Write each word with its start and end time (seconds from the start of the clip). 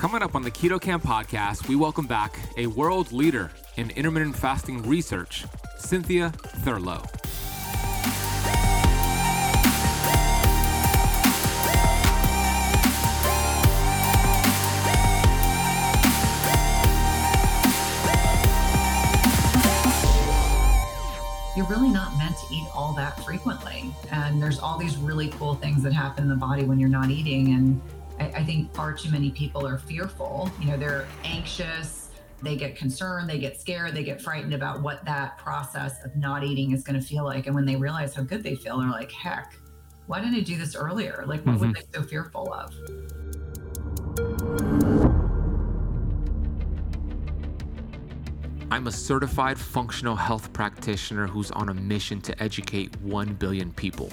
Coming 0.00 0.22
up 0.22 0.34
on 0.34 0.40
the 0.40 0.50
Keto 0.50 0.80
Camp 0.80 1.02
podcast, 1.02 1.68
we 1.68 1.76
welcome 1.76 2.06
back 2.06 2.40
a 2.56 2.66
world 2.68 3.12
leader 3.12 3.50
in 3.76 3.90
intermittent 3.90 4.34
fasting 4.34 4.80
research, 4.88 5.44
Cynthia 5.76 6.32
Thurlow. 6.64 7.04
you're 21.56 21.66
really 21.66 21.90
not 21.90 22.16
meant 22.16 22.38
to 22.38 22.54
eat 22.54 22.66
all 22.74 22.94
that 22.94 23.22
frequently. 23.22 23.92
And 24.10 24.40
there's 24.40 24.58
all 24.60 24.78
these 24.78 24.96
really 24.96 25.28
cool 25.28 25.56
things 25.56 25.82
that 25.82 25.92
happen 25.92 26.24
in 26.24 26.30
the 26.30 26.36
body 26.36 26.64
when 26.64 26.80
you're 26.80 26.88
not 26.88 27.10
eating. 27.10 27.52
And 27.52 27.82
I, 28.20 28.24
I 28.36 28.44
think 28.44 28.72
far 28.74 28.92
too 28.92 29.10
many 29.10 29.30
people 29.30 29.66
are 29.66 29.78
fearful. 29.78 30.50
You 30.60 30.68
know, 30.68 30.76
they're 30.76 31.08
anxious, 31.24 32.10
they 32.42 32.54
get 32.54 32.76
concerned, 32.76 33.28
they 33.28 33.38
get 33.38 33.58
scared, 33.58 33.94
they 33.94 34.04
get 34.04 34.20
frightened 34.20 34.52
about 34.52 34.82
what 34.82 35.04
that 35.06 35.38
process 35.38 36.04
of 36.04 36.14
not 36.14 36.44
eating 36.44 36.72
is 36.72 36.84
going 36.84 37.00
to 37.00 37.06
feel 37.06 37.24
like. 37.24 37.46
And 37.46 37.54
when 37.54 37.64
they 37.64 37.76
realize 37.76 38.14
how 38.14 38.22
good 38.22 38.42
they 38.42 38.54
feel, 38.54 38.78
they're 38.78 38.90
like, 38.90 39.10
heck, 39.10 39.54
why 40.06 40.20
didn't 40.20 40.34
I 40.34 40.40
do 40.40 40.58
this 40.58 40.76
earlier? 40.76 41.24
Like, 41.26 41.44
what 41.46 41.56
mm-hmm. 41.56 41.68
were 41.68 41.72
they 41.72 41.82
so 41.94 42.02
fearful 42.02 42.52
of? 42.52 42.74
I'm 48.72 48.86
a 48.86 48.92
certified 48.92 49.58
functional 49.58 50.14
health 50.14 50.52
practitioner 50.52 51.26
who's 51.26 51.50
on 51.52 51.70
a 51.70 51.74
mission 51.74 52.20
to 52.20 52.40
educate 52.42 52.94
1 53.00 53.34
billion 53.34 53.72
people. 53.72 54.12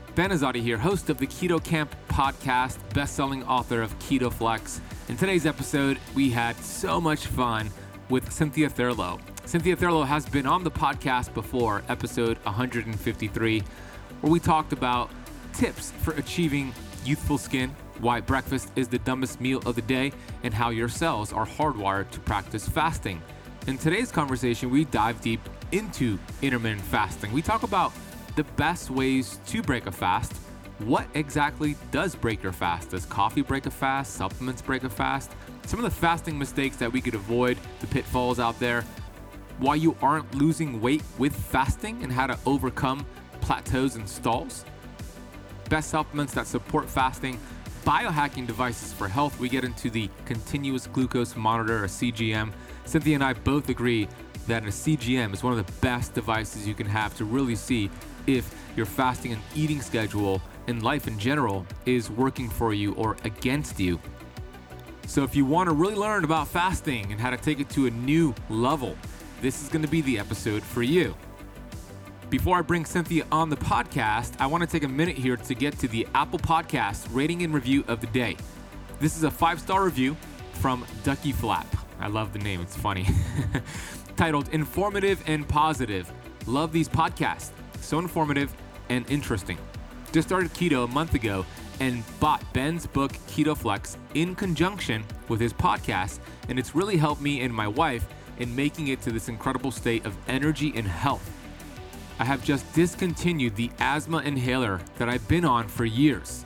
Ben 0.13 0.31
Azadi 0.31 0.61
here, 0.61 0.77
host 0.77 1.09
of 1.09 1.17
the 1.19 1.25
Keto 1.25 1.63
Camp 1.63 1.95
podcast, 2.09 2.77
best-selling 2.93 3.45
author 3.45 3.81
of 3.81 3.97
Keto 3.99 4.31
Flex. 4.31 4.81
In 5.07 5.15
today's 5.15 5.45
episode, 5.45 5.97
we 6.13 6.29
had 6.29 6.57
so 6.57 6.99
much 6.99 7.27
fun 7.27 7.71
with 8.09 8.29
Cynthia 8.29 8.69
Thurlow. 8.69 9.21
Cynthia 9.45 9.73
Thurlow 9.73 10.03
has 10.03 10.25
been 10.25 10.45
on 10.45 10.65
the 10.65 10.71
podcast 10.71 11.33
before, 11.33 11.81
episode 11.87 12.37
153, 12.39 13.63
where 14.19 14.31
we 14.31 14.37
talked 14.37 14.73
about 14.73 15.09
tips 15.53 15.91
for 16.01 16.13
achieving 16.15 16.73
youthful 17.05 17.37
skin, 17.37 17.73
why 17.99 18.19
breakfast 18.19 18.69
is 18.75 18.89
the 18.89 18.99
dumbest 18.99 19.39
meal 19.39 19.61
of 19.65 19.75
the 19.75 19.81
day, 19.83 20.11
and 20.43 20.53
how 20.53 20.71
your 20.71 20.89
cells 20.89 21.31
are 21.31 21.47
hardwired 21.47 22.11
to 22.11 22.19
practice 22.19 22.67
fasting. 22.67 23.21
In 23.65 23.77
today's 23.77 24.11
conversation, 24.11 24.71
we 24.71 24.83
dive 24.83 25.21
deep 25.21 25.39
into 25.71 26.19
intermittent 26.41 26.81
fasting. 26.81 27.31
We 27.31 27.41
talk 27.41 27.63
about 27.63 27.93
the 28.35 28.43
best 28.55 28.89
ways 28.89 29.39
to 29.47 29.61
break 29.61 29.87
a 29.87 29.91
fast. 29.91 30.33
What 30.79 31.07
exactly 31.13 31.75
does 31.91 32.15
break 32.15 32.41
your 32.41 32.51
fast? 32.51 32.89
Does 32.89 33.05
coffee 33.05 33.41
break 33.41 33.65
a 33.65 33.71
fast? 33.71 34.13
Supplements 34.13 34.61
break 34.61 34.83
a 34.83 34.89
fast? 34.89 35.31
Some 35.65 35.79
of 35.79 35.83
the 35.83 35.91
fasting 35.91 36.37
mistakes 36.39 36.77
that 36.77 36.91
we 36.91 37.01
could 37.01 37.13
avoid, 37.13 37.57
the 37.81 37.87
pitfalls 37.87 38.39
out 38.39 38.59
there, 38.59 38.83
why 39.59 39.75
you 39.75 39.95
aren't 40.01 40.33
losing 40.33 40.81
weight 40.81 41.03
with 41.19 41.35
fasting, 41.35 42.01
and 42.03 42.11
how 42.11 42.25
to 42.25 42.37
overcome 42.45 43.05
plateaus 43.41 43.95
and 43.95 44.09
stalls. 44.09 44.65
Best 45.69 45.89
supplements 45.91 46.33
that 46.33 46.47
support 46.47 46.89
fasting, 46.89 47.39
biohacking 47.85 48.47
devices 48.47 48.91
for 48.91 49.07
health. 49.07 49.39
We 49.39 49.49
get 49.49 49.63
into 49.63 49.89
the 49.89 50.09
continuous 50.25 50.87
glucose 50.87 51.35
monitor, 51.35 51.83
or 51.83 51.87
CGM. 51.87 52.51
Cynthia 52.85 53.15
and 53.15 53.23
I 53.23 53.33
both 53.33 53.69
agree 53.69 54.07
that 54.47 54.63
a 54.63 54.67
CGM 54.67 55.33
is 55.33 55.43
one 55.43 55.57
of 55.57 55.65
the 55.65 55.71
best 55.73 56.13
devices 56.15 56.67
you 56.67 56.73
can 56.73 56.87
have 56.87 57.15
to 57.17 57.25
really 57.25 57.55
see 57.55 57.91
if 58.27 58.53
your 58.75 58.85
fasting 58.85 59.33
and 59.33 59.41
eating 59.55 59.81
schedule 59.81 60.41
and 60.67 60.83
life 60.83 61.07
in 61.07 61.17
general 61.19 61.65
is 61.85 62.09
working 62.09 62.49
for 62.49 62.73
you 62.73 62.93
or 62.93 63.17
against 63.23 63.79
you. 63.79 63.99
So, 65.07 65.23
if 65.23 65.35
you 65.35 65.45
want 65.45 65.67
to 65.67 65.73
really 65.73 65.95
learn 65.95 66.23
about 66.23 66.47
fasting 66.47 67.11
and 67.11 67.19
how 67.19 67.31
to 67.31 67.37
take 67.37 67.59
it 67.59 67.69
to 67.71 67.87
a 67.87 67.91
new 67.91 68.33
level, 68.49 68.95
this 69.41 69.61
is 69.61 69.69
going 69.69 69.81
to 69.81 69.87
be 69.91 70.01
the 70.01 70.17
episode 70.19 70.63
for 70.63 70.83
you. 70.83 71.15
Before 72.29 72.57
I 72.57 72.61
bring 72.61 72.85
Cynthia 72.85 73.25
on 73.29 73.49
the 73.49 73.57
podcast, 73.57 74.35
I 74.39 74.45
want 74.45 74.63
to 74.63 74.69
take 74.69 74.83
a 74.83 74.87
minute 74.87 75.17
here 75.17 75.35
to 75.35 75.53
get 75.53 75.77
to 75.79 75.87
the 75.89 76.07
Apple 76.15 76.39
Podcast 76.39 77.07
rating 77.11 77.43
and 77.43 77.53
review 77.53 77.83
of 77.89 77.99
the 77.99 78.07
day. 78.07 78.37
This 79.01 79.17
is 79.17 79.23
a 79.23 79.31
five 79.31 79.59
star 79.59 79.83
review 79.83 80.15
from 80.53 80.85
Ducky 81.03 81.33
Flap. 81.33 81.67
I 81.99 82.07
love 82.07 82.31
the 82.31 82.39
name, 82.39 82.61
it's 82.61 82.77
funny. 82.77 83.07
Titled 84.15 84.47
Informative 84.49 85.21
and 85.27 85.45
Positive. 85.47 86.09
Love 86.45 86.71
these 86.71 86.87
podcasts 86.87 87.51
so 87.81 87.99
informative 87.99 88.53
and 88.89 89.09
interesting. 89.09 89.57
Just 90.11 90.27
started 90.27 90.53
keto 90.53 90.85
a 90.85 90.87
month 90.87 91.13
ago 91.13 91.45
and 91.79 92.03
bought 92.19 92.43
Ben's 92.53 92.85
book 92.85 93.11
Keto 93.27 93.57
Flex 93.57 93.97
in 94.13 94.35
conjunction 94.35 95.03
with 95.29 95.39
his 95.39 95.53
podcast, 95.53 96.19
and 96.49 96.59
it's 96.59 96.75
really 96.75 96.97
helped 96.97 97.21
me 97.21 97.41
and 97.41 97.53
my 97.53 97.67
wife 97.67 98.05
in 98.37 98.55
making 98.55 98.89
it 98.89 99.01
to 99.01 99.11
this 99.11 99.29
incredible 99.29 99.71
state 99.71 100.05
of 100.05 100.15
energy 100.27 100.73
and 100.75 100.87
health. 100.87 101.27
I 102.19 102.25
have 102.25 102.43
just 102.43 102.71
discontinued 102.73 103.55
the 103.55 103.71
asthma 103.79 104.19
inhaler 104.19 104.79
that 104.97 105.09
I've 105.09 105.27
been 105.27 105.45
on 105.45 105.67
for 105.67 105.85
years. 105.85 106.43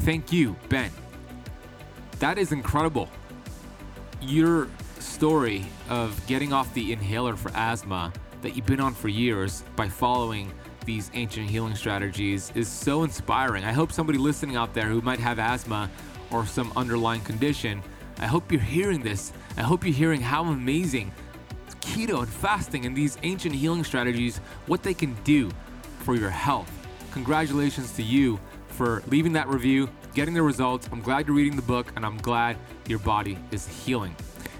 Thank 0.00 0.32
you, 0.32 0.56
Ben. 0.68 0.90
That 2.18 2.38
is 2.38 2.50
incredible. 2.50 3.08
Your 4.20 4.68
story 4.98 5.64
of 5.88 6.20
getting 6.26 6.52
off 6.52 6.72
the 6.74 6.92
inhaler 6.92 7.36
for 7.36 7.50
asthma 7.54 8.12
that 8.40 8.56
you've 8.56 8.66
been 8.66 8.80
on 8.80 8.94
for 8.94 9.08
years 9.08 9.62
by 9.76 9.88
following 9.88 10.52
these 10.84 11.10
ancient 11.14 11.48
healing 11.48 11.74
strategies 11.74 12.52
is 12.54 12.68
so 12.68 13.02
inspiring. 13.02 13.64
I 13.64 13.72
hope 13.72 13.92
somebody 13.92 14.18
listening 14.18 14.56
out 14.56 14.74
there 14.74 14.86
who 14.86 15.00
might 15.00 15.18
have 15.18 15.38
asthma 15.38 15.90
or 16.30 16.46
some 16.46 16.72
underlying 16.76 17.20
condition, 17.22 17.82
I 18.18 18.26
hope 18.26 18.50
you're 18.50 18.60
hearing 18.60 19.02
this. 19.02 19.32
I 19.56 19.62
hope 19.62 19.84
you're 19.84 19.94
hearing 19.94 20.20
how 20.20 20.44
amazing 20.44 21.12
keto 21.82 22.20
and 22.20 22.28
fasting 22.28 22.86
and 22.86 22.96
these 22.96 23.18
ancient 23.22 23.54
healing 23.54 23.84
strategies, 23.84 24.38
what 24.66 24.82
they 24.82 24.94
can 24.94 25.14
do 25.24 25.50
for 26.00 26.14
your 26.14 26.30
health. 26.30 26.70
Congratulations 27.12 27.92
to 27.92 28.02
you 28.02 28.38
for 28.68 29.02
leaving 29.08 29.32
that 29.34 29.48
review, 29.48 29.88
getting 30.14 30.32
the 30.32 30.42
results. 30.42 30.88
I'm 30.90 31.02
glad 31.02 31.26
you're 31.26 31.36
reading 31.36 31.56
the 31.56 31.62
book, 31.62 31.92
and 31.96 32.06
I'm 32.06 32.16
glad 32.18 32.56
your 32.86 33.00
body 33.00 33.36
is 33.50 33.66
healing. 33.66 34.16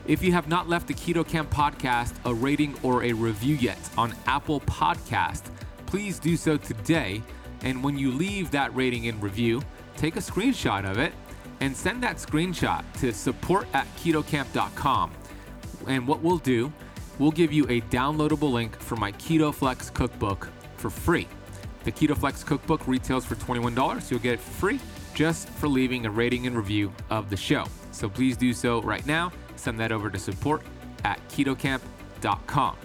If 0.07 0.23
you 0.23 0.33
have 0.33 0.49
not 0.49 0.69
left 0.69 0.89
the 0.89 0.95
Keto 0.95 1.27
Camp 1.27 1.49
podcast 1.51 2.13
a 2.25 2.35
rating 2.35 2.75
or 2.83 3.05
a 3.05 3.13
review 3.13 3.55
yet 3.55 3.79
on 3.97 4.15
Apple 4.27 4.61
Podcast, 4.61 5.45
please 5.93 6.19
do 6.19 6.39
so 6.39 6.57
today. 6.57 7.23
And 7.65 7.85
when 7.85 7.99
you 7.99 8.13
leave 8.13 8.51
that 8.53 8.75
rating 8.75 9.09
and 9.09 9.23
review, 9.23 9.61
take 9.99 10.17
a 10.17 10.21
screenshot 10.21 10.91
of 10.91 10.99
it 10.99 11.13
and 11.61 11.77
send 11.77 12.03
that 12.03 12.17
screenshot 12.17 12.83
to 13.01 13.13
support 13.13 13.67
at 13.75 13.87
ketocamp.com. 13.97 15.13
And 15.87 16.09
what 16.09 16.23
we'll 16.23 16.39
do, 16.39 16.73
we'll 17.19 17.31
give 17.31 17.53
you 17.53 17.65
a 17.65 17.83
downloadable 17.83 18.51
link 18.51 18.81
for 18.81 18.97
my 18.97 19.13
Keto 19.13 19.53
Flex 19.53 19.91
cookbook 19.91 20.49
for 20.79 20.89
free. 20.89 21.29
The 21.85 21.93
Keto 21.93 22.17
Flex 22.17 22.43
cookbook 22.43 22.89
retails 22.89 23.27
for 23.27 23.35
$21. 23.35 24.11
You'll 24.11 24.19
get 24.21 24.33
it 24.33 24.41
free 24.41 24.81
just 25.13 25.51
for 25.51 25.69
leaving 25.69 26.07
a 26.07 26.11
rating 26.11 26.47
and 26.47 26.57
review 26.57 26.91
of 27.11 27.29
the 27.29 27.37
show. 27.37 27.67
So 27.91 28.09
please 28.09 28.39
do 28.39 28.55
so 28.55 28.81
right 28.81 29.05
now. 29.05 29.31
Send 29.57 29.79
that 29.81 29.93
over 29.93 30.09
to 30.09 30.19
support 30.19 30.63
at 31.05 31.21
ketocamp.com. 31.29 32.77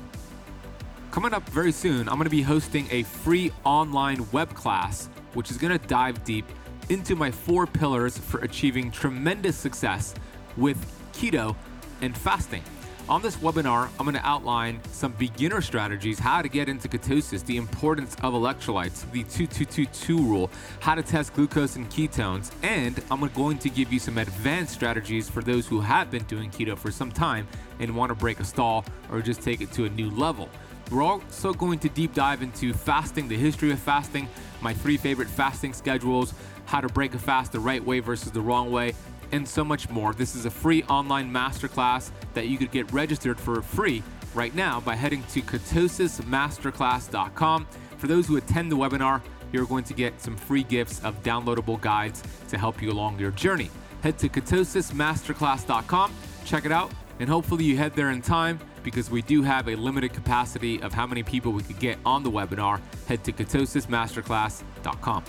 Coming 1.11 1.33
up 1.33 1.47
very 1.49 1.71
soon, 1.71 2.07
I'm 2.09 2.15
going 2.15 2.25
to 2.25 2.29
be 2.29 2.41
hosting 2.41 2.87
a 2.91 3.03
free 3.03 3.51
online 3.63 4.29
web 4.31 4.53
class, 4.53 5.09
which 5.33 5.49
is 5.49 5.57
going 5.57 5.77
to 5.77 5.87
dive 5.87 6.23
deep 6.23 6.45
into 6.89 7.15
my 7.15 7.31
four 7.31 7.65
pillars 7.65 8.17
for 8.17 8.39
achieving 8.41 8.91
tremendous 8.91 9.55
success 9.55 10.13
with 10.57 10.77
keto 11.13 11.55
and 12.01 12.15
fasting. 12.15 12.63
On 13.09 13.21
this 13.21 13.37
webinar, 13.37 13.89
I'm 13.97 14.05
going 14.05 14.17
to 14.17 14.27
outline 14.27 14.81
some 14.91 15.13
beginner 15.13 15.61
strategies, 15.61 16.19
how 16.19 16.41
to 16.41 16.49
get 16.49 16.67
into 16.67 16.89
ketosis, 16.89 17.43
the 17.45 17.55
importance 17.55 18.15
of 18.15 18.33
electrolytes, 18.33 19.09
the 19.11 19.23
2222 19.23 20.17
rule, 20.17 20.51
how 20.81 20.93
to 20.93 21.01
test 21.01 21.33
glucose 21.33 21.77
and 21.77 21.89
ketones, 21.89 22.51
and 22.63 23.01
I'm 23.09 23.25
going 23.29 23.59
to 23.59 23.69
give 23.69 23.93
you 23.93 23.99
some 23.99 24.17
advanced 24.17 24.73
strategies 24.73 25.29
for 25.29 25.41
those 25.41 25.65
who 25.65 25.79
have 25.79 26.11
been 26.11 26.25
doing 26.25 26.51
keto 26.51 26.77
for 26.77 26.91
some 26.91 27.11
time 27.11 27.47
and 27.79 27.95
want 27.95 28.09
to 28.09 28.15
break 28.15 28.41
a 28.41 28.45
stall 28.45 28.83
or 29.09 29.21
just 29.21 29.41
take 29.41 29.61
it 29.61 29.71
to 29.71 29.85
a 29.85 29.89
new 29.89 30.09
level. 30.11 30.49
We're 30.89 31.03
also 31.03 31.53
going 31.53 31.79
to 31.79 31.89
deep 31.89 32.13
dive 32.13 32.41
into 32.41 32.71
fasting, 32.73 33.27
the 33.27 33.35
history 33.35 33.71
of 33.71 33.79
fasting, 33.79 34.29
my 34.61 34.73
three 34.73 34.95
favorite 34.97 35.27
fasting 35.27 35.73
schedules, 35.73 36.33
how 36.65 36.81
to 36.81 36.87
break 36.87 37.13
a 37.13 37.19
fast 37.19 37.51
the 37.51 37.59
right 37.59 37.83
way 37.83 37.99
versus 37.99 38.31
the 38.31 38.41
wrong 38.41 38.71
way, 38.71 38.95
and 39.31 39.47
so 39.47 39.63
much 39.63 39.87
more. 39.89 40.13
This 40.13 40.35
is 40.35 40.45
a 40.45 40.49
free 40.49 40.81
online 40.83 41.31
masterclass 41.31 42.09
that 42.33 42.47
you 42.47 42.57
could 42.57 42.71
get 42.71 42.91
registered 42.93 43.39
for 43.39 43.61
free 43.61 44.01
right 44.33 44.55
now 44.55 44.79
by 44.79 44.95
heading 44.95 45.21
to 45.31 45.41
ketosismasterclass.com. 45.41 47.67
For 47.97 48.07
those 48.07 48.25
who 48.27 48.37
attend 48.37 48.71
the 48.71 48.77
webinar, 48.77 49.21
you're 49.51 49.65
going 49.65 49.83
to 49.85 49.93
get 49.93 50.21
some 50.21 50.37
free 50.37 50.63
gifts 50.63 51.03
of 51.03 51.21
downloadable 51.23 51.81
guides 51.81 52.23
to 52.49 52.57
help 52.57 52.81
you 52.81 52.91
along 52.91 53.19
your 53.19 53.31
journey. 53.31 53.69
Head 54.03 54.17
to 54.19 54.29
ketosismasterclass.com, 54.29 56.13
check 56.45 56.65
it 56.65 56.71
out, 56.71 56.91
and 57.19 57.27
hopefully 57.27 57.65
you 57.65 57.75
head 57.77 57.95
there 57.95 58.11
in 58.11 58.21
time 58.21 58.59
because 58.87 59.11
we 59.11 59.21
do 59.21 59.41
have 59.41 59.67
a 59.67 59.75
limited 59.75 60.13
capacity 60.13 60.81
of 60.81 60.93
how 60.93 61.05
many 61.05 61.21
people 61.21 61.51
we 61.51 61.61
could 61.61 61.77
get 61.77 61.97
on 62.05 62.23
the 62.23 62.31
webinar. 62.31 62.79
Head 63.05 63.21
to 63.25 63.33
ketosismasterclass.com. 63.33 65.23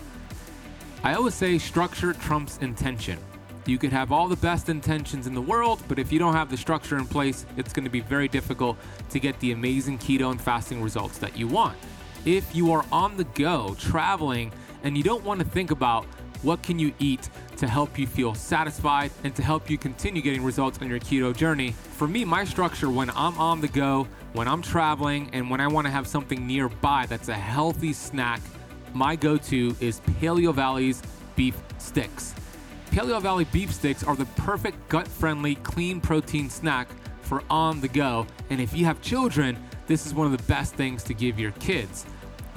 I 1.03 1.15
always 1.15 1.35
say 1.35 1.59
structure 1.59 2.13
trumps 2.13 2.59
intention. 2.59 3.19
You 3.67 3.77
could 3.77 3.91
have 3.91 4.13
all 4.13 4.29
the 4.29 4.37
best 4.37 4.69
intentions 4.69 5.27
in 5.27 5.35
the 5.35 5.43
world, 5.43 5.83
but 5.89 5.99
if 5.99 6.13
you 6.13 6.21
don't 6.21 6.35
have 6.35 6.51
the 6.51 6.57
structure 6.57 6.99
in 6.99 7.05
place, 7.05 7.47
it's 7.57 7.73
going 7.73 7.83
to 7.83 7.91
be 7.91 7.99
very 7.99 8.29
difficult 8.29 8.77
to 9.11 9.19
get 9.19 9.37
the 9.41 9.51
amazing 9.51 9.99
keto 9.99 10.31
and 10.31 10.41
fasting 10.41 10.81
results 10.81 11.19
that 11.19 11.37
you 11.37 11.49
want. 11.49 11.77
If 12.25 12.55
you 12.55 12.71
are 12.71 12.85
on 12.93 13.17
the 13.17 13.25
go, 13.25 13.75
traveling, 13.77 14.53
and 14.85 14.97
you 14.97 15.03
don't 15.03 15.25
want 15.25 15.41
to 15.41 15.47
think 15.47 15.73
about 15.73 16.07
what 16.43 16.62
can 16.62 16.79
you 16.79 16.93
eat 16.99 17.29
to 17.56 17.67
help 17.67 17.99
you 17.99 18.06
feel 18.06 18.35
satisfied 18.35 19.11
and 19.25 19.35
to 19.35 19.43
help 19.43 19.69
you 19.69 19.76
continue 19.76 20.23
getting 20.23 20.44
results 20.44 20.79
on 20.81 20.88
your 20.88 21.00
keto 21.00 21.37
journey. 21.37 21.73
For 21.73 22.06
me, 22.06 22.25
my 22.25 22.44
structure 22.44 22.90
when 22.90 23.11
I'm 23.11 23.37
on 23.38 23.61
the 23.61 23.69
go, 23.69 24.06
when 24.32 24.46
I'm 24.46 24.62
traveling, 24.62 25.31
and 25.32 25.50
when 25.50 25.61
I 25.61 25.67
want 25.67 25.87
to 25.87 25.90
have 25.90 26.06
something 26.06 26.46
nearby 26.46 27.06
that's 27.06 27.29
a 27.29 27.35
healthy 27.35 27.93
snack, 27.93 28.40
my 28.94 29.17
go-to 29.17 29.76
is 29.81 30.00
Paleo 30.20 30.55
Valley's 30.55 31.02
beef 31.35 31.56
sticks. 31.79 32.35
Paleo 32.90 33.20
Valley 33.20 33.44
beef 33.52 33.73
sticks 33.73 34.02
are 34.05 34.17
the 34.17 34.25
perfect 34.37 34.88
gut-friendly, 34.88 35.56
clean 35.56 36.00
protein 36.00 36.49
snack 36.49 36.88
for 37.23 37.43
on 37.50 37.81
the 37.81 37.88
go. 37.88 38.26
And 38.50 38.61
if 38.61 38.75
you 38.75 38.85
have 38.87 39.02
children, 39.02 39.56
this 39.87 40.06
is 40.06 40.14
one 40.14 40.26
of 40.26 40.37
the 40.37 40.44
best 40.44 40.75
things 40.75 41.02
to 41.05 41.14
give 41.14 41.38
your 41.38 41.52
kids. 41.52 42.06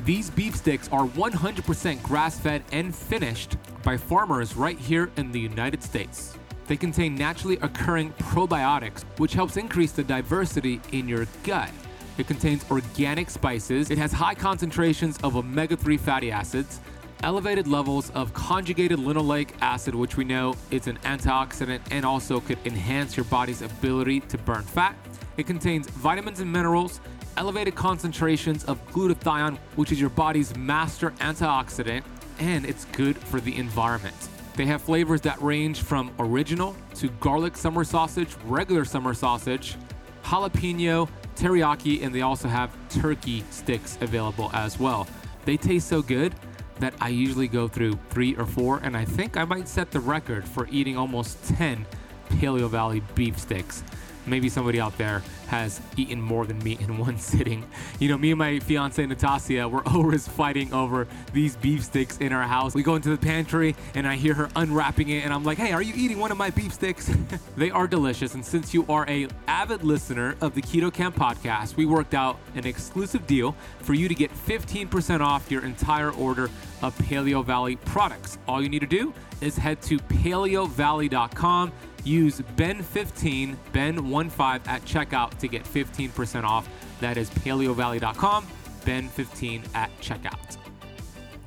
These 0.05 0.29
beef 0.29 0.55
sticks 0.55 0.89
are 0.91 1.05
100% 1.05 2.01
grass 2.01 2.39
fed 2.39 2.63
and 2.71 2.95
finished 2.95 3.57
by 3.83 3.97
farmers 3.97 4.55
right 4.55 4.77
here 4.77 5.09
in 5.17 5.31
the 5.31 5.39
United 5.39 5.83
States. 5.83 6.37
They 6.67 6.77
contain 6.77 7.15
naturally 7.15 7.57
occurring 7.61 8.13
probiotics, 8.13 9.03
which 9.17 9.33
helps 9.33 9.57
increase 9.57 9.91
the 9.91 10.03
diversity 10.03 10.79
in 10.91 11.07
your 11.07 11.27
gut. 11.43 11.69
It 12.17 12.27
contains 12.27 12.65
organic 12.69 13.29
spices, 13.29 13.89
it 13.89 13.97
has 13.97 14.11
high 14.11 14.35
concentrations 14.35 15.17
of 15.23 15.35
omega 15.35 15.75
3 15.75 15.97
fatty 15.97 16.31
acids, 16.31 16.79
elevated 17.23 17.67
levels 17.67 18.09
of 18.11 18.33
conjugated 18.33 18.99
linoleic 18.99 19.49
acid, 19.61 19.95
which 19.95 20.17
we 20.17 20.23
know 20.23 20.55
is 20.71 20.87
an 20.87 20.97
antioxidant 20.99 21.81
and 21.91 22.05
also 22.05 22.39
could 22.39 22.57
enhance 22.65 23.15
your 23.15 23.23
body's 23.25 23.61
ability 23.61 24.19
to 24.21 24.37
burn 24.39 24.63
fat. 24.63 24.95
It 25.37 25.47
contains 25.47 25.89
vitamins 25.89 26.39
and 26.39 26.51
minerals, 26.51 26.99
elevated 27.37 27.75
concentrations 27.75 28.63
of 28.65 28.85
glutathione, 28.91 29.57
which 29.75 29.91
is 29.91 29.99
your 29.99 30.09
body's 30.09 30.55
master 30.55 31.11
antioxidant, 31.19 32.03
and 32.41 32.65
it's 32.65 32.85
good 32.85 33.17
for 33.17 33.39
the 33.39 33.55
environment. 33.55 34.15
They 34.55 34.65
have 34.65 34.81
flavors 34.81 35.21
that 35.21 35.41
range 35.41 35.81
from 35.81 36.11
original 36.19 36.75
to 36.95 37.07
garlic 37.21 37.55
summer 37.55 37.83
sausage, 37.83 38.35
regular 38.45 38.83
summer 38.83 39.13
sausage, 39.13 39.77
jalapeno, 40.23 41.07
teriyaki, 41.35 42.03
and 42.03 42.13
they 42.13 42.21
also 42.21 42.47
have 42.47 42.75
turkey 42.89 43.43
sticks 43.51 43.97
available 44.01 44.49
as 44.53 44.79
well. 44.79 45.07
They 45.45 45.55
taste 45.55 45.87
so 45.87 46.01
good 46.01 46.35
that 46.79 46.93
I 46.99 47.09
usually 47.09 47.47
go 47.47 47.67
through 47.67 47.97
three 48.09 48.35
or 48.35 48.45
four, 48.45 48.79
and 48.79 48.97
I 48.97 49.05
think 49.05 49.37
I 49.37 49.45
might 49.45 49.67
set 49.67 49.91
the 49.91 49.99
record 49.99 50.43
for 50.43 50.67
eating 50.71 50.97
almost 50.97 51.43
10 51.45 51.85
Paleo 52.31 52.69
Valley 52.69 53.01
beef 53.13 53.37
sticks 53.37 53.83
maybe 54.25 54.49
somebody 54.49 54.79
out 54.79 54.97
there 54.97 55.23
has 55.47 55.81
eaten 55.97 56.21
more 56.21 56.45
than 56.45 56.57
me 56.59 56.77
in 56.79 56.97
one 57.05 57.17
sitting. 57.17 57.65
You 57.99 58.09
know, 58.09 58.17
me 58.17 58.31
and 58.31 58.39
my 58.39 58.59
fiance 58.59 59.03
Natasia, 59.03 59.69
we're 59.69 59.83
always 59.85 60.27
fighting 60.27 60.73
over 60.73 61.07
these 61.33 61.55
beef 61.57 61.83
sticks 61.83 62.17
in 62.17 62.31
our 62.33 62.43
house. 62.43 62.73
We 62.73 62.83
go 62.83 62.95
into 62.95 63.09
the 63.09 63.17
pantry 63.17 63.75
and 63.95 64.07
I 64.07 64.15
hear 64.15 64.33
her 64.33 64.49
unwrapping 64.55 65.09
it 65.09 65.23
and 65.23 65.33
I'm 65.33 65.43
like, 65.43 65.57
hey, 65.57 65.71
are 65.73 65.81
you 65.81 65.93
eating 65.95 66.19
one 66.19 66.31
of 66.31 66.37
my 66.37 66.49
beef 66.49 66.73
sticks? 66.73 67.11
they 67.57 67.71
are 67.71 67.87
delicious. 67.87 68.33
And 68.33 68.45
since 68.45 68.73
you 68.73 68.85
are 68.87 69.07
a 69.09 69.27
avid 69.47 69.83
listener 69.83 70.35
of 70.41 70.55
the 70.55 70.61
Keto 70.61 70.93
Camp 70.93 71.15
podcast, 71.15 71.75
we 71.75 71.85
worked 71.85 72.13
out 72.13 72.37
an 72.55 72.65
exclusive 72.65 73.27
deal 73.27 73.55
for 73.79 73.93
you 73.93 74.07
to 74.07 74.15
get 74.15 74.31
15% 74.31 75.21
off 75.21 75.51
your 75.51 75.65
entire 75.65 76.11
order 76.11 76.49
of 76.81 76.97
Paleo 76.99 77.43
Valley 77.43 77.75
products. 77.75 78.37
All 78.47 78.61
you 78.61 78.69
need 78.69 78.79
to 78.79 78.87
do 78.87 79.13
is 79.41 79.57
head 79.57 79.81
to 79.83 79.97
paleovalley.com 79.97 81.71
Use 82.03 82.41
Ben15, 82.55 83.55
Ben15 83.73 84.67
at 84.67 84.83
checkout 84.85 85.37
to 85.37 85.47
get 85.47 85.63
15% 85.63 86.43
off. 86.43 86.67
That 86.99 87.17
is 87.17 87.29
paleovalley.com, 87.29 88.47
Ben15 88.85 89.75
at 89.75 89.91
checkout. 89.99 90.57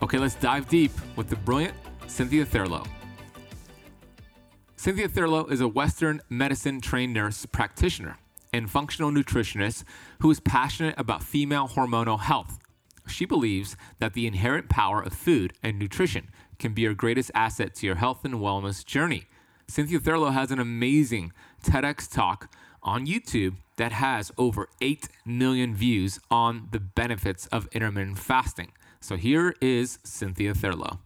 Okay, 0.03 0.19
let's 0.19 0.35
dive 0.37 0.69
deep 0.69 0.93
with 1.17 1.29
the 1.29 1.37
brilliant 1.37 1.75
Cynthia 2.07 2.45
Thurlow. 2.45 2.87
Cynthia 4.77 5.09
Thurlow 5.09 5.47
is 5.47 5.61
a 5.61 5.69
Western 5.69 6.21
medicine 6.29 6.81
trained 6.81 7.15
nurse 7.15 7.47
practitioner 7.47 8.19
and 8.53 8.71
functional 8.71 9.11
nutritionist 9.11 9.83
who 10.21 10.31
is 10.31 10.41
passionate 10.41 10.95
about 10.99 11.23
female 11.23 11.67
hormonal 11.67 12.21
health. 12.21 12.59
She 13.09 13.25
believes 13.25 13.77
that 13.99 14.15
the 14.15 14.27
inherent 14.27 14.69
power 14.69 15.03
of 15.03 15.13
food 15.13 15.53
and 15.63 15.79
nutrition 15.79 16.31
can 16.59 16.73
be 16.73 16.83
your 16.83 16.95
greatest 16.95 17.31
asset 17.35 17.75
to 17.77 17.87
your 17.87 17.97
health 17.97 18.25
and 18.25 18.35
wellness 18.35 18.85
journey. 18.85 19.25
Cynthia 19.69 19.99
Thurlow 19.99 20.33
has 20.33 20.51
an 20.51 20.59
amazing 20.59 21.33
TEDx 21.65 22.13
talk 22.13 22.53
on 22.83 23.07
YouTube 23.07 23.57
that 23.77 23.93
has 23.93 24.31
over 24.37 24.69
8 24.81 25.09
million 25.25 25.75
views 25.75 26.21
on 26.31 26.69
the 26.71 26.81
benefits 26.81 27.47
of 27.47 27.69
intermittent 27.73 28.19
fasting. 28.19 28.73
So 29.01 29.17
here 29.17 29.55
is 29.61 29.99
Cynthia 30.05 30.55
Thurlow. 30.55 30.99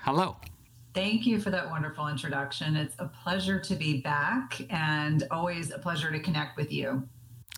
Hello. 0.00 0.36
Thank 0.94 1.26
you 1.26 1.40
for 1.40 1.50
that 1.50 1.68
wonderful 1.70 2.08
introduction. 2.08 2.76
It's 2.76 2.96
a 2.98 3.06
pleasure 3.06 3.60
to 3.60 3.74
be 3.74 4.00
back 4.00 4.60
and 4.70 5.26
always 5.30 5.70
a 5.70 5.78
pleasure 5.78 6.10
to 6.10 6.18
connect 6.18 6.56
with 6.56 6.72
you. 6.72 7.06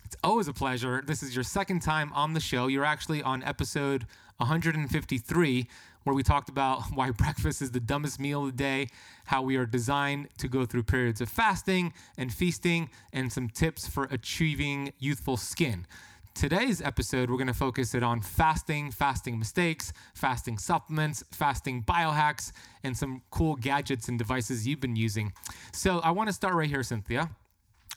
It's 0.03 0.17
always 0.23 0.47
a 0.47 0.53
pleasure. 0.53 1.03
This 1.05 1.23
is 1.23 1.35
your 1.35 1.43
second 1.43 1.81
time 1.81 2.11
on 2.13 2.33
the 2.33 2.39
show. 2.39 2.67
You're 2.67 2.83
actually 2.83 3.21
on 3.23 3.43
episode 3.43 4.07
153 4.37 5.67
where 6.03 6.13
we 6.13 6.23
talked 6.23 6.49
about 6.49 6.83
why 6.93 7.11
breakfast 7.11 7.61
is 7.61 7.71
the 7.71 7.79
dumbest 7.79 8.19
meal 8.19 8.41
of 8.45 8.47
the 8.47 8.57
day, 8.57 8.87
how 9.25 9.41
we 9.41 9.55
are 9.55 9.65
designed 9.65 10.29
to 10.37 10.47
go 10.47 10.65
through 10.65 10.83
periods 10.83 11.21
of 11.21 11.29
fasting 11.29 11.93
and 12.17 12.33
feasting, 12.33 12.89
and 13.13 13.31
some 13.31 13.49
tips 13.49 13.87
for 13.87 14.05
achieving 14.05 14.93
youthful 14.99 15.37
skin. 15.37 15.85
Today's 16.35 16.81
episode, 16.81 17.29
we're 17.29 17.37
going 17.37 17.47
to 17.47 17.53
focus 17.53 17.93
it 17.93 18.01
on 18.01 18.21
fasting, 18.21 18.91
fasting 18.91 19.37
mistakes, 19.37 19.91
fasting 20.13 20.57
supplements, 20.57 21.21
fasting 21.31 21.83
biohacks, 21.83 22.53
and 22.83 22.95
some 22.95 23.23
cool 23.29 23.55
gadgets 23.55 24.07
and 24.07 24.17
devices 24.17 24.65
you've 24.65 24.79
been 24.79 24.95
using. 24.95 25.33
So 25.73 25.99
I 25.99 26.11
want 26.11 26.29
to 26.29 26.33
start 26.33 26.53
right 26.53 26.69
here, 26.69 26.83
Cynthia. 26.83 27.29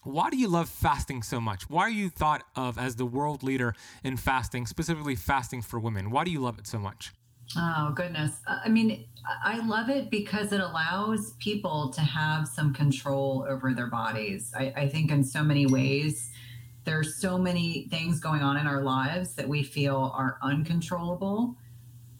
Why 0.02 0.30
do 0.30 0.36
you 0.36 0.48
love 0.48 0.68
fasting 0.68 1.22
so 1.22 1.40
much? 1.40 1.70
Why 1.70 1.82
are 1.82 1.90
you 1.90 2.08
thought 2.08 2.42
of 2.56 2.78
as 2.78 2.96
the 2.96 3.06
world 3.06 3.44
leader 3.44 3.74
in 4.02 4.16
fasting, 4.16 4.66
specifically 4.66 5.14
fasting 5.14 5.62
for 5.62 5.78
women? 5.78 6.10
Why 6.10 6.24
do 6.24 6.32
you 6.32 6.40
love 6.40 6.58
it 6.58 6.66
so 6.66 6.80
much? 6.80 7.12
Oh, 7.56 7.92
goodness. 7.94 8.40
Uh, 8.46 8.60
I 8.64 8.68
mean, 8.68 9.04
I 9.44 9.64
love 9.66 9.88
it 9.88 10.10
because 10.10 10.52
it 10.52 10.60
allows 10.60 11.32
people 11.34 11.90
to 11.90 12.00
have 12.00 12.48
some 12.48 12.72
control 12.72 13.46
over 13.48 13.74
their 13.74 13.88
bodies. 13.88 14.52
I, 14.56 14.72
I, 14.76 14.88
think 14.88 15.10
in 15.10 15.22
so 15.22 15.42
many 15.42 15.66
ways, 15.66 16.30
there's 16.84 17.16
so 17.16 17.38
many 17.38 17.86
things 17.90 18.20
going 18.20 18.42
on 18.42 18.56
in 18.56 18.66
our 18.66 18.82
lives 18.82 19.34
that 19.34 19.48
we 19.48 19.62
feel 19.62 20.12
are 20.16 20.38
uncontrollable. 20.42 21.56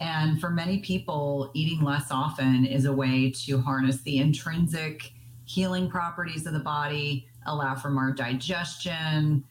And 0.00 0.40
for 0.40 0.50
many 0.50 0.80
people, 0.80 1.50
eating 1.54 1.82
less 1.82 2.10
often 2.10 2.66
is 2.66 2.84
a 2.84 2.92
way 2.92 3.30
to 3.46 3.60
harness 3.60 4.02
the 4.02 4.18
intrinsic 4.18 5.12
healing 5.44 5.88
properties 5.88 6.46
of 6.46 6.52
the 6.52 6.60
body, 6.60 7.26
allow 7.46 7.74
for 7.74 7.90
more 7.90 8.12
digestion, 8.12 9.44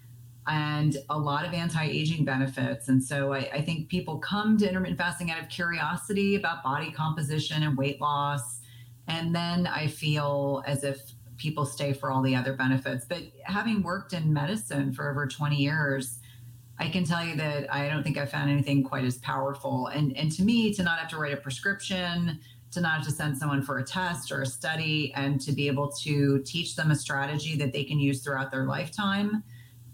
and 0.47 0.97
a 1.09 1.17
lot 1.17 1.45
of 1.45 1.53
anti-aging 1.53 2.25
benefits. 2.25 2.87
And 2.87 3.03
so 3.03 3.33
I, 3.33 3.49
I, 3.53 3.61
think 3.61 3.89
people 3.89 4.17
come 4.17 4.57
to 4.57 4.67
intermittent 4.67 4.97
fasting 4.97 5.29
out 5.29 5.39
of 5.39 5.49
curiosity 5.49 6.35
about 6.35 6.63
body 6.63 6.91
composition 6.91 7.61
and 7.61 7.77
weight 7.77 8.01
loss. 8.01 8.59
And 9.07 9.35
then 9.35 9.67
I 9.67 9.87
feel 9.87 10.63
as 10.65 10.83
if 10.83 10.99
people 11.37 11.65
stay 11.65 11.93
for 11.93 12.11
all 12.11 12.23
the 12.23 12.35
other 12.35 12.53
benefits. 12.53 13.05
But 13.05 13.23
having 13.43 13.83
worked 13.83 14.13
in 14.13 14.33
medicine 14.33 14.93
for 14.93 15.09
over 15.09 15.27
20 15.27 15.55
years, 15.55 16.19
I 16.79 16.89
can 16.89 17.03
tell 17.03 17.23
you 17.23 17.35
that 17.35 17.71
I 17.71 17.87
don't 17.87 18.01
think 18.01 18.17
I 18.17 18.25
found 18.25 18.49
anything 18.49 18.83
quite 18.83 19.05
as 19.05 19.19
powerful. 19.19 19.87
And 19.87 20.17
and 20.17 20.31
to 20.31 20.43
me, 20.43 20.73
to 20.73 20.81
not 20.81 20.97
have 20.97 21.09
to 21.09 21.17
write 21.17 21.33
a 21.33 21.37
prescription, 21.37 22.39
to 22.71 22.81
not 22.81 22.97
have 22.97 23.05
to 23.05 23.11
send 23.11 23.37
someone 23.37 23.61
for 23.61 23.77
a 23.77 23.83
test 23.83 24.31
or 24.31 24.41
a 24.41 24.47
study, 24.47 25.13
and 25.15 25.39
to 25.41 25.51
be 25.51 25.67
able 25.67 25.91
to 26.03 26.41
teach 26.43 26.75
them 26.75 26.89
a 26.89 26.95
strategy 26.95 27.55
that 27.57 27.71
they 27.71 27.83
can 27.83 27.99
use 27.99 28.23
throughout 28.23 28.49
their 28.49 28.65
lifetime 28.65 29.43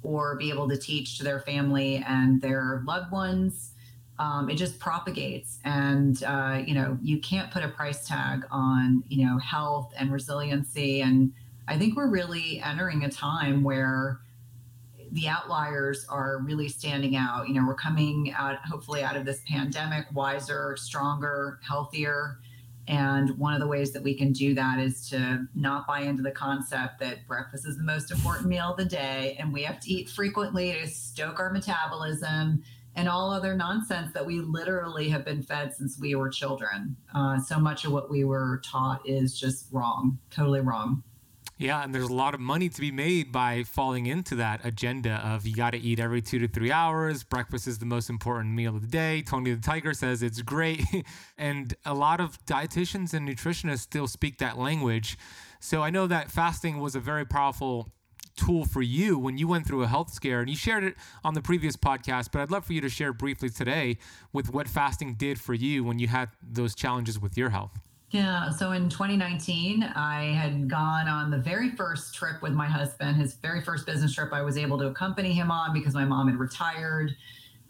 or 0.03 0.35
be 0.35 0.49
able 0.49 0.67
to 0.69 0.77
teach 0.77 1.17
to 1.17 1.23
their 1.23 1.39
family 1.39 2.03
and 2.07 2.41
their 2.41 2.81
loved 2.85 3.11
ones. 3.11 3.73
Um, 4.19 4.49
it 4.49 4.55
just 4.55 4.79
propagates, 4.79 5.59
and 5.63 6.23
uh, 6.23 6.63
you 6.65 6.73
know 6.73 6.97
you 7.03 7.19
can't 7.19 7.51
put 7.51 7.63
a 7.63 7.67
price 7.67 8.07
tag 8.07 8.45
on 8.49 9.03
you 9.09 9.25
know 9.25 9.37
health 9.37 9.93
and 9.97 10.11
resiliency. 10.11 11.01
And 11.01 11.33
I 11.67 11.77
think 11.77 11.95
we're 11.95 12.09
really 12.09 12.59
entering 12.61 13.03
a 13.03 13.11
time 13.11 13.63
where 13.63 14.19
the 15.11 15.27
outliers 15.27 16.05
are 16.09 16.39
really 16.39 16.67
standing 16.67 17.15
out. 17.15 17.47
You 17.47 17.53
know, 17.53 17.65
we're 17.65 17.75
coming 17.75 18.33
out, 18.35 18.57
hopefully, 18.65 19.03
out 19.03 19.15
of 19.15 19.25
this 19.25 19.41
pandemic 19.47 20.05
wiser, 20.13 20.75
stronger, 20.77 21.59
healthier. 21.67 22.39
And 22.87 23.37
one 23.37 23.53
of 23.53 23.59
the 23.59 23.67
ways 23.67 23.91
that 23.93 24.03
we 24.03 24.13
can 24.13 24.31
do 24.31 24.53
that 24.55 24.79
is 24.79 25.09
to 25.09 25.45
not 25.53 25.85
buy 25.85 26.01
into 26.01 26.23
the 26.23 26.31
concept 26.31 26.99
that 26.99 27.27
breakfast 27.27 27.67
is 27.67 27.77
the 27.77 27.83
most 27.83 28.11
important 28.11 28.47
meal 28.47 28.71
of 28.71 28.77
the 28.77 28.85
day 28.85 29.35
and 29.39 29.51
we 29.51 29.63
have 29.63 29.79
to 29.81 29.91
eat 29.91 30.09
frequently 30.09 30.71
to 30.73 30.87
stoke 30.87 31.39
our 31.39 31.51
metabolism 31.51 32.63
and 32.95 33.07
all 33.07 33.31
other 33.31 33.55
nonsense 33.55 34.11
that 34.13 34.25
we 34.25 34.39
literally 34.39 35.09
have 35.09 35.23
been 35.23 35.43
fed 35.43 35.73
since 35.73 35.99
we 35.99 36.15
were 36.15 36.29
children. 36.29 36.97
Uh, 37.13 37.39
so 37.39 37.59
much 37.59 37.85
of 37.85 37.91
what 37.91 38.09
we 38.09 38.23
were 38.23 38.59
taught 38.65 39.07
is 39.07 39.39
just 39.39 39.67
wrong, 39.71 40.17
totally 40.31 40.61
wrong. 40.61 41.03
Yeah, 41.59 41.83
and 41.83 41.93
there's 41.93 42.09
a 42.09 42.13
lot 42.13 42.35
of 42.35 42.39
money 42.39 42.69
to 42.69 42.81
be 42.81 42.91
made 42.91 43.31
by 43.31 43.63
falling 43.63 44.05
into 44.05 44.35
that 44.35 44.63
agenda 44.63 45.15
of 45.25 45.47
you 45.47 45.55
got 45.55 45.71
to 45.71 45.79
eat 45.79 45.99
every 45.99 46.21
two 46.21 46.37
to 46.37 46.47
three 46.47 46.71
hours. 46.71 47.23
Breakfast 47.23 47.65
is 47.65 47.79
the 47.79 47.85
most 47.87 48.11
important 48.11 48.53
meal 48.53 48.75
of 48.75 48.81
the 48.81 48.87
day. 48.87 49.23
Tony 49.23 49.55
the 49.55 49.61
Tiger 49.61 49.95
says 49.95 50.21
it's 50.21 50.43
great. 50.43 50.83
and 51.37 51.73
a 51.83 51.95
lot 51.95 52.19
of 52.19 52.43
dietitians 52.45 53.15
and 53.15 53.27
nutritionists 53.27 53.79
still 53.79 54.05
speak 54.07 54.37
that 54.37 54.59
language. 54.59 55.17
So 55.59 55.81
I 55.81 55.89
know 55.89 56.05
that 56.05 56.29
fasting 56.29 56.79
was 56.79 56.95
a 56.95 56.99
very 56.99 57.25
powerful 57.25 57.91
tool 58.35 58.63
for 58.63 58.83
you 58.83 59.17
when 59.17 59.39
you 59.39 59.47
went 59.47 59.65
through 59.65 59.81
a 59.81 59.87
health 59.87 60.13
scare 60.13 60.41
and 60.41 60.49
you 60.51 60.55
shared 60.55 60.83
it 60.83 60.95
on 61.23 61.33
the 61.33 61.41
previous 61.41 61.75
podcast 61.75 62.29
but 62.31 62.39
i'd 62.39 62.51
love 62.51 62.63
for 62.63 62.73
you 62.73 62.81
to 62.81 62.87
share 62.87 63.11
briefly 63.11 63.49
today 63.49 63.97
with 64.31 64.53
what 64.53 64.67
fasting 64.67 65.15
did 65.15 65.41
for 65.41 65.55
you 65.55 65.83
when 65.83 65.97
you 65.97 66.07
had 66.07 66.29
those 66.47 66.75
challenges 66.75 67.19
with 67.19 67.35
your 67.35 67.49
health 67.49 67.79
yeah. 68.09 68.49
So 68.49 68.71
in 68.71 68.89
2019, 68.89 69.83
I 69.83 70.23
had 70.33 70.69
gone 70.69 71.07
on 71.07 71.29
the 71.29 71.37
very 71.37 71.71
first 71.71 72.15
trip 72.15 72.41
with 72.41 72.53
my 72.53 72.67
husband, 72.67 73.17
his 73.17 73.35
very 73.35 73.61
first 73.61 73.85
business 73.85 74.13
trip. 74.13 74.31
I 74.33 74.41
was 74.41 74.57
able 74.57 74.77
to 74.79 74.87
accompany 74.87 75.33
him 75.33 75.51
on 75.51 75.73
because 75.73 75.93
my 75.93 76.05
mom 76.05 76.27
had 76.27 76.39
retired 76.39 77.15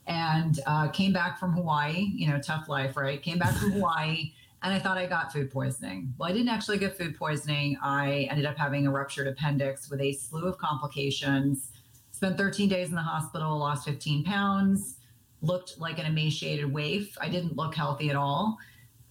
and 0.05 0.59
uh, 0.67 0.87
came 0.89 1.11
back 1.11 1.39
from 1.39 1.53
Hawaii. 1.53 2.11
You 2.15 2.29
know, 2.29 2.39
tough 2.39 2.69
life, 2.69 2.95
right? 2.95 3.21
Came 3.21 3.39
back 3.39 3.55
from 3.55 3.71
Hawaii 3.73 4.31
and 4.63 4.73
I 4.73 4.79
thought 4.79 4.97
I 4.97 5.05
got 5.05 5.31
food 5.31 5.51
poisoning. 5.51 6.13
Well, 6.17 6.29
I 6.29 6.33
didn't 6.33 6.49
actually 6.49 6.79
get 6.79 6.97
food 6.97 7.15
poisoning. 7.15 7.77
I 7.81 8.27
ended 8.31 8.45
up 8.45 8.57
having 8.57 8.87
a 8.87 8.91
ruptured 8.91 9.27
appendix 9.27 9.89
with 9.89 10.01
a 10.01 10.13
slew 10.13 10.47
of 10.47 10.57
complications. 10.57 11.71
Spent 12.11 12.37
13 12.37 12.67
days 12.67 12.89
in 12.89 12.95
the 12.95 13.01
hospital, 13.01 13.57
lost 13.57 13.85
15 13.85 14.23
pounds, 14.23 14.95
looked 15.41 15.79
like 15.79 15.99
an 15.99 16.05
emaciated 16.05 16.71
waif. 16.71 17.15
I 17.21 17.29
didn't 17.29 17.55
look 17.55 17.75
healthy 17.75 18.09
at 18.09 18.15
all. 18.15 18.57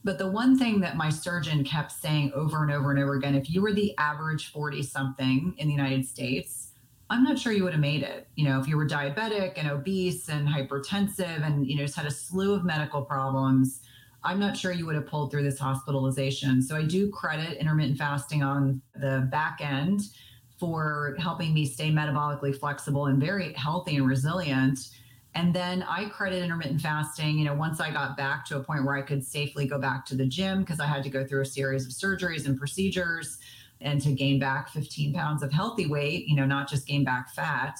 But 0.07 0.19
the 0.19 0.31
one 0.31 0.57
thing 0.57 0.79
that 0.79 0.95
my 0.95 1.09
surgeon 1.09 1.65
kept 1.65 1.91
saying 1.91 2.31
over 2.33 2.63
and 2.63 2.71
over 2.71 2.91
and 2.91 2.99
over 2.99 3.15
again 3.15 3.35
if 3.35 3.49
you 3.49 3.61
were 3.61 3.73
the 3.73 3.93
average 3.97 4.53
40 4.53 4.81
something 4.81 5.53
in 5.57 5.67
the 5.67 5.73
United 5.73 6.07
States, 6.07 6.71
I'm 7.09 7.25
not 7.25 7.37
sure 7.37 7.51
you 7.51 7.65
would 7.65 7.73
have 7.73 7.81
made 7.81 8.03
it. 8.03 8.29
You 8.35 8.45
know, 8.45 8.57
if 8.57 8.69
you 8.69 8.77
were 8.77 8.87
diabetic 8.87 9.55
and 9.57 9.69
obese 9.69 10.29
and 10.29 10.47
hypertensive 10.47 11.45
and, 11.45 11.67
you 11.67 11.75
know, 11.75 11.83
just 11.83 11.97
had 11.97 12.05
a 12.05 12.11
slew 12.11 12.53
of 12.53 12.63
medical 12.63 13.01
problems, 13.01 13.81
I'm 14.23 14.39
not 14.39 14.55
sure 14.55 14.71
you 14.71 14.85
would 14.85 14.95
have 14.95 15.07
pulled 15.07 15.29
through 15.29 15.43
this 15.43 15.59
hospitalization. 15.59 16.61
So 16.61 16.77
I 16.77 16.83
do 16.83 17.11
credit 17.11 17.57
intermittent 17.57 17.97
fasting 17.97 18.41
on 18.41 18.81
the 18.95 19.27
back 19.29 19.59
end 19.59 20.03
for 20.57 21.17
helping 21.19 21.53
me 21.53 21.65
stay 21.65 21.91
metabolically 21.91 22.57
flexible 22.57 23.07
and 23.07 23.19
very 23.19 23.51
healthy 23.55 23.97
and 23.97 24.07
resilient 24.07 24.79
and 25.37 25.53
then 25.53 25.83
I 25.83 26.05
credit 26.05 26.41
intermittent 26.41 26.81
fasting, 26.81 27.37
you 27.37 27.45
know, 27.45 27.53
once 27.53 27.79
I 27.79 27.91
got 27.91 28.17
back 28.17 28.43
to 28.45 28.57
a 28.57 28.59
point 28.59 28.83
where 28.83 28.95
I 28.95 29.03
could 29.03 29.23
safely 29.23 29.67
go 29.67 29.77
back 29.77 30.03
to 30.07 30.15
the 30.15 30.25
gym 30.25 30.61
because 30.61 30.79
I 30.79 30.87
had 30.87 31.03
to 31.03 31.11
go 31.11 31.23
through 31.23 31.41
a 31.41 31.45
series 31.45 31.85
of 31.85 31.91
surgeries 31.91 32.47
and 32.47 32.57
procedures 32.57 33.37
and 33.79 34.01
to 34.01 34.13
gain 34.13 34.39
back 34.39 34.69
15 34.69 35.13
pounds 35.13 35.43
of 35.43 35.51
healthy 35.51 35.85
weight, 35.85 36.25
you 36.25 36.35
know, 36.35 36.47
not 36.47 36.67
just 36.67 36.87
gain 36.87 37.03
back 37.03 37.29
fat. 37.29 37.77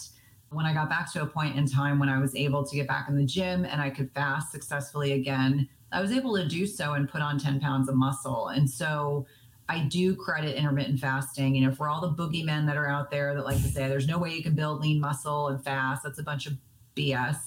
When 0.51 0.67
I 0.67 0.73
got 0.75 0.87
back 0.87 1.11
to 1.13 1.23
a 1.23 1.25
point 1.25 1.55
in 1.55 1.65
time 1.65 1.97
when 1.97 2.09
I 2.09 2.19
was 2.19 2.35
able 2.35 2.63
to 2.63 2.75
get 2.75 2.87
back 2.87 3.09
in 3.09 3.17
the 3.17 3.25
gym 3.25 3.65
and 3.65 3.81
I 3.81 3.89
could 3.89 4.11
fast 4.11 4.51
successfully 4.51 5.13
again, 5.13 5.67
I 5.91 5.99
was 5.99 6.11
able 6.11 6.35
to 6.35 6.47
do 6.47 6.67
so 6.67 6.93
and 6.93 7.09
put 7.09 7.23
on 7.23 7.39
10 7.39 7.59
pounds 7.59 7.89
of 7.89 7.95
muscle. 7.95 8.49
And 8.49 8.69
so 8.69 9.25
I 9.67 9.79
do 9.79 10.15
credit 10.15 10.55
intermittent 10.55 10.99
fasting. 10.99 11.55
You 11.55 11.65
know, 11.65 11.73
for 11.73 11.89
all 11.89 12.01
the 12.01 12.11
boogeymen 12.11 12.67
that 12.67 12.77
are 12.77 12.87
out 12.87 13.09
there 13.09 13.33
that 13.33 13.45
like 13.45 13.57
to 13.63 13.67
say 13.67 13.87
there's 13.87 14.07
no 14.07 14.19
way 14.19 14.35
you 14.35 14.43
can 14.43 14.53
build 14.53 14.81
lean 14.81 14.99
muscle 14.99 15.47
and 15.47 15.63
fast, 15.63 16.03
that's 16.03 16.19
a 16.19 16.23
bunch 16.23 16.45
of 16.45 16.53
BS. 16.97 17.37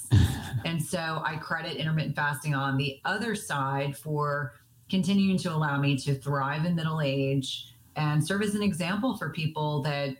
and 0.64 0.82
so 0.82 1.22
I 1.24 1.36
credit 1.36 1.76
intermittent 1.76 2.16
fasting 2.16 2.54
on 2.54 2.76
the 2.76 3.00
other 3.04 3.34
side 3.34 3.96
for 3.96 4.54
continuing 4.88 5.38
to 5.38 5.52
allow 5.52 5.78
me 5.78 5.96
to 5.98 6.14
thrive 6.14 6.64
in 6.64 6.74
middle 6.74 7.00
age 7.00 7.74
and 7.96 8.24
serve 8.26 8.42
as 8.42 8.54
an 8.54 8.62
example 8.62 9.16
for 9.16 9.30
people 9.30 9.82
that 9.82 10.16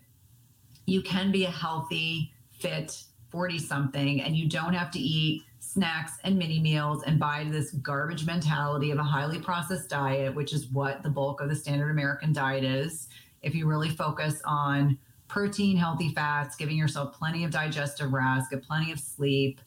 you 0.87 1.03
can 1.03 1.31
be 1.33 1.45
a 1.45 1.51
healthy, 1.51 2.33
fit 2.53 3.03
40 3.31 3.59
something 3.59 4.23
and 4.23 4.37
you 4.37 4.49
don't 4.49 4.75
have 4.75 4.91
to 4.91 4.99
eat 4.99 5.45
snacks 5.61 6.13
and 6.25 6.37
mini 6.37 6.59
meals 6.59 7.03
and 7.05 7.19
buy 7.19 7.47
this 7.49 7.71
garbage 7.73 8.27
mentality 8.27 8.91
of 8.91 8.99
a 8.99 9.03
highly 9.03 9.39
processed 9.39 9.89
diet, 9.89 10.35
which 10.35 10.53
is 10.53 10.67
what 10.69 11.03
the 11.03 11.09
bulk 11.09 11.41
of 11.41 11.49
the 11.49 11.55
standard 11.55 11.91
American 11.91 12.33
diet 12.33 12.65
is. 12.65 13.09
If 13.43 13.55
you 13.55 13.67
really 13.67 13.91
focus 13.91 14.43
on 14.45 14.99
protein, 15.31 15.77
healthy 15.77 16.13
fats, 16.13 16.57
giving 16.57 16.77
yourself 16.77 17.17
plenty 17.17 17.45
of 17.45 17.53
digestive 17.53 18.13
rest, 18.13 18.51
get 18.51 18.63
plenty 18.63 18.91
of 18.91 18.99
sleep. 18.99 19.61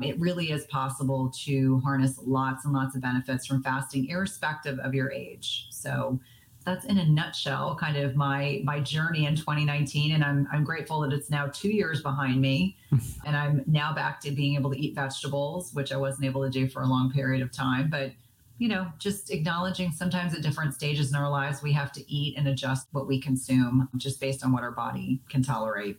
It 0.00 0.18
really 0.18 0.50
is 0.50 0.64
possible 0.64 1.30
to 1.44 1.78
harness 1.80 2.18
lots 2.24 2.64
and 2.64 2.72
lots 2.72 2.96
of 2.96 3.02
benefits 3.02 3.46
from 3.46 3.62
fasting, 3.62 4.08
irrespective 4.08 4.78
of 4.78 4.94
your 4.94 5.12
age. 5.12 5.66
So 5.70 6.18
that's 6.64 6.86
in 6.86 6.96
a 6.98 7.04
nutshell 7.04 7.76
kind 7.76 7.98
of 7.98 8.16
my 8.16 8.62
my 8.64 8.80
journey 8.80 9.26
in 9.26 9.34
2019 9.34 10.12
and 10.12 10.22
I'm 10.22 10.46
I'm 10.52 10.62
grateful 10.62 11.00
that 11.00 11.12
it's 11.12 11.30
now 11.30 11.46
2 11.46 11.68
years 11.68 12.02
behind 12.02 12.40
me 12.40 12.76
and 13.26 13.34
I'm 13.34 13.64
now 13.66 13.94
back 13.94 14.20
to 14.20 14.30
being 14.30 14.56
able 14.56 14.70
to 14.70 14.78
eat 14.78 14.94
vegetables 14.94 15.72
which 15.72 15.90
I 15.90 15.96
wasn't 15.96 16.26
able 16.26 16.44
to 16.44 16.50
do 16.50 16.68
for 16.68 16.82
a 16.82 16.86
long 16.86 17.10
period 17.10 17.40
of 17.40 17.50
time 17.50 17.88
but 17.88 18.12
you 18.60 18.68
know, 18.68 18.86
just 18.98 19.30
acknowledging 19.30 19.90
sometimes 19.90 20.34
at 20.34 20.42
different 20.42 20.74
stages 20.74 21.08
in 21.10 21.16
our 21.16 21.30
lives, 21.30 21.62
we 21.62 21.72
have 21.72 21.90
to 21.92 22.12
eat 22.12 22.36
and 22.36 22.46
adjust 22.46 22.88
what 22.92 23.08
we 23.08 23.18
consume 23.18 23.88
just 23.96 24.20
based 24.20 24.44
on 24.44 24.52
what 24.52 24.62
our 24.62 24.70
body 24.70 25.22
can 25.30 25.42
tolerate. 25.42 25.98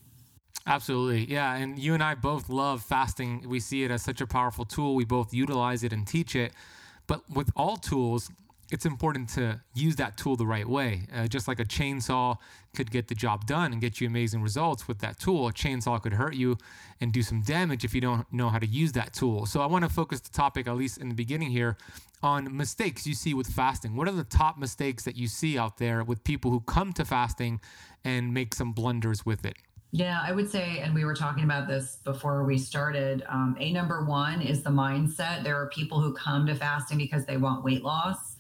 Absolutely. 0.68 1.26
Yeah. 1.26 1.56
And 1.56 1.80
you 1.80 1.96
and 1.96 2.04
I 2.04 2.14
both 2.14 2.50
love 2.50 2.84
fasting. 2.84 3.50
We 3.50 3.60
see 3.60 3.84
it 3.84 3.90
as 3.90 4.04
such 4.04 4.22
a 4.22 4.28
powerful 4.28 4.64
tool. 4.64 4.94
We 4.94 5.06
both 5.06 5.34
utilize 5.34 5.84
it 5.84 5.92
and 5.92 6.06
teach 6.06 6.36
it. 6.36 6.54
But 7.08 7.28
with 7.34 7.50
all 7.56 7.78
tools, 7.78 8.30
it's 8.72 8.86
important 8.86 9.28
to 9.30 9.62
use 9.74 9.98
that 9.98 10.18
tool 10.18 10.38
the 10.38 10.46
right 10.46 10.68
way. 10.68 11.06
Uh, 11.14 11.28
just 11.28 11.48
like 11.48 11.60
a 11.60 11.66
chainsaw 11.66 12.38
could 12.74 12.90
get 12.90 13.10
the 13.10 13.16
job 13.16 13.46
done 13.46 13.74
and 13.74 13.82
get 13.82 14.00
you 14.00 14.08
amazing 14.08 14.42
results 14.42 14.88
with 14.88 15.00
that 15.00 15.20
tool, 15.20 15.48
a 15.48 15.52
chainsaw 15.52 16.02
could 16.02 16.14
hurt 16.14 16.36
you 16.36 16.58
and 17.02 17.12
do 17.12 17.22
some 17.22 17.42
damage 17.42 17.84
if 17.84 17.94
you 17.94 18.00
don't 18.00 18.32
know 18.32 18.48
how 18.48 18.58
to 18.58 18.66
use 18.66 18.94
that 18.94 19.14
tool. 19.14 19.46
So 19.46 19.62
I 19.62 19.66
want 19.66 19.84
to 19.84 19.90
focus 19.90 20.22
the 20.22 20.30
topic, 20.30 20.68
at 20.68 20.76
least 20.78 21.00
in 21.00 21.10
the 21.10 21.16
beginning 21.16 21.52
here, 21.52 21.76
on 22.24 22.56
mistakes 22.56 23.06
you 23.06 23.14
see 23.14 23.34
with 23.34 23.48
fasting. 23.48 23.96
What 23.96 24.08
are 24.08 24.14
the 24.14 24.24
top 24.24 24.58
mistakes 24.58 25.04
that 25.04 25.18
you 25.18 25.28
see 25.28 25.58
out 25.58 25.78
there 25.78 26.04
with 26.04 26.24
people 26.24 26.50
who 26.50 26.62
come 26.62 26.94
to 26.94 27.04
fasting 27.04 27.60
and 28.06 28.34
make 28.34 28.56
some 28.56 28.72
blunders 28.72 29.26
with 29.26 29.46
it? 29.46 29.58
Yeah, 29.94 30.22
I 30.24 30.32
would 30.32 30.50
say, 30.50 30.80
and 30.80 30.96
we 30.96 31.04
were 31.04 31.14
talking 31.14 31.44
about 31.44 31.68
this 31.68 31.98
before 32.06 32.46
we 32.46 32.58
started. 32.58 33.24
Um, 33.28 33.58
a 33.60 33.74
number 33.74 34.06
one 34.06 34.42
is 34.42 34.64
the 34.64 34.70
mindset. 34.70 35.44
There 35.44 35.58
are 35.58 35.68
people 35.68 36.00
who 36.00 36.14
come 36.14 36.48
to 36.48 36.56
fasting 36.56 36.98
because 36.98 37.26
they 37.26 37.36
want 37.36 37.66
weight 37.66 37.84
loss 37.84 38.31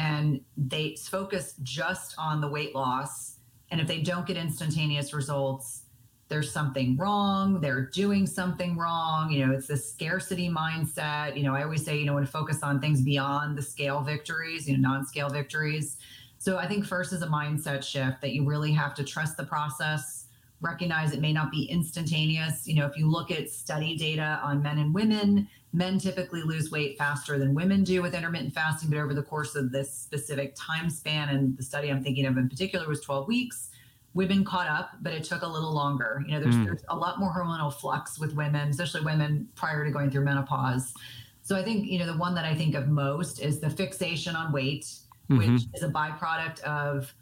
and 0.00 0.40
they 0.56 0.96
focus 0.96 1.54
just 1.62 2.14
on 2.16 2.40
the 2.40 2.48
weight 2.48 2.74
loss. 2.74 3.36
And 3.70 3.82
if 3.82 3.86
they 3.86 4.00
don't 4.00 4.26
get 4.26 4.38
instantaneous 4.38 5.12
results, 5.12 5.82
there's 6.28 6.50
something 6.50 6.96
wrong. 6.96 7.60
They're 7.60 7.84
doing 7.84 8.26
something 8.26 8.78
wrong. 8.78 9.30
You 9.30 9.46
know, 9.46 9.52
it's 9.52 9.66
this 9.66 9.92
scarcity 9.92 10.48
mindset. 10.48 11.36
You 11.36 11.42
know, 11.42 11.54
I 11.54 11.64
always 11.64 11.84
say, 11.84 11.98
you 11.98 12.06
know, 12.06 12.14
when 12.14 12.24
to 12.24 12.30
focus 12.30 12.62
on 12.62 12.80
things 12.80 13.02
beyond 13.02 13.58
the 13.58 13.62
scale 13.62 14.00
victories, 14.00 14.66
you 14.66 14.78
know, 14.78 14.88
non 14.88 15.04
scale 15.04 15.28
victories. 15.28 15.98
So 16.38 16.56
I 16.56 16.66
think 16.66 16.86
first 16.86 17.12
is 17.12 17.20
a 17.20 17.26
mindset 17.26 17.84
shift 17.84 18.22
that 18.22 18.32
you 18.32 18.46
really 18.46 18.72
have 18.72 18.94
to 18.94 19.04
trust 19.04 19.36
the 19.36 19.44
process, 19.44 20.28
recognize 20.62 21.12
it 21.12 21.20
may 21.20 21.34
not 21.34 21.50
be 21.50 21.64
instantaneous. 21.64 22.66
You 22.66 22.76
know, 22.76 22.86
if 22.86 22.96
you 22.96 23.10
look 23.10 23.30
at 23.30 23.50
study 23.50 23.98
data 23.98 24.40
on 24.42 24.62
men 24.62 24.78
and 24.78 24.94
women, 24.94 25.46
men 25.72 25.98
typically 25.98 26.42
lose 26.42 26.70
weight 26.70 26.98
faster 26.98 27.38
than 27.38 27.54
women 27.54 27.84
do 27.84 28.02
with 28.02 28.14
intermittent 28.14 28.52
fasting, 28.52 28.90
but 28.90 28.98
over 28.98 29.14
the 29.14 29.22
course 29.22 29.54
of 29.54 29.70
this 29.70 29.92
specific 29.92 30.54
time 30.56 30.90
span, 30.90 31.28
and 31.28 31.56
the 31.56 31.62
study 31.62 31.90
I'm 31.90 32.02
thinking 32.02 32.26
of 32.26 32.36
in 32.36 32.48
particular 32.48 32.88
was 32.88 33.00
12 33.00 33.28
weeks, 33.28 33.70
women 34.14 34.44
caught 34.44 34.66
up, 34.66 34.90
but 35.02 35.12
it 35.12 35.22
took 35.22 35.42
a 35.42 35.46
little 35.46 35.72
longer. 35.72 36.24
You 36.26 36.34
know, 36.34 36.40
there's, 36.40 36.56
mm. 36.56 36.64
there's 36.64 36.82
a 36.88 36.96
lot 36.96 37.20
more 37.20 37.32
hormonal 37.32 37.72
flux 37.72 38.18
with 38.18 38.34
women, 38.34 38.70
especially 38.70 39.02
women 39.02 39.48
prior 39.54 39.84
to 39.84 39.90
going 39.90 40.10
through 40.10 40.24
menopause. 40.24 40.92
So 41.42 41.56
I 41.56 41.62
think, 41.62 41.86
you 41.86 41.98
know, 41.98 42.06
the 42.06 42.18
one 42.18 42.34
that 42.34 42.44
I 42.44 42.54
think 42.54 42.74
of 42.74 42.88
most 42.88 43.40
is 43.40 43.60
the 43.60 43.70
fixation 43.70 44.34
on 44.34 44.52
weight, 44.52 44.84
mm-hmm. 45.30 45.38
which 45.38 45.62
is 45.74 45.82
a 45.84 45.88
byproduct 45.88 46.60
of 46.60 47.14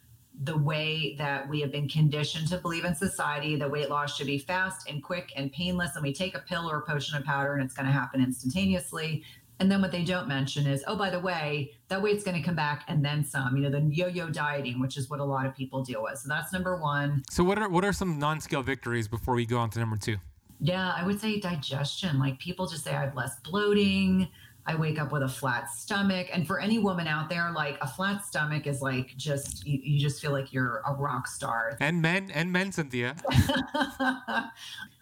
the 0.44 0.56
way 0.56 1.16
that 1.18 1.48
we 1.48 1.60
have 1.60 1.72
been 1.72 1.88
conditioned 1.88 2.48
to 2.48 2.58
believe 2.58 2.84
in 2.84 2.94
society 2.94 3.56
that 3.56 3.70
weight 3.70 3.90
loss 3.90 4.16
should 4.16 4.26
be 4.26 4.38
fast 4.38 4.88
and 4.88 5.02
quick 5.02 5.32
and 5.36 5.52
painless 5.52 5.96
and 5.96 6.02
we 6.02 6.12
take 6.12 6.34
a 6.36 6.40
pill 6.40 6.70
or 6.70 6.78
a 6.78 6.82
potion 6.82 7.16
of 7.16 7.24
powder 7.24 7.54
and 7.54 7.62
it's 7.64 7.74
going 7.74 7.86
to 7.86 7.92
happen 7.92 8.22
instantaneously 8.22 9.24
and 9.60 9.68
then 9.68 9.82
what 9.82 9.90
they 9.90 10.04
don't 10.04 10.28
mention 10.28 10.66
is 10.66 10.84
oh 10.86 10.94
by 10.96 11.10
the 11.10 11.18
way 11.18 11.72
that 11.88 12.00
weight's 12.00 12.22
going 12.22 12.36
to 12.36 12.42
come 12.42 12.54
back 12.54 12.84
and 12.86 13.04
then 13.04 13.24
some 13.24 13.56
you 13.56 13.62
know 13.62 13.70
the 13.70 13.80
yo-yo 13.92 14.28
dieting 14.28 14.80
which 14.80 14.96
is 14.96 15.10
what 15.10 15.18
a 15.18 15.24
lot 15.24 15.44
of 15.44 15.56
people 15.56 15.82
deal 15.82 16.02
with 16.02 16.16
so 16.18 16.28
that's 16.28 16.52
number 16.52 16.76
one 16.76 17.24
so 17.28 17.42
what 17.42 17.58
are 17.58 17.68
what 17.68 17.84
are 17.84 17.92
some 17.92 18.16
non-scale 18.18 18.62
victories 18.62 19.08
before 19.08 19.34
we 19.34 19.44
go 19.44 19.58
on 19.58 19.68
to 19.70 19.80
number 19.80 19.96
two 19.96 20.16
Yeah, 20.60 20.92
I 20.96 21.04
would 21.06 21.20
say 21.20 21.38
digestion. 21.38 22.18
Like 22.18 22.38
people 22.40 22.66
just 22.66 22.82
say 22.84 22.92
I 22.92 23.00
have 23.02 23.14
less 23.14 23.38
bloating. 23.40 24.28
I 24.68 24.74
wake 24.74 25.00
up 25.00 25.12
with 25.12 25.22
a 25.22 25.28
flat 25.28 25.70
stomach. 25.72 26.28
And 26.30 26.46
for 26.46 26.60
any 26.60 26.78
woman 26.78 27.06
out 27.06 27.30
there, 27.30 27.50
like 27.52 27.78
a 27.80 27.86
flat 27.86 28.22
stomach 28.26 28.66
is 28.66 28.82
like 28.82 29.16
just, 29.16 29.66
you, 29.66 29.80
you 29.82 29.98
just 29.98 30.20
feel 30.20 30.30
like 30.30 30.52
you're 30.52 30.82
a 30.86 30.92
rock 30.92 31.26
star. 31.26 31.78
And 31.80 32.02
men, 32.02 32.30
and 32.34 32.52
men, 32.52 32.70
Cynthia. 32.70 33.16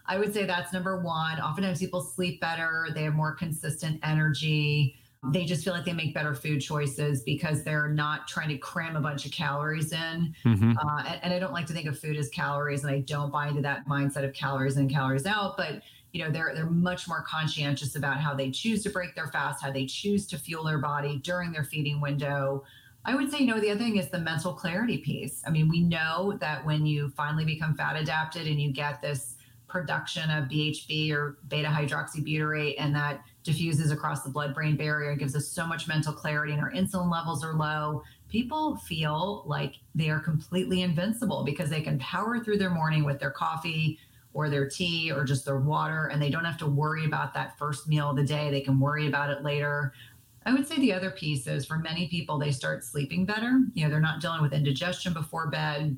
I 0.07 0.19
would 0.19 0.33
say 0.33 0.47
that's 0.47 0.73
number 0.73 1.01
one. 1.01 1.41
Oftentimes 1.41 1.81
people 1.81 2.01
sleep 2.01 2.41
better, 2.41 2.87
they 2.95 3.03
have 3.03 3.15
more 3.15 3.35
consistent 3.35 3.99
energy. 4.05 5.01
They 5.33 5.45
just 5.45 5.65
feel 5.65 5.73
like 5.73 5.85
they 5.85 5.93
make 5.93 6.15
better 6.15 6.37
food 6.37 6.61
choices 6.61 7.23
because 7.23 7.65
they're 7.65 7.89
not 7.89 8.29
trying 8.29 8.51
to 8.51 8.59
cram 8.59 8.95
a 8.95 9.01
bunch 9.01 9.27
of 9.27 9.33
calories 9.33 9.91
in. 9.91 10.33
Mm-hmm. 10.45 10.75
Uh, 10.79 11.03
and, 11.09 11.21
and 11.25 11.35
I 11.35 11.41
don't 11.41 11.53
like 11.53 11.67
to 11.67 11.73
think 11.73 11.89
of 11.89 11.99
food 11.99 12.17
as 12.17 12.29
calories, 12.29 12.85
and 12.85 12.95
I 12.95 13.01
don't 13.01 13.33
buy 13.33 13.49
into 13.49 13.63
that 13.63 13.89
mindset 13.89 14.25
of 14.25 14.33
calories 14.33 14.77
in, 14.77 14.89
calories 14.89 15.27
out. 15.27 15.57
But 15.57 15.83
you 16.17 16.25
know 16.25 16.31
they're 16.31 16.53
they're 16.55 16.71
much 16.71 17.07
more 17.07 17.23
conscientious 17.29 17.95
about 17.95 18.19
how 18.19 18.33
they 18.33 18.51
choose 18.51 18.83
to 18.83 18.89
break 18.89 19.15
their 19.15 19.29
fast 19.29 19.63
how 19.63 19.71
they 19.71 19.85
choose 19.85 20.27
to 20.27 20.39
fuel 20.39 20.65
their 20.65 20.79
body 20.79 21.19
during 21.19 21.53
their 21.53 21.65
feeding 21.65 22.01
window. 22.01 22.65
I 23.05 23.15
would 23.15 23.31
say 23.31 23.41
you 23.41 23.47
know 23.47 23.61
the 23.61 23.71
other 23.71 23.81
thing 23.81 23.99
is 23.99 24.09
the 24.09 24.19
mental 24.19 24.55
clarity 24.55 24.97
piece. 24.99 25.43
I 25.47 25.51
mean 25.51 25.69
we 25.69 25.81
know 25.81 26.39
that 26.41 26.65
when 26.65 26.87
you 26.87 27.11
finally 27.11 27.45
become 27.45 27.75
fat 27.75 27.97
adapted 27.97 28.47
and 28.47 28.59
you 28.61 28.73
get 28.73 29.03
this 29.03 29.35
production 29.69 30.31
of 30.31 30.45
bhb 30.45 31.13
or 31.13 31.39
beta 31.49 31.69
hydroxybutyrate 31.69 32.77
and 32.79 32.95
that 32.95 33.21
diffuses 33.43 33.91
across 33.91 34.23
the 34.23 34.31
blood 34.31 34.55
brain 34.55 34.77
barrier 34.77 35.11
and 35.11 35.19
gives 35.19 35.35
us 35.35 35.49
so 35.49 35.67
much 35.67 35.89
mental 35.89 36.13
clarity 36.13 36.53
and 36.53 36.63
our 36.63 36.71
insulin 36.71 37.11
levels 37.11 37.45
are 37.45 37.53
low 37.53 38.01
people 38.29 38.77
feel 38.77 39.43
like 39.45 39.75
they 39.95 40.09
are 40.09 40.21
completely 40.21 40.83
invincible 40.83 41.45
because 41.45 41.69
they 41.69 41.81
can 41.81 41.99
power 41.99 42.39
through 42.39 42.59
their 42.59 42.71
morning 42.71 43.05
with 43.05 43.19
their 43.19 43.31
coffee 43.31 43.99
or 44.37 44.51
their 44.51 44.69
tea 44.69 45.11
or 45.11 45.25
just 45.25 45.47
their 45.47 45.59
water 45.59 46.11
and 46.13 46.21
they 46.21 46.29
don't 46.29 46.45
have 46.45 46.59
to 46.59 46.67
worry 46.67 47.07
about 47.07 47.33
that 47.33 47.57
first 47.59 47.89
meal 47.89 48.11
of 48.11 48.17
the 48.17 48.23
day 48.23 48.51
they 48.51 48.61
can 48.61 48.79
worry 48.79 49.07
about 49.07 49.31
it 49.31 49.43
later 49.43 49.95
i 50.45 50.53
would 50.53 50.69
say 50.69 50.77
the 50.77 50.93
other 50.93 51.11
piece 51.11 51.47
is 51.47 51.65
for 51.65 51.79
many 51.79 52.07
people 52.09 52.39
they 52.39 52.53
start 52.53 52.85
sleeping 52.85 53.25
better 53.25 53.61
you 53.73 53.83
know 53.83 53.91
they're 53.91 53.99
not 53.99 54.21
dealing 54.21 54.43
with 54.43 54.53
indigestion 54.53 55.15
before 55.15 55.49
bed 55.49 55.97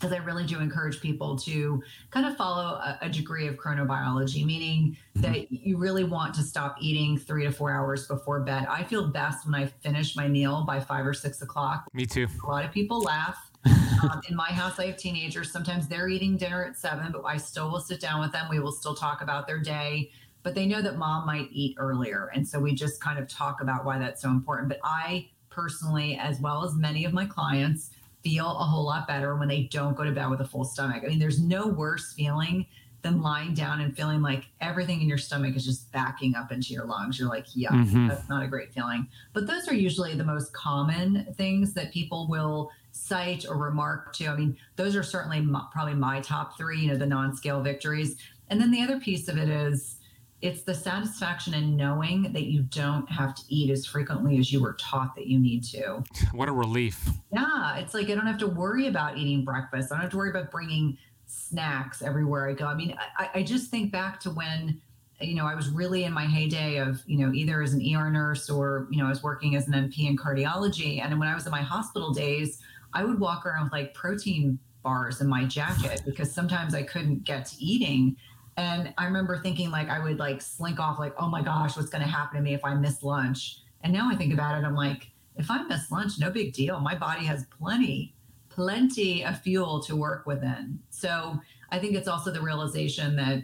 because 0.00 0.14
I 0.14 0.18
really 0.18 0.46
do 0.46 0.58
encourage 0.60 0.98
people 1.00 1.36
to 1.40 1.82
kind 2.10 2.24
of 2.24 2.34
follow 2.36 2.76
a, 2.76 2.98
a 3.02 3.08
degree 3.10 3.46
of 3.48 3.56
chronobiology, 3.56 4.46
meaning 4.46 4.96
mm-hmm. 5.14 5.20
that 5.20 5.52
you 5.52 5.76
really 5.76 6.04
want 6.04 6.34
to 6.36 6.42
stop 6.42 6.76
eating 6.80 7.18
three 7.18 7.44
to 7.44 7.52
four 7.52 7.70
hours 7.70 8.06
before 8.06 8.40
bed. 8.40 8.66
I 8.70 8.82
feel 8.82 9.08
best 9.08 9.44
when 9.44 9.54
I 9.54 9.66
finish 9.66 10.16
my 10.16 10.26
meal 10.26 10.64
by 10.66 10.80
five 10.80 11.06
or 11.06 11.12
six 11.12 11.42
o'clock. 11.42 11.84
Me 11.92 12.06
too. 12.06 12.26
A 12.42 12.46
lot 12.46 12.64
of 12.64 12.72
people 12.72 13.02
laugh 13.02 13.49
um, 13.66 14.20
in 14.28 14.36
my 14.36 14.48
house, 14.50 14.78
I 14.78 14.86
have 14.86 14.96
teenagers. 14.96 15.52
Sometimes 15.52 15.88
they're 15.88 16.08
eating 16.08 16.36
dinner 16.36 16.64
at 16.64 16.76
seven, 16.76 17.12
but 17.12 17.24
I 17.24 17.36
still 17.36 17.70
will 17.70 17.80
sit 17.80 18.00
down 18.00 18.20
with 18.20 18.32
them. 18.32 18.46
We 18.50 18.60
will 18.60 18.72
still 18.72 18.94
talk 18.94 19.22
about 19.22 19.46
their 19.46 19.58
day, 19.58 20.10
but 20.42 20.54
they 20.54 20.66
know 20.66 20.82
that 20.82 20.96
mom 20.96 21.26
might 21.26 21.48
eat 21.50 21.76
earlier. 21.78 22.30
And 22.34 22.46
so 22.46 22.58
we 22.58 22.74
just 22.74 23.00
kind 23.00 23.18
of 23.18 23.28
talk 23.28 23.60
about 23.60 23.84
why 23.84 23.98
that's 23.98 24.22
so 24.22 24.30
important. 24.30 24.68
But 24.68 24.80
I 24.82 25.28
personally, 25.50 26.16
as 26.16 26.40
well 26.40 26.64
as 26.64 26.74
many 26.74 27.04
of 27.04 27.12
my 27.12 27.26
clients, 27.26 27.90
feel 28.22 28.46
a 28.46 28.64
whole 28.64 28.84
lot 28.84 29.06
better 29.06 29.36
when 29.36 29.48
they 29.48 29.64
don't 29.64 29.96
go 29.96 30.04
to 30.04 30.12
bed 30.12 30.28
with 30.30 30.40
a 30.40 30.46
full 30.46 30.64
stomach. 30.64 31.02
I 31.04 31.08
mean, 31.08 31.18
there's 31.18 31.40
no 31.40 31.66
worse 31.66 32.12
feeling 32.12 32.66
than 33.02 33.22
lying 33.22 33.54
down 33.54 33.80
and 33.80 33.96
feeling 33.96 34.20
like 34.20 34.44
everything 34.60 35.00
in 35.00 35.08
your 35.08 35.18
stomach 35.18 35.56
is 35.56 35.64
just 35.64 35.90
backing 35.90 36.34
up 36.34 36.52
into 36.52 36.74
your 36.74 36.84
lungs. 36.84 37.18
You're 37.18 37.30
like, 37.30 37.46
yeah, 37.54 37.70
mm-hmm. 37.70 38.08
that's 38.08 38.28
not 38.28 38.42
a 38.42 38.46
great 38.46 38.72
feeling. 38.74 39.08
But 39.32 39.46
those 39.46 39.68
are 39.68 39.74
usually 39.74 40.14
the 40.14 40.24
most 40.24 40.52
common 40.52 41.34
things 41.36 41.72
that 41.74 41.92
people 41.92 42.28
will 42.28 42.70
cite 43.00 43.46
or 43.48 43.56
remark 43.56 44.12
to. 44.14 44.26
I 44.26 44.36
mean, 44.36 44.56
those 44.76 44.94
are 44.94 45.02
certainly 45.02 45.40
my, 45.40 45.64
probably 45.72 45.94
my 45.94 46.20
top 46.20 46.56
three, 46.56 46.80
you 46.80 46.88
know, 46.88 46.96
the 46.96 47.06
non 47.06 47.34
scale 47.34 47.60
victories. 47.60 48.16
And 48.48 48.60
then 48.60 48.70
the 48.70 48.82
other 48.82 49.00
piece 49.00 49.28
of 49.28 49.38
it 49.38 49.48
is 49.48 49.96
it's 50.42 50.62
the 50.62 50.74
satisfaction 50.74 51.52
in 51.54 51.76
knowing 51.76 52.32
that 52.32 52.44
you 52.44 52.62
don't 52.62 53.10
have 53.10 53.34
to 53.34 53.42
eat 53.48 53.70
as 53.70 53.84
frequently 53.84 54.38
as 54.38 54.52
you 54.52 54.60
were 54.60 54.74
taught 54.74 55.14
that 55.14 55.26
you 55.26 55.38
need 55.38 55.62
to. 55.64 56.02
What 56.32 56.48
a 56.48 56.52
relief. 56.52 57.08
Yeah. 57.32 57.76
It's 57.76 57.94
like 57.94 58.08
I 58.08 58.14
don't 58.14 58.26
have 58.26 58.38
to 58.38 58.46
worry 58.46 58.86
about 58.86 59.18
eating 59.18 59.44
breakfast, 59.44 59.92
I 59.92 59.96
don't 59.96 60.02
have 60.02 60.10
to 60.12 60.16
worry 60.16 60.30
about 60.30 60.50
bringing 60.50 60.96
snacks 61.26 62.02
everywhere 62.02 62.48
I 62.48 62.54
go. 62.54 62.66
I 62.66 62.74
mean, 62.74 62.96
I, 63.18 63.30
I 63.36 63.42
just 63.42 63.70
think 63.70 63.92
back 63.92 64.18
to 64.20 64.30
when 64.30 64.80
you 65.20 65.34
know, 65.34 65.46
I 65.46 65.54
was 65.54 65.68
really 65.68 66.04
in 66.04 66.12
my 66.12 66.24
heyday 66.24 66.78
of, 66.78 67.02
you 67.06 67.18
know, 67.18 67.32
either 67.34 67.60
as 67.62 67.74
an 67.74 67.94
ER 67.94 68.10
nurse 68.10 68.48
or, 68.48 68.88
you 68.90 68.98
know, 68.98 69.06
I 69.06 69.10
was 69.10 69.22
working 69.22 69.54
as 69.54 69.68
an 69.68 69.74
NP 69.74 70.08
in 70.08 70.16
cardiology. 70.16 71.04
And 71.04 71.18
when 71.18 71.28
I 71.28 71.34
was 71.34 71.44
in 71.44 71.50
my 71.50 71.60
hospital 71.60 72.12
days, 72.12 72.62
I 72.92 73.04
would 73.04 73.20
walk 73.20 73.46
around 73.46 73.64
with 73.64 73.72
like 73.72 73.94
protein 73.94 74.58
bars 74.82 75.20
in 75.20 75.28
my 75.28 75.44
jacket 75.44 76.02
because 76.04 76.32
sometimes 76.32 76.74
I 76.74 76.82
couldn't 76.82 77.24
get 77.24 77.46
to 77.46 77.62
eating. 77.62 78.16
And 78.56 78.92
I 78.98 79.04
remember 79.04 79.38
thinking 79.38 79.70
like 79.70 79.88
I 79.88 80.02
would 80.02 80.18
like 80.18 80.42
slink 80.42 80.80
off, 80.80 80.98
like, 80.98 81.14
oh 81.18 81.28
my 81.28 81.42
gosh, 81.42 81.76
what's 81.76 81.90
going 81.90 82.02
to 82.02 82.10
happen 82.10 82.36
to 82.36 82.42
me 82.42 82.54
if 82.54 82.64
I 82.64 82.74
miss 82.74 83.02
lunch? 83.02 83.58
And 83.82 83.92
now 83.92 84.08
I 84.10 84.16
think 84.16 84.32
about 84.32 84.58
it, 84.58 84.66
I'm 84.66 84.74
like, 84.74 85.10
if 85.36 85.50
I 85.50 85.62
miss 85.62 85.90
lunch, 85.90 86.18
no 86.18 86.30
big 86.30 86.52
deal. 86.52 86.80
My 86.80 86.94
body 86.94 87.24
has 87.24 87.46
plenty, 87.46 88.14
plenty 88.48 89.24
of 89.24 89.40
fuel 89.40 89.80
to 89.84 89.96
work 89.96 90.26
within. 90.26 90.80
So 90.90 91.40
I 91.70 91.78
think 91.78 91.94
it's 91.94 92.08
also 92.08 92.30
the 92.30 92.42
realization 92.42 93.16
that 93.16 93.42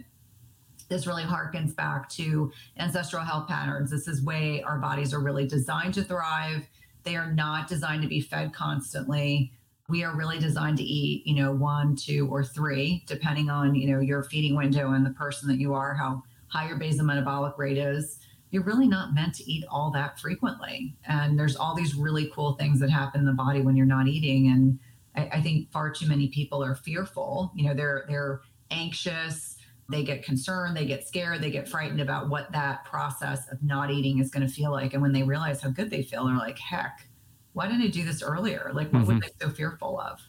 this 0.89 1.07
really 1.07 1.23
harkens 1.23 1.75
back 1.75 2.07
to 2.09 2.51
ancestral 2.77 3.23
health 3.23 3.47
patterns. 3.47 3.89
This 3.89 4.07
is 4.07 4.23
way 4.23 4.61
our 4.63 4.77
bodies 4.77 5.13
are 5.13 5.19
really 5.19 5.47
designed 5.47 5.93
to 5.95 6.03
thrive 6.03 6.67
they 7.07 7.15
are 7.15 7.31
not 7.31 7.69
designed 7.69 8.01
to 8.01 8.07
be 8.09 8.19
fed 8.19 8.53
constantly. 8.53 9.53
We 9.87 10.03
are 10.03 10.13
really 10.13 10.39
designed 10.39 10.77
to 10.79 10.83
eat, 10.83 11.25
you 11.25 11.35
know, 11.35 11.53
one, 11.53 11.95
two, 11.95 12.27
or 12.29 12.43
three, 12.43 13.05
depending 13.07 13.49
on, 13.49 13.75
you 13.75 13.89
know, 13.89 14.01
your 14.01 14.23
feeding 14.23 14.57
window 14.57 14.91
and 14.91 15.05
the 15.05 15.11
person 15.11 15.47
that 15.47 15.57
you 15.57 15.73
are, 15.73 15.93
how 15.93 16.23
high 16.49 16.67
your 16.67 16.77
basal 16.77 17.05
metabolic 17.05 17.57
rate 17.57 17.77
is. 17.77 18.19
You're 18.51 18.63
really 18.63 18.89
not 18.89 19.13
meant 19.13 19.35
to 19.35 19.49
eat 19.49 19.63
all 19.69 19.89
that 19.91 20.19
frequently. 20.19 20.95
And 21.07 21.39
there's 21.39 21.55
all 21.55 21.75
these 21.75 21.95
really 21.95 22.29
cool 22.35 22.55
things 22.55 22.81
that 22.81 22.89
happen 22.89 23.21
in 23.21 23.25
the 23.25 23.31
body 23.31 23.61
when 23.61 23.77
you're 23.77 23.85
not 23.85 24.07
eating. 24.07 24.47
And 24.47 24.79
I, 25.15 25.37
I 25.37 25.41
think 25.41 25.71
far 25.71 25.89
too 25.89 26.07
many 26.07 26.27
people 26.27 26.61
are 26.61 26.75
fearful. 26.75 27.53
You 27.55 27.69
know, 27.69 27.73
they're 27.73 28.03
they're 28.09 28.41
anxious 28.69 29.56
they 29.89 30.03
get 30.03 30.23
concerned, 30.23 30.75
they 30.75 30.85
get 30.85 31.07
scared, 31.07 31.41
they 31.41 31.51
get 31.51 31.67
frightened 31.67 32.01
about 32.01 32.29
what 32.29 32.51
that 32.51 32.83
process 32.85 33.47
of 33.51 33.61
not 33.63 33.89
eating 33.89 34.19
is 34.19 34.29
going 34.29 34.45
to 34.45 34.53
feel 34.53 34.71
like. 34.71 34.93
And 34.93 35.01
when 35.01 35.13
they 35.13 35.23
realize 35.23 35.61
how 35.61 35.69
good 35.69 35.89
they 35.89 36.03
feel, 36.03 36.25
they're 36.25 36.35
like, 36.35 36.59
heck, 36.59 37.07
why 37.53 37.67
didn't 37.67 37.83
I 37.83 37.87
do 37.87 38.03
this 38.03 38.21
earlier? 38.21 38.71
Like, 38.73 38.91
what 38.91 39.03
mm-hmm. 39.03 39.15
were 39.15 39.19
they 39.21 39.29
so 39.39 39.49
fearful 39.49 39.99
of? 39.99 40.19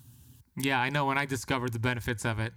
Yeah, 0.56 0.80
I 0.80 0.90
know. 0.90 1.06
When 1.06 1.18
I 1.18 1.26
discovered 1.26 1.72
the 1.72 1.78
benefits 1.78 2.24
of 2.24 2.38
it, 2.38 2.52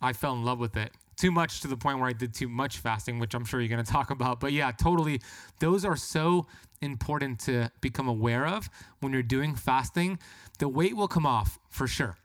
I 0.00 0.12
fell 0.12 0.32
in 0.32 0.44
love 0.44 0.58
with 0.58 0.76
it. 0.76 0.92
Too 1.16 1.30
much 1.30 1.60
to 1.60 1.68
the 1.68 1.76
point 1.76 1.98
where 1.98 2.08
I 2.08 2.12
did 2.12 2.34
too 2.34 2.48
much 2.48 2.78
fasting, 2.78 3.18
which 3.18 3.34
I'm 3.34 3.44
sure 3.44 3.60
you're 3.60 3.68
going 3.68 3.84
to 3.84 3.90
talk 3.90 4.10
about. 4.10 4.40
But 4.40 4.52
yeah, 4.52 4.70
totally. 4.72 5.20
Those 5.60 5.84
are 5.84 5.96
so 5.96 6.46
important 6.80 7.38
to 7.40 7.70
become 7.80 8.08
aware 8.08 8.46
of 8.46 8.68
when 9.00 9.12
you're 9.12 9.22
doing 9.22 9.54
fasting. 9.54 10.18
The 10.58 10.68
weight 10.68 10.96
will 10.96 11.08
come 11.08 11.26
off 11.26 11.58
for 11.68 11.86
sure 11.86 12.16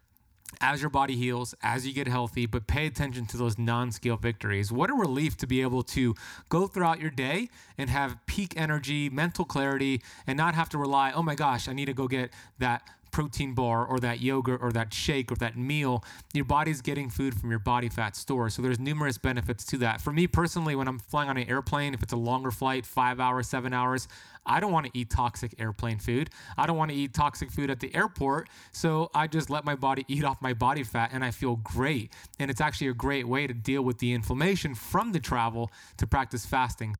as 0.59 0.81
your 0.81 0.89
body 0.89 1.15
heals, 1.15 1.55
as 1.63 1.87
you 1.87 1.93
get 1.93 2.07
healthy, 2.07 2.45
but 2.45 2.67
pay 2.67 2.85
attention 2.85 3.25
to 3.27 3.37
those 3.37 3.57
non 3.57 3.91
scale 3.91 4.17
victories. 4.17 4.71
What 4.71 4.89
a 4.89 4.93
relief 4.93 5.37
to 5.37 5.47
be 5.47 5.61
able 5.61 5.83
to 5.83 6.15
go 6.49 6.67
throughout 6.67 6.99
your 6.99 7.11
day 7.11 7.49
and 7.77 7.89
have 7.89 8.17
peak 8.25 8.53
energy, 8.57 9.09
mental 9.09 9.45
clarity, 9.45 10.01
and 10.27 10.37
not 10.37 10.55
have 10.55 10.69
to 10.69 10.77
rely, 10.77 11.11
oh 11.13 11.23
my 11.23 11.35
gosh, 11.35 11.67
I 11.67 11.73
need 11.73 11.85
to 11.85 11.93
go 11.93 12.07
get 12.07 12.31
that 12.59 12.83
protein 13.11 13.53
bar 13.53 13.85
or 13.85 13.99
that 13.99 14.21
yogurt 14.21 14.61
or 14.61 14.71
that 14.71 14.93
shake 14.93 15.31
or 15.31 15.35
that 15.35 15.57
meal, 15.57 16.03
your 16.33 16.45
body's 16.45 16.81
getting 16.81 17.09
food 17.09 17.39
from 17.39 17.49
your 17.49 17.59
body 17.59 17.89
fat 17.89 18.15
store. 18.15 18.49
So 18.49 18.61
there's 18.61 18.79
numerous 18.79 19.17
benefits 19.17 19.65
to 19.65 19.77
that. 19.79 20.01
For 20.01 20.11
me 20.11 20.27
personally, 20.27 20.75
when 20.75 20.87
I'm 20.87 20.99
flying 20.99 21.29
on 21.29 21.37
an 21.37 21.49
airplane, 21.49 21.93
if 21.93 22.01
it's 22.01 22.13
a 22.13 22.17
longer 22.17 22.51
flight, 22.51 22.85
five 22.85 23.19
hours, 23.19 23.47
seven 23.47 23.73
hours, 23.73 24.07
I 24.45 24.59
don't 24.59 24.71
want 24.71 24.87
to 24.87 24.91
eat 24.97 25.09
toxic 25.09 25.53
airplane 25.59 25.99
food. 25.99 26.29
I 26.57 26.65
don't 26.65 26.77
want 26.77 26.91
to 26.91 26.97
eat 26.97 27.13
toxic 27.13 27.51
food 27.51 27.69
at 27.69 27.79
the 27.79 27.93
airport. 27.95 28.49
So 28.71 29.11
I 29.13 29.27
just 29.27 29.49
let 29.49 29.65
my 29.65 29.75
body 29.75 30.05
eat 30.07 30.23
off 30.23 30.41
my 30.41 30.53
body 30.53 30.83
fat 30.83 31.11
and 31.13 31.23
I 31.23 31.31
feel 31.31 31.57
great. 31.57 32.11
And 32.39 32.49
it's 32.49 32.61
actually 32.61 32.87
a 32.87 32.93
great 32.93 33.27
way 33.27 33.47
to 33.47 33.53
deal 33.53 33.83
with 33.83 33.99
the 33.99 34.13
inflammation 34.13 34.73
from 34.73 35.11
the 35.11 35.19
travel 35.19 35.71
to 35.97 36.07
practice 36.07 36.45
fasting. 36.45 36.95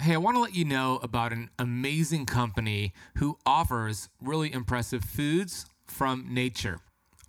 Hey, 0.00 0.14
I 0.14 0.18
want 0.18 0.36
to 0.36 0.40
let 0.40 0.54
you 0.54 0.64
know 0.64 0.98
about 1.02 1.32
an 1.32 1.50
amazing 1.58 2.26
company 2.26 2.92
who 3.16 3.38
offers 3.46 4.08
really 4.20 4.52
impressive 4.52 5.02
foods 5.04 5.66
from 5.86 6.26
nature. 6.28 6.80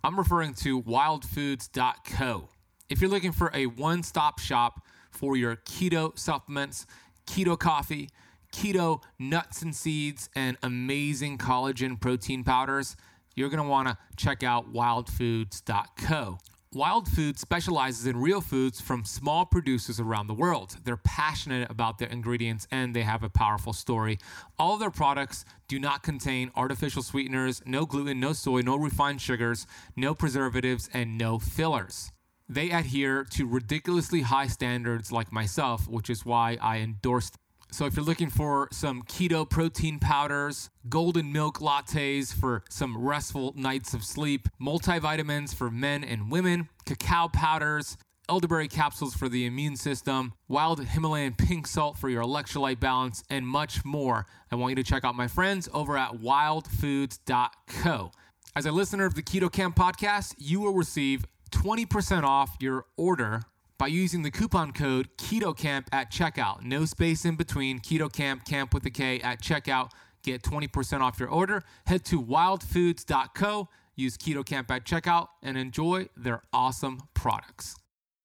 I'm 0.04 0.18
referring 0.18 0.52
to 0.54 0.82
wildfoods.co. 0.82 2.48
If 2.90 3.00
you're 3.00 3.10
looking 3.10 3.32
for 3.32 3.50
a 3.54 3.66
one 3.66 4.02
stop 4.02 4.40
shop 4.40 4.84
for 5.10 5.36
your 5.36 5.56
keto 5.56 6.18
supplements, 6.18 6.86
keto 7.26 7.58
coffee, 7.58 8.10
keto 8.52 9.00
nuts 9.18 9.62
and 9.62 9.74
seeds, 9.74 10.28
and 10.34 10.58
amazing 10.62 11.38
collagen 11.38 11.98
protein 11.98 12.44
powders, 12.44 12.96
you're 13.34 13.48
going 13.48 13.62
to 13.62 13.68
want 13.68 13.88
to 13.88 13.96
check 14.16 14.42
out 14.42 14.72
wildfoods.co. 14.72 16.38
Wild 16.72 17.08
Food 17.08 17.38
specializes 17.38 18.06
in 18.06 18.16
real 18.16 18.40
foods 18.40 18.80
from 18.80 19.04
small 19.04 19.46
producers 19.46 20.00
around 20.00 20.26
the 20.26 20.34
world. 20.34 20.76
They're 20.84 20.96
passionate 20.96 21.70
about 21.70 21.98
their 21.98 22.08
ingredients 22.08 22.66
and 22.70 22.94
they 22.94 23.02
have 23.02 23.22
a 23.22 23.30
powerful 23.30 23.72
story. 23.72 24.18
All 24.58 24.74
of 24.74 24.80
their 24.80 24.90
products 24.90 25.44
do 25.68 25.78
not 25.78 26.02
contain 26.02 26.50
artificial 26.56 27.02
sweeteners, 27.02 27.62
no 27.64 27.86
gluten, 27.86 28.20
no 28.20 28.32
soy, 28.32 28.60
no 28.60 28.76
refined 28.76 29.20
sugars, 29.20 29.66
no 29.94 30.14
preservatives, 30.14 30.90
and 30.92 31.16
no 31.16 31.38
fillers. 31.38 32.10
They 32.48 32.70
adhere 32.70 33.24
to 33.24 33.46
ridiculously 33.46 34.22
high 34.22 34.48
standards 34.48 35.10
like 35.10 35.32
myself, 35.32 35.88
which 35.88 36.10
is 36.10 36.26
why 36.26 36.58
I 36.60 36.78
endorsed 36.78 37.38
so 37.70 37.84
if 37.84 37.96
you're 37.96 38.04
looking 38.04 38.30
for 38.30 38.68
some 38.72 39.02
keto 39.02 39.48
protein 39.48 39.98
powders, 39.98 40.70
golden 40.88 41.32
milk 41.32 41.58
lattes 41.58 42.32
for 42.32 42.62
some 42.70 42.96
restful 42.96 43.52
nights 43.56 43.92
of 43.92 44.02
sleep, 44.04 44.48
multivitamins 44.60 45.54
for 45.54 45.70
men 45.70 46.02
and 46.04 46.30
women, 46.30 46.68
cacao 46.84 47.28
powders, 47.28 47.96
elderberry 48.28 48.68
capsules 48.68 49.14
for 49.14 49.28
the 49.28 49.46
immune 49.46 49.76
system, 49.76 50.32
wild 50.48 50.84
Himalayan 50.84 51.34
pink 51.34 51.66
salt 51.66 51.98
for 51.98 52.08
your 52.08 52.22
electrolyte 52.22 52.80
balance, 52.80 53.22
and 53.30 53.46
much 53.46 53.84
more. 53.84 54.26
I 54.50 54.56
want 54.56 54.70
you 54.70 54.76
to 54.76 54.82
check 54.84 55.04
out 55.04 55.14
my 55.14 55.28
friends 55.28 55.68
over 55.72 55.96
at 55.96 56.14
wildfoods.co. 56.14 58.12
As 58.54 58.66
a 58.66 58.72
listener 58.72 59.04
of 59.04 59.14
the 59.14 59.22
Keto 59.22 59.52
Camp 59.52 59.76
podcast, 59.76 60.34
you 60.38 60.60
will 60.60 60.72
receive 60.72 61.26
20% 61.50 62.22
off 62.22 62.56
your 62.60 62.86
order 62.96 63.42
by 63.78 63.86
using 63.86 64.22
the 64.22 64.30
coupon 64.30 64.72
code 64.72 65.08
KETOCAMP 65.18 65.86
at 65.92 66.10
checkout. 66.10 66.62
No 66.62 66.84
space 66.84 67.24
in 67.24 67.36
between. 67.36 67.80
Keto 67.80 68.12
Camp, 68.12 68.72
with 68.72 68.86
a 68.86 68.90
K 68.90 69.20
at 69.20 69.42
checkout. 69.42 69.90
Get 70.22 70.42
20% 70.42 71.00
off 71.00 71.20
your 71.20 71.28
order. 71.28 71.62
Head 71.86 72.04
to 72.06 72.20
wildfoods.co, 72.20 73.68
use 73.94 74.16
Keto 74.16 74.44
Camp 74.44 74.70
at 74.70 74.84
checkout, 74.84 75.28
and 75.42 75.56
enjoy 75.56 76.08
their 76.16 76.42
awesome 76.52 77.00
products. 77.14 77.76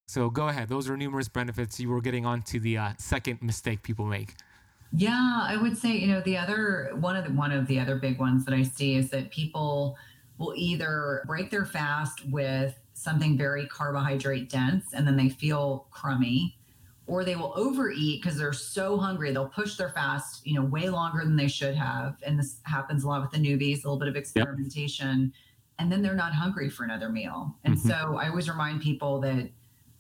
So 0.08 0.30
go 0.30 0.48
ahead. 0.48 0.68
Those 0.68 0.90
are 0.90 0.98
numerous 0.98 1.30
benefits. 1.30 1.80
You 1.80 1.90
were 1.90 2.02
getting 2.02 2.26
on 2.26 2.42
to 2.44 2.60
the 2.60 2.78
uh, 2.78 2.90
second 2.98 3.42
mistake 3.42 3.84
people 3.84 4.06
make. 4.06 4.34
Yeah, 4.94 5.42
I 5.44 5.56
would 5.56 5.78
say 5.78 5.96
you 5.96 6.08
know 6.08 6.20
the 6.20 6.38
other 6.38 6.92
one 7.00 7.16
of 7.16 7.24
the 7.24 7.32
one 7.32 7.54
of 7.54 7.66
the 7.68 7.80
other 7.80 7.96
big 7.96 8.20
ones 8.20 8.44
that 8.44 8.54
I 8.54 8.64
see 8.64 8.96
is 8.96 9.10
that 9.12 9.32
people 9.32 9.96
will 10.38 10.54
either 10.58 11.24
break 11.28 11.50
their 11.50 11.66
fast 11.66 12.26
with 12.28 12.78
something 13.02 13.36
very 13.38 13.66
carbohydrate 13.68 14.50
dense 14.50 14.94
and 14.94 15.08
then 15.08 15.18
they 15.18 15.30
feel 15.30 15.88
crummy 15.90 16.56
or 17.08 17.24
they 17.24 17.36
will 17.36 17.52
overeat 17.56 18.22
because 18.22 18.38
they're 18.38 18.54
so 18.54 18.96
hungry 18.96 19.32
they'll 19.32 19.50
push 19.50 19.76
their 19.76 19.90
fast 19.90 20.46
you 20.46 20.54
know 20.54 20.64
way 20.64 20.88
longer 20.88 21.24
than 21.24 21.36
they 21.36 21.48
should 21.48 21.76
have 21.76 22.16
and 22.24 22.38
this 22.38 22.60
happens 22.64 23.04
a 23.04 23.08
lot 23.08 23.22
with 23.22 23.32
the 23.32 23.38
newbies 23.38 23.84
a 23.84 23.88
little 23.88 23.98
bit 23.98 24.08
of 24.08 24.16
experimentation 24.16 25.22
yep. 25.22 25.32
and 25.80 25.92
then 25.92 26.04
they're 26.04 26.14
not 26.14 26.32
hungry 26.32 26.70
for 26.70 26.84
another 26.84 27.10
meal 27.10 27.56
and 27.64 27.76
mm-hmm. 27.76 27.90
so 27.90 28.18
i 28.18 28.30
always 28.30 28.48
remind 28.48 28.80
people 28.82 29.20
that 29.20 29.50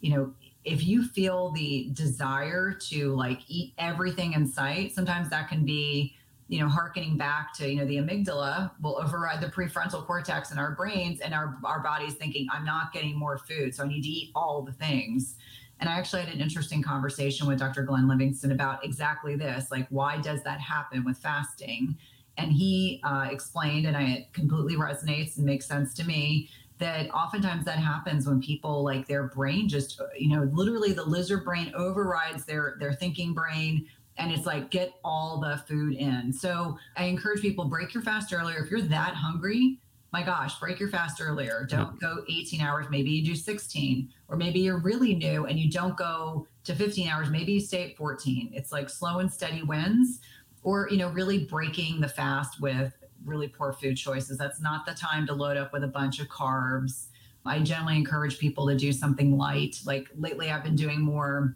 you 0.01 0.15
know 0.15 0.31
if 0.63 0.85
you 0.85 1.03
feel 1.03 1.51
the 1.53 1.89
desire 1.93 2.71
to 2.71 3.15
like 3.15 3.39
eat 3.47 3.73
everything 3.79 4.33
in 4.33 4.45
sight 4.45 4.93
sometimes 4.93 5.27
that 5.27 5.49
can 5.49 5.65
be 5.65 6.15
you 6.51 6.59
know, 6.59 6.67
harkening 6.67 7.15
back 7.15 7.53
to, 7.53 7.71
you 7.71 7.77
know, 7.77 7.85
the 7.85 7.95
amygdala 7.95 8.71
will 8.81 8.97
override 9.01 9.39
the 9.39 9.47
prefrontal 9.47 10.05
cortex 10.05 10.51
in 10.51 10.57
our 10.57 10.71
brains 10.71 11.21
and 11.21 11.33
our, 11.33 11.57
our 11.63 11.79
body's 11.79 12.15
thinking, 12.15 12.45
I'm 12.51 12.65
not 12.65 12.91
getting 12.91 13.17
more 13.17 13.37
food. 13.37 13.73
So 13.73 13.85
I 13.85 13.87
need 13.87 14.01
to 14.01 14.09
eat 14.09 14.31
all 14.35 14.61
the 14.61 14.73
things. 14.73 15.35
And 15.79 15.89
I 15.89 15.93
actually 15.93 16.23
had 16.23 16.33
an 16.33 16.41
interesting 16.41 16.83
conversation 16.83 17.47
with 17.47 17.57
Dr. 17.57 17.83
Glenn 17.83 18.05
Livingston 18.05 18.51
about 18.51 18.83
exactly 18.83 19.37
this. 19.37 19.71
Like, 19.71 19.87
why 19.91 20.17
does 20.17 20.43
that 20.43 20.59
happen 20.59 21.05
with 21.05 21.17
fasting? 21.17 21.95
And 22.37 22.51
he 22.51 22.99
uh, 23.05 23.29
explained, 23.31 23.87
and 23.87 23.95
I, 23.95 24.03
it 24.03 24.33
completely 24.33 24.75
resonates 24.75 25.37
and 25.37 25.45
makes 25.45 25.65
sense 25.65 25.93
to 25.93 26.05
me, 26.05 26.49
that 26.79 27.09
oftentimes 27.11 27.63
that 27.63 27.77
happens 27.77 28.27
when 28.27 28.41
people 28.41 28.83
like 28.83 29.07
their 29.07 29.27
brain 29.27 29.69
just, 29.69 30.01
you 30.17 30.35
know, 30.35 30.49
literally 30.51 30.91
the 30.91 31.03
lizard 31.03 31.45
brain 31.45 31.71
overrides 31.75 32.43
their 32.43 32.75
their 32.79 32.91
thinking 32.91 33.33
brain 33.33 33.87
and 34.17 34.31
it's 34.31 34.45
like 34.45 34.71
get 34.71 34.93
all 35.03 35.39
the 35.39 35.57
food 35.67 35.95
in. 35.95 36.31
So 36.31 36.77
I 36.97 37.05
encourage 37.05 37.41
people 37.41 37.65
break 37.65 37.93
your 37.93 38.03
fast 38.03 38.33
earlier. 38.33 38.63
If 38.63 38.69
you're 38.69 38.81
that 38.81 39.15
hungry, 39.15 39.79
my 40.11 40.23
gosh, 40.23 40.59
break 40.59 40.79
your 40.79 40.89
fast 40.89 41.21
earlier. 41.21 41.65
Don't 41.69 41.99
go 41.99 42.23
18 42.29 42.59
hours. 42.61 42.87
Maybe 42.89 43.11
you 43.11 43.25
do 43.25 43.35
16, 43.35 44.09
or 44.27 44.35
maybe 44.35 44.59
you're 44.59 44.79
really 44.79 45.15
new 45.15 45.45
and 45.45 45.57
you 45.57 45.71
don't 45.71 45.95
go 45.95 46.47
to 46.65 46.75
15 46.75 47.07
hours. 47.07 47.29
Maybe 47.29 47.53
you 47.53 47.61
stay 47.61 47.91
at 47.91 47.97
14. 47.97 48.51
It's 48.53 48.71
like 48.71 48.89
slow 48.89 49.19
and 49.19 49.31
steady 49.31 49.63
wins, 49.63 50.19
or 50.63 50.89
you 50.91 50.97
know, 50.97 51.09
really 51.09 51.45
breaking 51.45 52.01
the 52.01 52.09
fast 52.09 52.59
with 52.59 52.93
really 53.23 53.47
poor 53.47 53.71
food 53.71 53.95
choices. 53.95 54.37
That's 54.37 54.61
not 54.61 54.85
the 54.85 54.93
time 54.93 55.25
to 55.27 55.33
load 55.33 55.55
up 55.55 55.71
with 55.71 55.83
a 55.83 55.87
bunch 55.87 56.19
of 56.19 56.27
carbs. 56.27 57.07
I 57.45 57.59
generally 57.59 57.95
encourage 57.95 58.37
people 58.37 58.67
to 58.67 58.75
do 58.75 58.91
something 58.91 59.37
light. 59.37 59.79
Like 59.85 60.09
lately, 60.17 60.51
I've 60.51 60.63
been 60.63 60.75
doing 60.75 60.99
more 60.99 61.55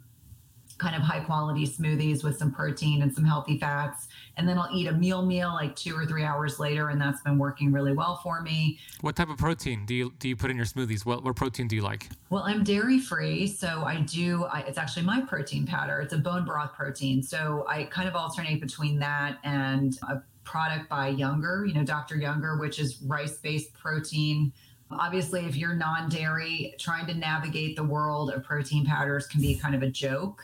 kind 0.78 0.94
of 0.94 1.02
high 1.02 1.20
quality 1.20 1.66
smoothies 1.66 2.22
with 2.22 2.36
some 2.38 2.52
protein 2.52 3.02
and 3.02 3.14
some 3.14 3.24
healthy 3.24 3.58
fats. 3.58 4.08
And 4.36 4.48
then 4.48 4.58
I'll 4.58 4.68
eat 4.74 4.86
a 4.86 4.92
meal 4.92 5.24
meal 5.24 5.48
like 5.48 5.74
two 5.74 5.96
or 5.96 6.04
three 6.04 6.24
hours 6.24 6.58
later. 6.58 6.90
And 6.90 7.00
that's 7.00 7.22
been 7.22 7.38
working 7.38 7.72
really 7.72 7.94
well 7.94 8.20
for 8.22 8.42
me. 8.42 8.78
What 9.00 9.16
type 9.16 9.30
of 9.30 9.38
protein 9.38 9.86
do 9.86 9.94
you, 9.94 10.12
do 10.18 10.28
you 10.28 10.36
put 10.36 10.50
in 10.50 10.56
your 10.56 10.66
smoothies? 10.66 11.06
What, 11.06 11.24
what 11.24 11.34
protein 11.36 11.68
do 11.68 11.76
you 11.76 11.82
like? 11.82 12.08
Well, 12.28 12.42
I'm 12.42 12.62
dairy 12.62 12.98
free. 12.98 13.46
So 13.46 13.84
I 13.84 14.00
do, 14.00 14.44
I, 14.44 14.60
it's 14.60 14.78
actually 14.78 15.06
my 15.06 15.22
protein 15.22 15.66
powder. 15.66 16.00
It's 16.00 16.12
a 16.12 16.18
bone 16.18 16.44
broth 16.44 16.74
protein. 16.74 17.22
So 17.22 17.64
I 17.68 17.84
kind 17.84 18.08
of 18.08 18.14
alternate 18.14 18.60
between 18.60 18.98
that 18.98 19.38
and 19.44 19.98
a 20.08 20.22
product 20.44 20.88
by 20.88 21.08
Younger, 21.08 21.64
you 21.66 21.74
know, 21.74 21.84
Dr. 21.84 22.16
Younger, 22.16 22.56
which 22.58 22.78
is 22.78 23.02
rice 23.02 23.38
based 23.38 23.72
protein. 23.74 24.52
Obviously, 24.90 25.44
if 25.44 25.56
you're 25.56 25.74
non 25.74 26.08
dairy, 26.08 26.74
trying 26.78 27.06
to 27.06 27.14
navigate 27.14 27.76
the 27.76 27.82
world 27.82 28.30
of 28.30 28.44
protein 28.44 28.86
powders 28.86 29.26
can 29.26 29.40
be 29.40 29.56
kind 29.56 29.74
of 29.74 29.82
a 29.82 29.90
joke. 29.90 30.42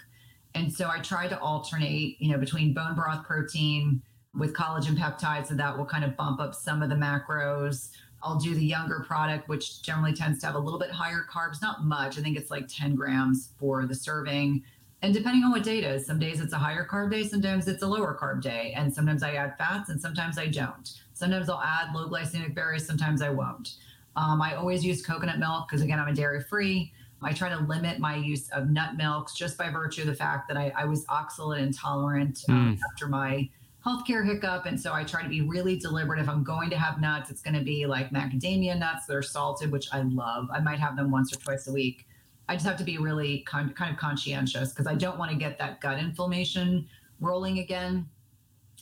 And 0.55 0.73
so 0.73 0.88
I 0.88 1.01
try 1.01 1.29
to 1.29 1.38
alternate, 1.41 2.17
you 2.21 2.31
know, 2.31 2.38
between 2.38 2.75
bone 2.75 2.95
broth 2.95 3.25
protein 3.25 4.03
with 4.35 4.55
collagen 4.55 4.97
peptides, 4.97 5.49
so 5.49 5.55
that 5.55 5.77
will 5.77 5.85
kind 5.85 6.05
of 6.05 6.17
bump 6.17 6.41
up 6.41 6.55
some 6.55 6.83
of 6.83 6.88
the 6.88 6.95
macros. 6.95 7.91
I'll 8.23 8.38
do 8.38 8.55
the 8.55 8.65
younger 8.65 9.05
product, 9.07 9.49
which 9.49 9.83
generally 9.83 10.12
tends 10.12 10.41
to 10.41 10.47
have 10.47 10.55
a 10.55 10.59
little 10.59 10.79
bit 10.79 10.91
higher 10.91 11.27
carbs, 11.31 11.61
not 11.61 11.85
much. 11.85 12.19
I 12.19 12.23
think 12.23 12.38
it's 12.38 12.51
like 12.51 12.69
10 12.69 12.95
grams 12.95 13.51
for 13.59 13.85
the 13.87 13.95
serving. 13.95 14.62
And 15.03 15.12
depending 15.12 15.43
on 15.43 15.51
what 15.51 15.65
day 15.65 15.79
it 15.79 15.85
is, 15.85 16.07
some 16.07 16.21
days 16.21 16.41
it's 16.41 16.53
a 16.53 16.59
higher 16.59 16.87
carb 16.88 17.11
day, 17.11 17.25
sometimes 17.25 17.67
it's 17.67 17.83
a 17.83 17.87
lower 17.87 18.17
carb 18.21 18.41
day. 18.41 18.73
And 18.77 18.95
sometimes 18.95 19.25
I 19.25 19.33
add 19.33 19.59
fats 19.59 19.91
and 19.91 20.01
sometimes 20.01 20.38
I 20.38 20.47
don't. 20.47 20.88
Sometimes 21.12 21.49
I'll 21.49 21.61
add 21.61 21.93
low 21.93 22.09
glycemic 22.09 22.55
berries, 22.55 22.87
sometimes 22.87 23.21
I 23.21 23.31
won't. 23.31 23.75
Um, 24.15 24.41
I 24.41 24.55
always 24.55 24.85
use 24.85 25.05
coconut 25.05 25.41
milk 25.41 25.67
because, 25.69 25.83
again, 25.83 25.99
I'm 25.99 26.09
a 26.09 26.15
dairy 26.15 26.43
free. 26.43 26.93
I 27.25 27.33
try 27.33 27.49
to 27.49 27.59
limit 27.59 27.99
my 27.99 28.17
use 28.17 28.49
of 28.51 28.71
nut 28.71 28.97
milks 28.97 29.35
just 29.35 29.57
by 29.57 29.71
virtue 29.71 30.03
of 30.03 30.09
the 30.09 30.15
fact 30.15 30.49
that 30.49 30.57
I, 30.57 30.73
I 30.77 30.85
was 30.85 31.05
oxalate 31.07 31.61
intolerant 31.61 32.41
um, 32.49 32.77
mm. 32.77 32.81
after 32.93 33.07
my 33.07 33.49
healthcare 33.85 34.25
hiccup. 34.25 34.67
And 34.67 34.81
so 34.81 34.93
I 34.93 35.05
try 35.05 35.23
to 35.23 35.29
be 35.29 35.41
really 35.41 35.77
deliberate. 35.77 36.21
If 36.21 36.29
I'm 36.29 36.45
going 36.45 36.71
to 36.71 36.79
have 36.79 37.01
nuts, 37.01 37.31
it's 37.31 37.43
going 37.43 37.55
to 37.55 37.65
be 37.65 37.87
like 37.87 38.11
macadamia 38.11 38.79
nuts 38.79 39.07
that 39.07 39.17
are 39.17 39.23
salted, 39.23 39.73
which 39.73 39.89
I 39.93 40.03
love. 40.03 40.49
I 40.53 40.61
might 40.61 40.79
have 40.79 40.97
them 40.97 41.11
once 41.11 41.33
or 41.33 41.41
twice 41.41 41.67
a 41.67 41.73
week. 41.73 42.07
I 42.49 42.55
just 42.55 42.67
have 42.67 42.77
to 42.79 42.85
be 42.85 42.99
really 42.99 43.41
con- 43.41 43.73
kind 43.73 43.93
of 43.93 43.99
conscientious 43.99 44.71
because 44.71 44.87
I 44.87 44.95
don't 44.95 45.19
want 45.19 45.31
to 45.31 45.37
get 45.37 45.59
that 45.59 45.81
gut 45.81 45.99
inflammation 45.99 46.89
rolling 47.21 47.59
again. 47.59 48.09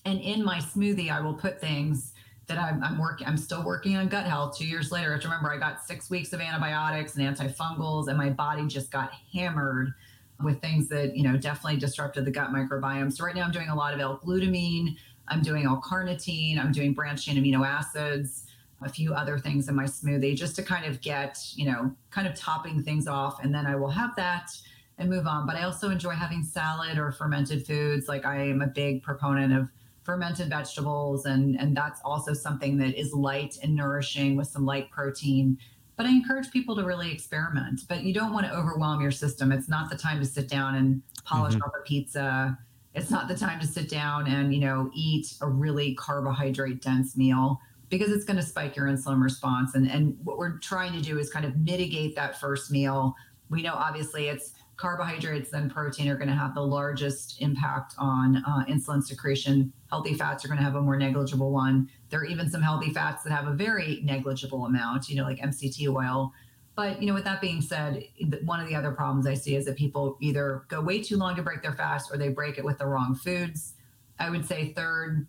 And 0.05 0.21
in 0.21 0.45
my 0.45 0.59
smoothie, 0.59 1.11
I 1.11 1.21
will 1.21 1.35
put 1.35 1.61
things 1.61 2.10
that 2.51 2.59
I'm, 2.59 2.83
I'm 2.83 2.99
working, 2.99 3.27
I'm 3.27 3.37
still 3.37 3.65
working 3.65 3.97
on 3.97 4.09
gut 4.09 4.27
health 4.27 4.59
two 4.59 4.67
years 4.67 4.93
later. 4.93 5.11
I 5.11 5.13
have 5.13 5.23
to 5.23 5.29
remember 5.29 5.51
I 5.53 5.57
got 5.57 5.85
six 5.85 6.11
weeks 6.11 6.33
of 6.33 6.41
antibiotics 6.41 7.17
and 7.17 7.25
antifungals, 7.25 8.09
and 8.09 8.19
my 8.19 8.29
body 8.29 8.67
just 8.67 8.91
got 8.91 9.13
hammered 9.33 9.95
with 10.43 10.61
things 10.61 10.89
that, 10.89 11.17
you 11.17 11.23
know, 11.23 11.37
definitely 11.37 11.79
disrupted 11.79 12.25
the 12.25 12.31
gut 12.31 12.51
microbiome. 12.51 13.13
So 13.13 13.25
right 13.25 13.35
now 13.35 13.45
I'm 13.45 13.53
doing 13.53 13.69
a 13.69 13.75
lot 13.75 13.95
of 13.95 14.01
L-glutamine, 14.01 14.97
I'm 15.29 15.43
doing 15.43 15.65
L-carnitine, 15.65 16.59
I'm 16.59 16.73
doing 16.73 16.93
branched 16.93 17.27
chain 17.27 17.37
amino 17.37 17.65
acids, 17.65 18.47
a 18.83 18.89
few 18.89 19.15
other 19.15 19.39
things 19.39 19.69
in 19.69 19.77
my 19.77 19.85
smoothie 19.85 20.35
just 20.35 20.57
to 20.57 20.63
kind 20.63 20.87
of 20.87 21.01
get, 21.01 21.39
you 21.55 21.67
know, 21.67 21.95
kind 22.11 22.27
of 22.27 22.35
topping 22.35 22.83
things 22.83 23.07
off. 23.07 23.43
And 23.45 23.55
then 23.55 23.67
I 23.67 23.77
will 23.77 23.91
have 23.91 24.17
that 24.17 24.51
and 24.99 25.09
move 25.09 25.27
on. 25.27 25.47
But 25.47 25.57
I 25.57 25.63
also 25.63 25.91
enjoy 25.91 26.15
having 26.15 26.43
salad 26.43 26.99
or 26.99 27.13
fermented 27.13 27.67
foods. 27.67 28.09
Like 28.09 28.25
I 28.27 28.39
am 28.49 28.61
a 28.61 28.67
big 28.67 29.03
proponent 29.03 29.53
of 29.53 29.71
fermented 30.03 30.49
vegetables 30.49 31.27
and 31.27 31.61
and 31.61 31.77
that's 31.77 32.01
also 32.05 32.33
something 32.33 32.79
that 32.79 32.99
is 32.99 33.13
light 33.13 33.59
and 33.63 33.75
nourishing 33.75 34.37
with 34.37 34.49
some 34.49 34.65
light 34.65 34.91
protein. 34.91 35.59
But 35.97 36.07
i 36.07 36.11
encourage 36.11 36.51
people 36.51 36.75
to 36.77 36.85
really 36.85 37.13
experiment. 37.13 37.83
But 37.89 38.05
you 38.05 38.15
don't 38.15 38.33
want 38.33 38.47
to 38.47 38.55
overwhelm 38.55 39.03
your 39.03 39.11
system. 39.11 39.53
It's 39.53 39.69
not 39.69 39.91
the 39.91 39.97
time 39.97 40.19
to 40.21 40.27
sit 40.27 40.49
down 40.49 40.77
and 40.77 41.03
polish 41.25 41.55
mm-hmm. 41.55 41.63
off 41.65 41.73
a 41.79 41.83
pizza. 41.83 42.59
It's 42.95 43.11
not 43.11 43.29
the 43.29 43.37
time 43.37 43.61
to 43.61 43.67
sit 43.67 43.89
down 43.89 44.27
and 44.27 44.55
you 44.55 44.61
know 44.61 44.91
eat 44.95 45.35
a 45.43 45.49
really 45.49 45.95
carbohydrate 45.95 46.83
dense 46.83 47.17
meal 47.17 47.61
because 47.91 48.11
it's 48.11 48.25
going 48.25 48.37
to 48.39 48.43
spike 48.43 48.77
your 48.77 48.87
insulin 48.87 49.23
response. 49.23 49.75
And 49.75 49.91
and 49.91 50.17
what 50.25 50.39
we're 50.39 50.59
trying 50.59 50.93
to 50.93 51.01
do 51.01 51.19
is 51.19 51.31
kind 51.31 51.45
of 51.45 51.57
mitigate 51.57 52.17
that 52.17 52.41
first 52.41 52.71
meal. 52.71 53.15
We 53.51 53.63
know 53.63 53.75
obviously 53.75 54.29
it's 54.29 54.53
carbohydrates 54.81 55.53
and 55.53 55.71
protein 55.71 56.09
are 56.09 56.17
going 56.17 56.29
to 56.29 56.35
have 56.35 56.55
the 56.55 56.63
largest 56.63 57.43
impact 57.43 57.95
on 57.99 58.37
uh, 58.47 58.65
insulin 58.67 59.03
secretion. 59.03 59.71
Healthy 59.91 60.15
fats 60.15 60.43
are 60.43 60.49
going 60.49 60.57
to 60.57 60.65
have 60.65 60.75
a 60.75 60.81
more 60.81 60.97
negligible 60.97 61.53
one. 61.53 61.91
There 62.09 62.21
are 62.21 62.25
even 62.25 62.49
some 62.49 62.63
healthy 62.63 62.91
fats 62.91 63.23
that 63.25 63.31
have 63.31 63.47
a 63.47 63.53
very 63.53 64.01
negligible 64.03 64.65
amount, 64.65 65.11
you 65.11 65.17
know, 65.17 65.25
like 65.25 65.39
MCT 65.39 65.87
oil. 65.95 66.33
But 66.77 67.03
you 67.03 67.09
know, 67.09 67.15
with 67.15 67.25
that 67.25 67.43
being 67.43 67.61
said, 67.61 68.05
one 68.47 68.59
of 68.59 68.69
the 68.69 68.75
other 68.75 68.91
problems 68.93 69.27
I 69.27 69.35
see 69.35 69.55
is 69.55 69.67
that 69.67 69.77
people 69.77 70.17
either 70.19 70.65
go 70.69 70.81
way 70.81 71.03
too 71.03 71.19
long 71.19 71.37
to 71.37 71.43
break 71.43 71.61
their 71.61 71.75
fast 71.75 72.11
or 72.11 72.17
they 72.17 72.31
break 72.31 72.57
it 72.57 72.65
with 72.65 72.79
the 72.79 72.87
wrong 72.87 73.15
foods. 73.15 73.75
I 74.19 74.31
would 74.31 74.47
say 74.47 74.73
third, 74.73 75.27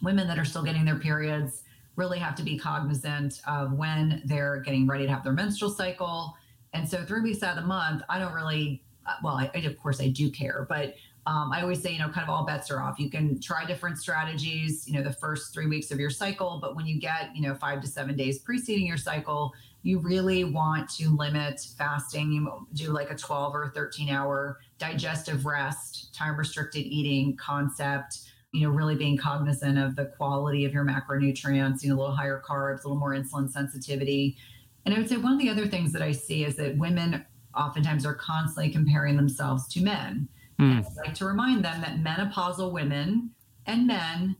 women 0.00 0.28
that 0.28 0.38
are 0.38 0.44
still 0.44 0.62
getting 0.62 0.84
their 0.84 0.98
periods 0.98 1.64
really 1.96 2.20
have 2.20 2.36
to 2.36 2.44
be 2.44 2.56
cognizant 2.56 3.40
of 3.48 3.72
when 3.72 4.22
they're 4.26 4.60
getting 4.60 4.86
ready 4.86 5.06
to 5.06 5.12
have 5.12 5.24
their 5.24 5.32
menstrual 5.32 5.70
cycle 5.70 6.36
And 6.76 6.86
so 6.86 7.02
three 7.04 7.22
weeks 7.22 7.42
out 7.42 7.56
of 7.56 7.62
the 7.62 7.66
month, 7.66 8.02
I 8.10 8.18
don't 8.18 8.34
really, 8.34 8.82
uh, 9.06 9.14
well, 9.22 9.34
I, 9.34 9.50
I, 9.54 9.58
of 9.60 9.78
course 9.78 9.98
I 9.98 10.08
do 10.08 10.30
care, 10.30 10.66
but 10.68 10.94
um, 11.26 11.50
I 11.50 11.62
always 11.62 11.82
say, 11.82 11.90
you 11.90 11.98
know, 11.98 12.10
kind 12.10 12.22
of 12.22 12.28
all 12.28 12.44
bets 12.44 12.70
are 12.70 12.82
off. 12.82 13.00
You 13.00 13.08
can 13.08 13.40
try 13.40 13.64
different 13.64 13.98
strategies, 13.98 14.86
you 14.86 14.92
know, 14.92 15.02
the 15.02 15.14
first 15.14 15.54
three 15.54 15.66
weeks 15.66 15.90
of 15.90 15.98
your 15.98 16.10
cycle, 16.10 16.58
but 16.60 16.76
when 16.76 16.86
you 16.86 17.00
get, 17.00 17.34
you 17.34 17.42
know, 17.42 17.54
five 17.54 17.80
to 17.80 17.88
seven 17.88 18.14
days 18.14 18.40
preceding 18.40 18.86
your 18.86 18.98
cycle, 18.98 19.54
you 19.82 19.98
really 20.00 20.44
want 20.44 20.90
to 20.90 21.16
limit 21.16 21.66
fasting. 21.78 22.30
You 22.30 22.66
do 22.74 22.90
like 22.90 23.10
a 23.10 23.16
12 23.16 23.54
or 23.54 23.72
13 23.74 24.10
hour 24.10 24.58
digestive 24.78 25.46
rest, 25.46 26.14
time 26.14 26.36
restricted 26.36 26.84
eating 26.84 27.36
concept, 27.38 28.18
you 28.52 28.66
know, 28.66 28.70
really 28.70 28.96
being 28.96 29.16
cognizant 29.16 29.78
of 29.78 29.96
the 29.96 30.04
quality 30.04 30.66
of 30.66 30.74
your 30.74 30.84
macronutrients, 30.84 31.82
you 31.82 31.88
know, 31.88 31.96
a 31.96 32.00
little 32.00 32.14
higher 32.14 32.42
carbs, 32.46 32.84
a 32.84 32.88
little 32.88 32.98
more 32.98 33.14
insulin 33.14 33.50
sensitivity. 33.50 34.36
And 34.86 34.94
I 34.94 34.98
would 34.98 35.08
say 35.08 35.16
one 35.16 35.32
of 35.32 35.40
the 35.40 35.50
other 35.50 35.66
things 35.66 35.92
that 35.92 36.00
I 36.00 36.12
see 36.12 36.44
is 36.44 36.54
that 36.56 36.78
women 36.78 37.26
oftentimes 37.56 38.06
are 38.06 38.14
constantly 38.14 38.70
comparing 38.70 39.16
themselves 39.16 39.66
to 39.74 39.82
men. 39.82 40.28
Mm. 40.60 40.78
I'd 40.78 41.06
like 41.06 41.14
to 41.16 41.24
remind 41.24 41.64
them 41.64 41.80
that 41.80 41.98
menopausal 41.98 42.72
women 42.72 43.30
and 43.66 43.86
men 43.86 44.36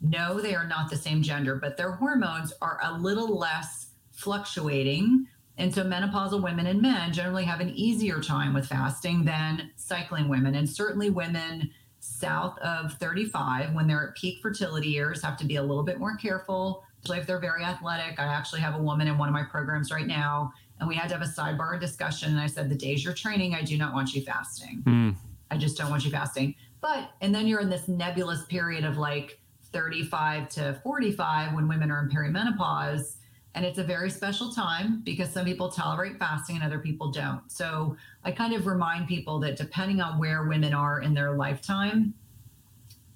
know 0.00 0.40
they 0.40 0.54
are 0.54 0.66
not 0.66 0.90
the 0.90 0.96
same 0.96 1.22
gender, 1.22 1.56
but 1.56 1.76
their 1.76 1.90
hormones 1.90 2.52
are 2.62 2.78
a 2.84 2.98
little 2.98 3.36
less 3.36 3.88
fluctuating. 4.12 5.26
And 5.58 5.74
so 5.74 5.82
menopausal 5.82 6.42
women 6.42 6.68
and 6.68 6.80
men 6.80 7.12
generally 7.12 7.44
have 7.44 7.60
an 7.60 7.70
easier 7.70 8.20
time 8.20 8.54
with 8.54 8.68
fasting 8.68 9.24
than 9.24 9.72
cycling 9.74 10.28
women. 10.28 10.54
And 10.54 10.70
certainly 10.70 11.10
women 11.10 11.70
south 11.98 12.56
of 12.58 12.94
35, 12.94 13.74
when 13.74 13.88
they're 13.88 14.08
at 14.08 14.14
peak 14.14 14.38
fertility 14.40 14.88
years, 14.88 15.20
have 15.22 15.36
to 15.38 15.44
be 15.44 15.56
a 15.56 15.62
little 15.62 15.82
bit 15.82 15.98
more 15.98 16.16
careful. 16.16 16.84
So 17.04 17.14
if 17.14 17.26
they're 17.26 17.40
very 17.40 17.64
athletic, 17.64 18.18
I 18.18 18.24
actually 18.24 18.60
have 18.60 18.74
a 18.74 18.82
woman 18.82 19.08
in 19.08 19.16
one 19.16 19.28
of 19.28 19.32
my 19.32 19.42
programs 19.42 19.90
right 19.90 20.06
now, 20.06 20.52
and 20.78 20.88
we 20.88 20.94
had 20.94 21.08
to 21.08 21.16
have 21.16 21.22
a 21.22 21.30
sidebar 21.30 21.80
discussion. 21.80 22.30
And 22.30 22.40
I 22.40 22.46
said, 22.46 22.68
The 22.68 22.74
days 22.74 23.04
you're 23.04 23.14
training, 23.14 23.54
I 23.54 23.62
do 23.62 23.78
not 23.78 23.94
want 23.94 24.14
you 24.14 24.22
fasting. 24.22 24.82
Mm. 24.86 25.16
I 25.50 25.56
just 25.56 25.76
don't 25.76 25.90
want 25.90 26.04
you 26.04 26.10
fasting. 26.10 26.54
But, 26.80 27.10
and 27.20 27.34
then 27.34 27.46
you're 27.46 27.60
in 27.60 27.68
this 27.68 27.88
nebulous 27.88 28.44
period 28.44 28.84
of 28.84 28.96
like 28.96 29.38
35 29.72 30.48
to 30.50 30.80
45 30.82 31.54
when 31.54 31.68
women 31.68 31.90
are 31.90 32.02
in 32.02 32.08
perimenopause 32.08 33.16
and 33.54 33.64
it's 33.64 33.78
a 33.78 33.84
very 33.84 34.10
special 34.10 34.52
time 34.52 35.02
because 35.04 35.30
some 35.30 35.44
people 35.44 35.68
tolerate 35.68 36.18
fasting 36.18 36.56
and 36.56 36.64
other 36.64 36.78
people 36.78 37.10
don't. 37.10 37.42
So 37.50 37.96
I 38.24 38.30
kind 38.30 38.54
of 38.54 38.66
remind 38.66 39.08
people 39.08 39.40
that 39.40 39.56
depending 39.56 40.00
on 40.00 40.18
where 40.18 40.44
women 40.44 40.72
are 40.72 41.00
in 41.00 41.14
their 41.14 41.32
lifetime, 41.32 42.14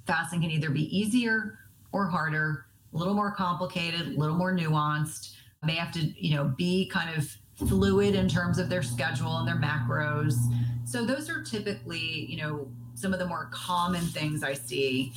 fasting 0.07 0.41
can 0.41 0.51
either 0.51 0.71
be 0.71 0.97
easier 0.97 1.59
or 1.93 2.07
harder, 2.09 2.67
a 2.95 2.97
little 2.97 3.15
more 3.15 3.33
complicated, 3.33 4.01
a 4.17 4.19
little 4.19 4.37
more 4.37 4.55
nuanced. 4.55 5.35
They 5.67 5.75
have 5.75 5.93
to, 5.93 6.01
you 6.01 6.37
know, 6.37 6.55
be 6.57 6.87
kind 6.87 7.17
of 7.17 7.29
fluid 7.57 8.15
in 8.15 8.29
terms 8.29 8.59
of 8.59 8.69
their 8.69 8.83
schedule 8.83 9.39
and 9.39 9.49
their 9.49 9.57
macros. 9.57 10.35
So 10.85 11.05
those 11.05 11.29
are 11.29 11.43
typically, 11.43 12.27
you 12.27 12.37
know, 12.37 12.69
some 12.95 13.13
of 13.13 13.19
the 13.19 13.27
more 13.27 13.49
common 13.53 14.03
things 14.03 14.43
I 14.43 14.55
see. 14.55 15.13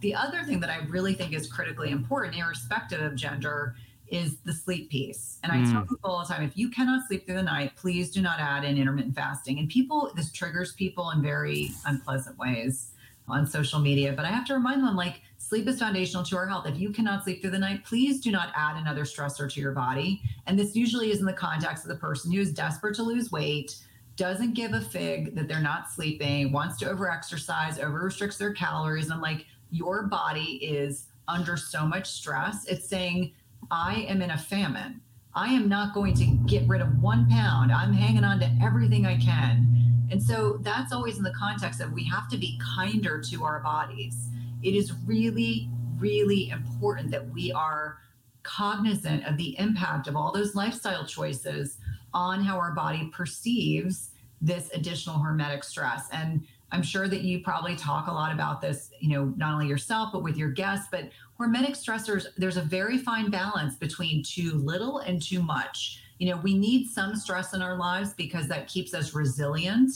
The 0.00 0.14
other 0.14 0.42
thing 0.42 0.60
that 0.60 0.70
I 0.70 0.78
really 0.88 1.14
think 1.14 1.32
is 1.32 1.46
critically 1.46 1.90
important, 1.90 2.36
irrespective 2.36 3.00
of 3.00 3.14
gender, 3.14 3.76
is 4.08 4.38
the 4.44 4.52
sleep 4.52 4.90
piece. 4.90 5.38
And 5.44 5.52
I 5.52 5.58
mm. 5.58 5.70
tell 5.70 5.82
people 5.82 6.10
all 6.10 6.20
the 6.20 6.32
time 6.32 6.42
if 6.42 6.56
you 6.56 6.68
cannot 6.68 7.06
sleep 7.06 7.26
through 7.26 7.36
the 7.36 7.42
night, 7.42 7.76
please 7.76 8.10
do 8.10 8.20
not 8.20 8.40
add 8.40 8.64
in 8.64 8.76
intermittent 8.76 9.14
fasting. 9.14 9.58
And 9.58 9.68
people, 9.68 10.10
this 10.16 10.32
triggers 10.32 10.72
people 10.72 11.10
in 11.10 11.22
very 11.22 11.70
unpleasant 11.86 12.36
ways 12.38 12.90
on 13.28 13.46
social 13.46 13.78
media. 13.78 14.12
But 14.12 14.24
I 14.24 14.30
have 14.30 14.46
to 14.46 14.54
remind 14.54 14.82
them 14.82 14.96
like, 14.96 15.22
sleep 15.50 15.66
is 15.66 15.80
foundational 15.80 16.22
to 16.22 16.36
our 16.36 16.46
health. 16.46 16.64
If 16.68 16.78
you 16.78 16.90
cannot 16.90 17.24
sleep 17.24 17.40
through 17.40 17.50
the 17.50 17.58
night, 17.58 17.84
please 17.84 18.20
do 18.20 18.30
not 18.30 18.52
add 18.54 18.76
another 18.76 19.02
stressor 19.02 19.52
to 19.52 19.60
your 19.60 19.72
body. 19.72 20.22
And 20.46 20.56
this 20.56 20.76
usually 20.76 21.10
is 21.10 21.18
in 21.18 21.26
the 21.26 21.32
context 21.32 21.84
of 21.84 21.88
the 21.88 21.96
person 21.96 22.30
who 22.30 22.40
is 22.40 22.52
desperate 22.52 22.94
to 22.94 23.02
lose 23.02 23.32
weight. 23.32 23.74
Doesn't 24.14 24.54
give 24.54 24.74
a 24.74 24.80
fig 24.80 25.34
that 25.34 25.48
they're 25.48 25.60
not 25.60 25.90
sleeping, 25.90 26.52
wants 26.52 26.78
to 26.78 26.84
overexercise, 26.84 27.82
over 27.82 27.98
restricts 27.98 28.36
their 28.36 28.54
calories. 28.54 29.06
And 29.06 29.14
I'm 29.14 29.20
like, 29.20 29.44
your 29.72 30.04
body 30.04 30.60
is 30.62 31.06
under 31.26 31.56
so 31.56 31.84
much 31.84 32.08
stress. 32.08 32.64
It's 32.68 32.88
saying, 32.88 33.32
I 33.72 34.06
am 34.08 34.22
in 34.22 34.30
a 34.30 34.38
famine. 34.38 35.00
I 35.34 35.48
am 35.48 35.68
not 35.68 35.94
going 35.94 36.14
to 36.14 36.26
get 36.46 36.68
rid 36.68 36.80
of 36.80 37.02
one 37.02 37.28
pound. 37.28 37.72
I'm 37.72 37.92
hanging 37.92 38.22
on 38.22 38.38
to 38.38 38.58
everything 38.62 39.04
I 39.04 39.18
can. 39.18 39.66
And 40.12 40.22
so 40.22 40.58
that's 40.62 40.92
always 40.92 41.18
in 41.18 41.24
the 41.24 41.34
context 41.36 41.80
that 41.80 41.90
we 41.90 42.04
have 42.04 42.28
to 42.28 42.38
be 42.38 42.56
kinder 42.76 43.20
to 43.30 43.44
our 43.44 43.58
bodies. 43.58 44.28
It 44.62 44.74
is 44.74 44.92
really, 45.06 45.68
really 45.98 46.50
important 46.50 47.10
that 47.10 47.28
we 47.30 47.52
are 47.52 47.98
cognizant 48.42 49.26
of 49.26 49.36
the 49.36 49.58
impact 49.58 50.08
of 50.08 50.16
all 50.16 50.32
those 50.32 50.54
lifestyle 50.54 51.04
choices 51.04 51.78
on 52.12 52.42
how 52.42 52.56
our 52.56 52.72
body 52.72 53.10
perceives 53.12 54.10
this 54.40 54.70
additional 54.74 55.16
hormetic 55.16 55.64
stress. 55.64 56.08
And 56.12 56.46
I'm 56.72 56.82
sure 56.82 57.08
that 57.08 57.22
you 57.22 57.40
probably 57.40 57.76
talk 57.76 58.06
a 58.06 58.12
lot 58.12 58.32
about 58.32 58.60
this, 58.60 58.90
you 59.00 59.10
know, 59.10 59.34
not 59.36 59.54
only 59.54 59.66
yourself, 59.66 60.10
but 60.12 60.22
with 60.22 60.36
your 60.36 60.50
guests. 60.50 60.88
But 60.90 61.10
hormetic 61.38 61.72
stressors, 61.72 62.26
there's 62.36 62.56
a 62.56 62.62
very 62.62 62.98
fine 62.98 63.30
balance 63.30 63.76
between 63.76 64.22
too 64.22 64.52
little 64.54 64.98
and 64.98 65.20
too 65.20 65.42
much. 65.42 66.02
You 66.18 66.30
know, 66.30 66.36
we 66.36 66.54
need 66.54 66.88
some 66.88 67.16
stress 67.16 67.54
in 67.54 67.62
our 67.62 67.76
lives 67.76 68.12
because 68.12 68.46
that 68.48 68.68
keeps 68.68 68.94
us 68.94 69.14
resilient, 69.14 69.90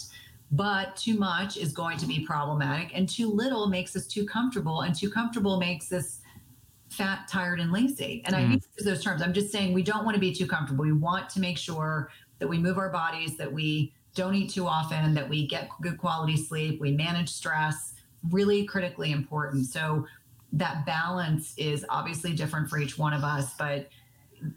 but 0.57 0.97
too 0.97 1.19
much 1.19 1.57
is 1.57 1.73
going 1.73 1.99
to 1.99 2.07
be 2.07 2.25
problematic, 2.25 2.97
and 2.97 3.09
too 3.09 3.29
little 3.29 3.67
makes 3.67 3.97
us 3.97 4.07
too 4.07 4.25
comfortable, 4.25 4.83
and 4.83 4.95
too 4.95 5.11
comfortable 5.11 5.59
makes 5.59 5.93
us 5.93 6.21
fat, 6.91 7.27
tired, 7.29 7.61
and 7.61 7.73
lazy. 7.73 8.23
And 8.25 8.35
mm. 8.35 8.39
I 8.39 8.53
use 8.53 8.67
those 8.85 9.03
terms. 9.03 9.21
I'm 9.21 9.33
just 9.33 9.51
saying 9.51 9.73
we 9.73 9.83
don't 9.83 10.05
want 10.05 10.15
to 10.15 10.21
be 10.21 10.35
too 10.35 10.47
comfortable. 10.47 10.85
We 10.85 10.93
want 10.93 11.29
to 11.31 11.41
make 11.41 11.59
sure 11.59 12.11
that 12.39 12.49
we 12.49 12.59
move 12.59 12.79
our 12.79 12.91
bodies, 12.91 13.37
that 13.37 13.53
we 13.53 13.93
don't 14.15 14.35
eat 14.35 14.51
too 14.51 14.67
often, 14.67 15.13
that 15.15 15.29
we 15.29 15.47
get 15.47 15.69
good 15.83 15.99
quality 15.99 16.37
sleep, 16.37 16.81
we 16.81 16.93
manage 16.93 17.29
stress, 17.29 17.95
really 18.31 18.65
critically 18.65 19.11
important. 19.11 19.67
So 19.67 20.07
that 20.53 20.87
balance 20.87 21.55
is 21.57 21.85
obviously 21.89 22.33
different 22.33 22.69
for 22.69 22.79
each 22.79 22.97
one 22.97 23.13
of 23.13 23.25
us, 23.25 23.55
but 23.59 23.89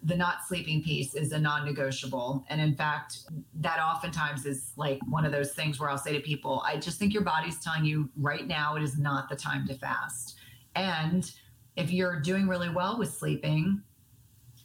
the 0.04 0.16
not 0.16 0.46
sleeping 0.48 0.84
piece 0.84 1.16
is 1.16 1.32
a 1.32 1.40
non-negotiable. 1.40 2.46
And 2.50 2.60
in 2.60 2.76
fact 2.76 3.20
that 3.56 3.80
oftentimes 3.80 4.46
is 4.46 4.72
like 4.76 5.00
one 5.08 5.26
of 5.26 5.32
those 5.32 5.54
things 5.54 5.80
where 5.80 5.90
i'll 5.90 5.98
say 5.98 6.14
to 6.14 6.20
people 6.20 6.64
i 6.66 6.78
just 6.78 7.00
think 7.00 7.14
your 7.14 7.24
body's 7.24 7.60
telling 7.60 7.86
you 7.86 8.10
right 8.16 8.48
now 8.48 8.76
it 8.76 8.84
is 8.84 8.98
not 8.98 9.30
the 9.30 9.36
time 9.36 9.68
to 9.68 9.74
fast. 9.74 10.38
And 10.76 11.30
if 11.76 11.92
you're 11.92 12.20
doing 12.20 12.48
really 12.48 12.70
well 12.70 12.98
with 12.98 13.14
sleeping 13.14 13.82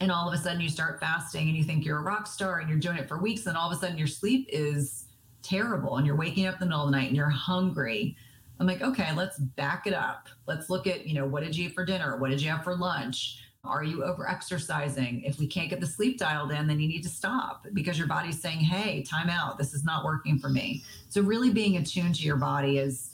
and 0.01 0.11
all 0.11 0.29
of 0.29 0.35
a 0.35 0.43
sudden 0.43 0.61
you 0.61 0.69
start 0.69 1.01
fasting 1.01 1.49
and 1.49 1.57
you 1.57 1.65
think 1.65 1.85
you're 1.85 1.99
a 1.99 2.03
rock 2.03 2.27
star 2.27 2.59
and 2.59 2.69
you're 2.69 2.79
doing 2.79 2.97
it 2.97 3.09
for 3.09 3.19
weeks 3.19 3.47
and 3.47 3.57
all 3.57 3.71
of 3.71 3.77
a 3.77 3.81
sudden 3.81 3.99
your 3.99 4.07
sleep 4.07 4.49
is 4.51 5.07
terrible 5.43 5.97
and 5.97 6.07
you're 6.07 6.17
waking 6.17 6.47
up 6.47 6.55
in 6.55 6.61
the 6.61 6.67
middle 6.67 6.85
of 6.85 6.91
the 6.91 6.97
night 6.97 7.09
and 7.09 7.17
you're 7.17 7.29
hungry 7.29 8.17
i'm 8.61 8.67
like 8.67 8.81
okay 8.81 9.13
let's 9.15 9.39
back 9.39 9.87
it 9.87 9.95
up. 9.95 10.29
Let's 10.47 10.71
look 10.71 10.87
at 10.87 11.07
you 11.07 11.15
know 11.15 11.27
what 11.27 11.43
did 11.43 11.57
you 11.57 11.69
eat 11.69 11.75
for 11.75 11.85
dinner? 11.85 12.17
What 12.17 12.31
did 12.31 12.41
you 12.41 12.51
have 12.51 12.65
for 12.65 12.77
lunch 12.77 13.39
are 13.65 13.85
you 13.85 14.03
over 14.03 14.29
exercising 14.29 15.23
if 15.23 15.39
we 15.39 15.47
can't 15.47 15.71
get 15.71 15.81
the 15.81 15.87
sleep 15.87 16.19
dialed 16.19 16.51
in 16.51 16.67
then 16.67 16.81
you 16.81 16.89
need 16.89 17.03
to 17.03 17.09
stop 17.09 17.65
because 17.73 17.97
your 17.97 18.09
body's 18.09 18.41
saying 18.41 18.59
hey 18.59 19.03
time 19.03 19.31
out 19.31 19.57
this 19.57 19.73
is 19.73 19.85
not 19.85 20.05
working 20.05 20.39
for 20.39 20.49
me 20.49 20.83
so 21.09 21.21
really 21.21 21.51
being 21.51 21.77
attuned 21.77 22.15
to 22.15 22.23
your 22.23 22.37
body 22.37 22.79
is 22.79 23.11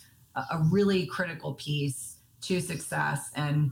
a 0.52 0.58
really 0.70 1.04
critical 1.06 1.54
piece 1.54 2.16
to 2.40 2.60
success 2.60 3.30
and 3.36 3.70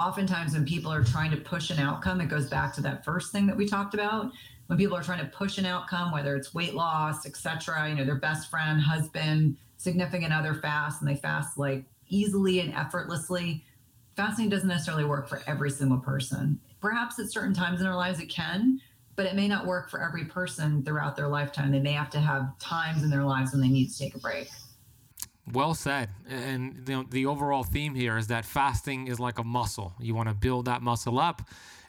oftentimes 0.00 0.54
when 0.54 0.64
people 0.64 0.90
are 0.90 1.04
trying 1.04 1.30
to 1.30 1.36
push 1.36 1.70
an 1.70 1.78
outcome, 1.78 2.20
it 2.20 2.26
goes 2.26 2.48
back 2.48 2.74
to 2.74 2.80
that 2.80 3.04
first 3.04 3.32
thing 3.32 3.46
that 3.46 3.56
we 3.56 3.66
talked 3.66 3.94
about. 3.94 4.32
When 4.66 4.78
people 4.78 4.96
are 4.96 5.02
trying 5.02 5.20
to 5.20 5.30
push 5.30 5.58
an 5.58 5.66
outcome, 5.66 6.12
whether 6.12 6.36
it's 6.36 6.54
weight 6.54 6.74
loss, 6.74 7.26
etc., 7.26 7.88
you 7.88 7.96
know, 7.96 8.04
their 8.04 8.14
best 8.14 8.50
friend, 8.50 8.80
husband, 8.80 9.56
significant 9.76 10.32
other 10.32 10.54
fast, 10.54 11.02
and 11.02 11.10
they 11.10 11.16
fast 11.16 11.58
like 11.58 11.84
easily 12.08 12.60
and 12.60 12.72
effortlessly. 12.74 13.64
Fasting 14.20 14.50
doesn't 14.50 14.68
necessarily 14.68 15.06
work 15.06 15.30
for 15.30 15.40
every 15.46 15.70
single 15.70 15.96
person. 15.96 16.60
Perhaps 16.82 17.18
at 17.18 17.32
certain 17.32 17.54
times 17.54 17.80
in 17.80 17.86
our 17.86 17.96
lives 17.96 18.20
it 18.20 18.26
can, 18.26 18.78
but 19.16 19.24
it 19.24 19.34
may 19.34 19.48
not 19.48 19.64
work 19.64 19.88
for 19.88 20.02
every 20.02 20.26
person 20.26 20.84
throughout 20.84 21.16
their 21.16 21.26
lifetime. 21.26 21.72
They 21.72 21.80
may 21.80 21.92
have 21.92 22.10
to 22.10 22.20
have 22.20 22.58
times 22.58 23.02
in 23.02 23.08
their 23.08 23.24
lives 23.24 23.52
when 23.52 23.62
they 23.62 23.68
need 23.68 23.88
to 23.88 23.98
take 23.98 24.14
a 24.14 24.18
break. 24.18 24.50
Well 25.50 25.72
said. 25.72 26.10
And 26.28 26.84
the, 26.84 27.06
the 27.08 27.24
overall 27.24 27.62
theme 27.62 27.94
here 27.94 28.18
is 28.18 28.26
that 28.26 28.44
fasting 28.44 29.06
is 29.06 29.18
like 29.18 29.38
a 29.38 29.42
muscle. 29.42 29.94
You 29.98 30.14
want 30.14 30.28
to 30.28 30.34
build 30.34 30.66
that 30.66 30.82
muscle 30.82 31.18
up, 31.18 31.40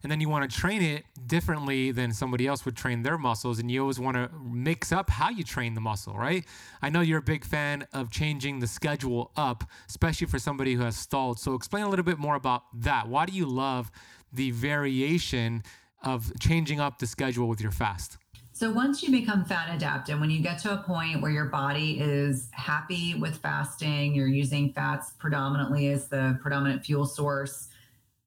and 0.04 0.12
then 0.12 0.20
you 0.20 0.30
want 0.30 0.50
to 0.50 0.58
train 0.58 0.82
it 0.82 1.06
differently 1.28 1.92
than 1.92 2.12
somebody 2.14 2.48
else 2.48 2.66
would 2.66 2.76
train 2.76 3.04
their 3.04 3.18
muscles. 3.18 3.60
And 3.60 3.70
you 3.70 3.82
always 3.82 4.00
want 4.00 4.18
to 4.18 4.30
mix 4.44 4.92
up 4.92 5.10
how 5.10 5.30
you 5.30 5.44
train 5.44 5.74
the 5.74 5.82
muscle, 5.82 6.16
right? 6.16 6.46
I 6.82 6.90
know 6.90 7.02
you're 7.02 7.20
a 7.20 7.24
big 7.24 7.46
fan 7.46 7.88
of 7.94 8.12
changing 8.12 8.60
the 8.60 8.68
schedule 8.68 9.32
up, 9.36 9.64
especially 9.88 10.28
for 10.28 10.40
somebody 10.40 10.74
who 10.74 10.84
has 10.84 10.98
stalled. 10.98 11.40
So 11.40 11.54
explain 11.54 11.84
a 11.84 11.90
little 11.90 12.06
bit 12.06 12.18
more 12.18 12.36
about 12.36 12.64
that. 12.82 13.08
Why 13.08 13.26
do 13.26 13.34
you 13.34 13.46
love 13.46 13.92
the 14.34 14.52
variation 14.52 15.64
of 16.04 16.32
changing 16.40 16.80
up 16.80 17.00
the 17.00 17.08
schedule 17.08 17.48
with 17.48 17.62
your 17.62 17.72
fast? 17.72 18.18
So 18.54 18.70
once 18.70 19.02
you 19.02 19.12
become 19.12 19.44
fat 19.44 19.74
adapted, 19.74 20.20
when 20.20 20.30
you 20.30 20.40
get 20.40 20.60
to 20.60 20.74
a 20.74 20.78
point 20.78 21.22
where 21.22 21.32
your 21.32 21.46
body 21.46 22.00
is 22.00 22.50
happy 22.52 23.16
with 23.16 23.38
fasting, 23.38 24.14
you're 24.14 24.28
using 24.28 24.72
fats 24.74 25.14
predominantly 25.18 25.88
as 25.88 26.10
the 26.10 26.38
predominant 26.42 26.86
fuel 26.86 27.06
source, 27.06 27.70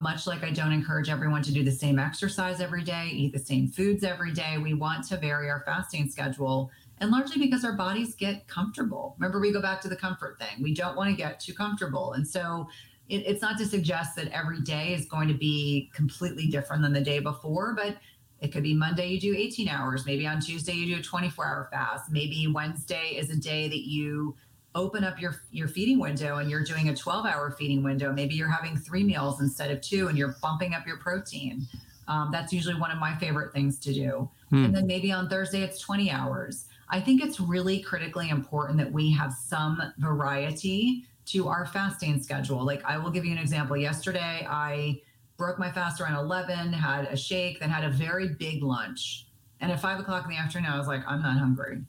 Much 0.05 0.27
like 0.27 0.45
I 0.45 0.51
don't 0.51 0.71
encourage 0.71 1.09
everyone 1.09 1.43
to 1.45 1.51
do 1.51 1.65
the 1.65 1.73
same 1.73 1.99
exercise 1.99 2.61
every 2.61 2.85
day, 2.85 3.09
eat 3.11 3.33
the 3.33 3.39
same 3.39 3.69
foods 3.69 4.05
every 4.05 4.35
day, 4.35 4.59
we 4.59 4.75
want 4.75 5.09
to 5.09 5.17
vary 5.17 5.49
our 5.49 5.63
fasting 5.65 6.11
schedule. 6.11 6.71
And 6.99 7.11
largely 7.11 7.41
because 7.41 7.65
our 7.65 7.73
bodies 7.73 8.15
get 8.15 8.47
comfortable. 8.47 9.17
Remember, 9.19 9.41
we 9.41 9.51
go 9.51 9.63
back 9.63 9.81
to 9.81 9.89
the 9.89 9.97
comfort 9.97 10.39
thing. 10.39 10.63
We 10.63 10.75
don't 10.75 10.95
want 10.95 11.09
to 11.09 11.17
get 11.17 11.41
too 11.41 11.55
comfortable. 11.55 12.13
And 12.13 12.29
so 12.29 12.69
it, 13.09 13.27
it's 13.27 13.41
not 13.41 13.57
to 13.57 13.65
suggest 13.65 14.15
that 14.17 14.29
every 14.31 14.61
day 14.61 14.93
is 14.93 15.07
going 15.07 15.27
to 15.29 15.35
be 15.35 15.91
completely 15.95 16.49
different 16.49 16.83
than 16.83 16.93
the 16.93 17.01
day 17.01 17.21
before, 17.21 17.75
but 17.75 17.97
it 18.41 18.53
could 18.53 18.63
be 18.63 18.75
Monday, 18.75 19.07
you 19.07 19.19
do 19.19 19.35
18 19.35 19.69
hours. 19.69 20.05
Maybe 20.05 20.27
on 20.27 20.39
Tuesday, 20.39 20.75
you 20.75 20.97
do 20.97 21.01
a 21.01 21.03
24 21.03 21.47
hour 21.47 21.69
fast. 21.73 22.13
Maybe 22.13 22.47
Wednesday 22.47 23.17
is 23.17 23.31
a 23.31 23.37
day 23.37 23.69
that 23.69 23.89
you 23.89 24.37
open 24.75 25.05
up 25.05 25.21
your, 25.21 25.37
your 25.51 25.69
feeding 25.69 25.99
window 25.99 26.39
and 26.39 26.51
you're 26.51 26.65
doing 26.65 26.89
a 26.89 26.97
12 26.97 27.27
hour 27.27 27.51
feeding 27.59 27.83
window. 27.83 28.13
Maybe 28.13 28.35
you're 28.35 28.51
having 28.51 28.77
three 28.77 29.05
meals 29.05 29.41
instead 29.41 29.71
of 29.71 29.81
two 29.81 30.09
and 30.09 30.19
you're 30.19 30.37
bumping 30.43 30.75
up 30.75 30.87
your 30.87 30.97
protein. 30.99 31.67
Um, 32.09 32.31
that's 32.33 32.53
usually 32.53 32.75
one 32.75 32.91
of 32.91 32.99
my 32.99 33.15
favorite 33.17 33.53
things 33.53 33.79
to 33.81 33.95
do. 33.95 34.29
Hmm. 34.51 34.65
And 34.65 34.77
then 34.77 34.87
maybe 34.87 35.13
on 35.13 35.29
Thursday, 35.29 35.63
it's 35.63 35.79
20 35.79 36.11
hours. 36.11 36.67
I 36.89 37.01
think 37.01 37.23
it's 37.23 37.41
really 37.41 37.81
critically 37.81 38.29
important 38.29 38.79
that 38.79 38.93
we 38.93 39.11
have 39.13 39.33
some 39.33 39.81
variety 39.99 41.05
to 41.27 41.49
our 41.49 41.67
fasting 41.67 42.23
schedule. 42.23 42.65
Like 42.65 42.85
I 42.85 42.99
will 42.99 43.11
give 43.11 43.25
you 43.25 43.33
an 43.33 43.39
example. 43.39 43.77
Yesterday, 43.77 44.47
I 44.49 45.01
broke 45.37 45.59
my 45.59 45.71
fast 45.71 46.01
around 46.01 46.17
11, 46.17 46.73
had 46.73 47.07
a 47.07 47.17
shake, 47.17 47.61
then 47.61 47.71
had 47.71 47.85
a 47.85 47.91
very 47.91 48.29
big 48.29 48.63
lunch. 48.63 49.27
And 49.61 49.73
at 49.73 49.81
five 49.81 49.99
o'clock 49.99 50.25
in 50.25 50.31
the 50.31 50.37
afternoon, 50.37 50.71
I 50.71 50.79
was 50.79 50.87
like, 50.87 51.03
I'm 51.07 51.23
not 51.23 51.39
hungry. 51.39 51.81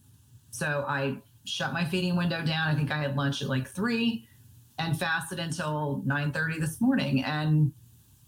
So 0.51 0.85
I 0.87 1.17
shut 1.45 1.73
my 1.73 1.85
feeding 1.85 2.15
window 2.15 2.43
down. 2.43 2.67
I 2.67 2.75
think 2.75 2.91
I 2.91 2.97
had 2.97 3.15
lunch 3.15 3.41
at 3.41 3.49
like 3.49 3.67
three 3.67 4.27
and 4.77 4.97
fasted 4.97 5.39
until 5.39 6.03
9:30 6.05 6.59
this 6.59 6.81
morning. 6.81 7.23
And 7.23 7.71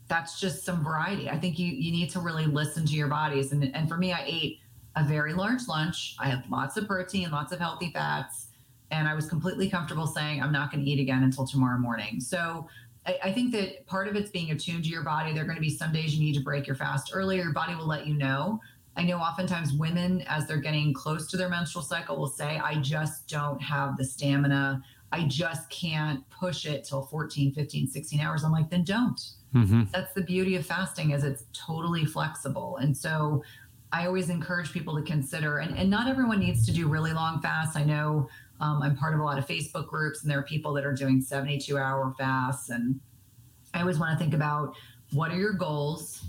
that's 0.08 0.40
just 0.40 0.64
some 0.64 0.82
variety. 0.82 1.28
I 1.28 1.38
think 1.38 1.58
you 1.58 1.68
you 1.68 1.92
need 1.92 2.10
to 2.10 2.20
really 2.20 2.46
listen 2.46 2.86
to 2.86 2.94
your 2.94 3.08
bodies. 3.08 3.52
And 3.52 3.74
and 3.74 3.88
for 3.88 3.96
me, 3.96 4.12
I 4.12 4.22
ate 4.26 4.60
a 4.96 5.04
very 5.04 5.34
large 5.34 5.68
lunch. 5.68 6.16
I 6.18 6.28
had 6.28 6.44
lots 6.50 6.76
of 6.76 6.86
protein, 6.86 7.30
lots 7.30 7.52
of 7.52 7.60
healthy 7.60 7.90
fats 7.92 8.48
and 8.90 9.08
I 9.08 9.14
was 9.14 9.26
completely 9.26 9.68
comfortable 9.68 10.06
saying 10.06 10.42
I'm 10.42 10.52
not 10.52 10.72
going 10.72 10.84
to 10.84 10.90
eat 10.90 11.00
again 11.00 11.22
until 11.22 11.46
tomorrow 11.46 11.78
morning. 11.78 12.20
So 12.20 12.68
I, 13.06 13.18
I, 13.24 13.32
think 13.32 13.52
that 13.52 13.86
part 13.86 14.08
of 14.08 14.16
it's 14.16 14.30
being 14.30 14.50
attuned 14.50 14.84
to 14.84 14.90
your 14.90 15.02
body. 15.02 15.32
There 15.32 15.42
are 15.42 15.46
going 15.46 15.56
to 15.56 15.62
be 15.62 15.70
some 15.70 15.92
days 15.92 16.14
you 16.14 16.24
need 16.24 16.34
to 16.34 16.42
break 16.42 16.66
your 16.66 16.76
fast 16.76 17.10
earlier. 17.12 17.42
Your 17.42 17.52
body 17.52 17.74
will 17.74 17.86
let 17.86 18.06
you 18.06 18.14
know. 18.14 18.60
I 18.98 19.04
know 19.04 19.18
oftentimes 19.18 19.72
women, 19.72 20.22
as 20.26 20.48
they're 20.48 20.56
getting 20.56 20.92
close 20.92 21.30
to 21.30 21.36
their 21.36 21.48
menstrual 21.48 21.84
cycle, 21.84 22.16
will 22.16 22.26
say, 22.26 22.58
I 22.58 22.74
just 22.80 23.28
don't 23.28 23.62
have 23.62 23.96
the 23.96 24.04
stamina. 24.04 24.82
I 25.12 25.22
just 25.22 25.70
can't 25.70 26.28
push 26.30 26.66
it 26.66 26.84
till 26.84 27.06
14, 27.06 27.54
15, 27.54 27.86
16 27.86 28.20
hours. 28.20 28.42
I'm 28.42 28.50
like, 28.50 28.68
then 28.70 28.82
don't. 28.82 29.20
Mm-hmm. 29.54 29.84
That's 29.92 30.12
the 30.14 30.22
beauty 30.22 30.56
of 30.56 30.66
fasting 30.66 31.12
is 31.12 31.22
it's 31.22 31.44
totally 31.52 32.04
flexible. 32.04 32.78
And 32.78 32.94
so 32.94 33.44
I 33.92 34.06
always 34.06 34.30
encourage 34.30 34.72
people 34.72 34.96
to 34.96 35.02
consider, 35.02 35.58
and, 35.58 35.78
and 35.78 35.88
not 35.88 36.08
everyone 36.08 36.40
needs 36.40 36.66
to 36.66 36.72
do 36.72 36.88
really 36.88 37.12
long 37.12 37.40
fasts. 37.40 37.76
I 37.76 37.84
know 37.84 38.28
um, 38.60 38.82
I'm 38.82 38.96
part 38.96 39.14
of 39.14 39.20
a 39.20 39.22
lot 39.22 39.38
of 39.38 39.46
Facebook 39.46 39.86
groups, 39.86 40.22
and 40.22 40.30
there 40.30 40.40
are 40.40 40.42
people 40.44 40.72
that 40.74 40.84
are 40.84 40.92
doing 40.92 41.22
72 41.22 41.78
hour 41.78 42.12
fasts. 42.18 42.70
And 42.70 42.98
I 43.72 43.80
always 43.80 44.00
want 44.00 44.18
to 44.18 44.22
think 44.22 44.34
about 44.34 44.74
what 45.12 45.30
are 45.30 45.36
your 45.36 45.52
goals? 45.52 46.24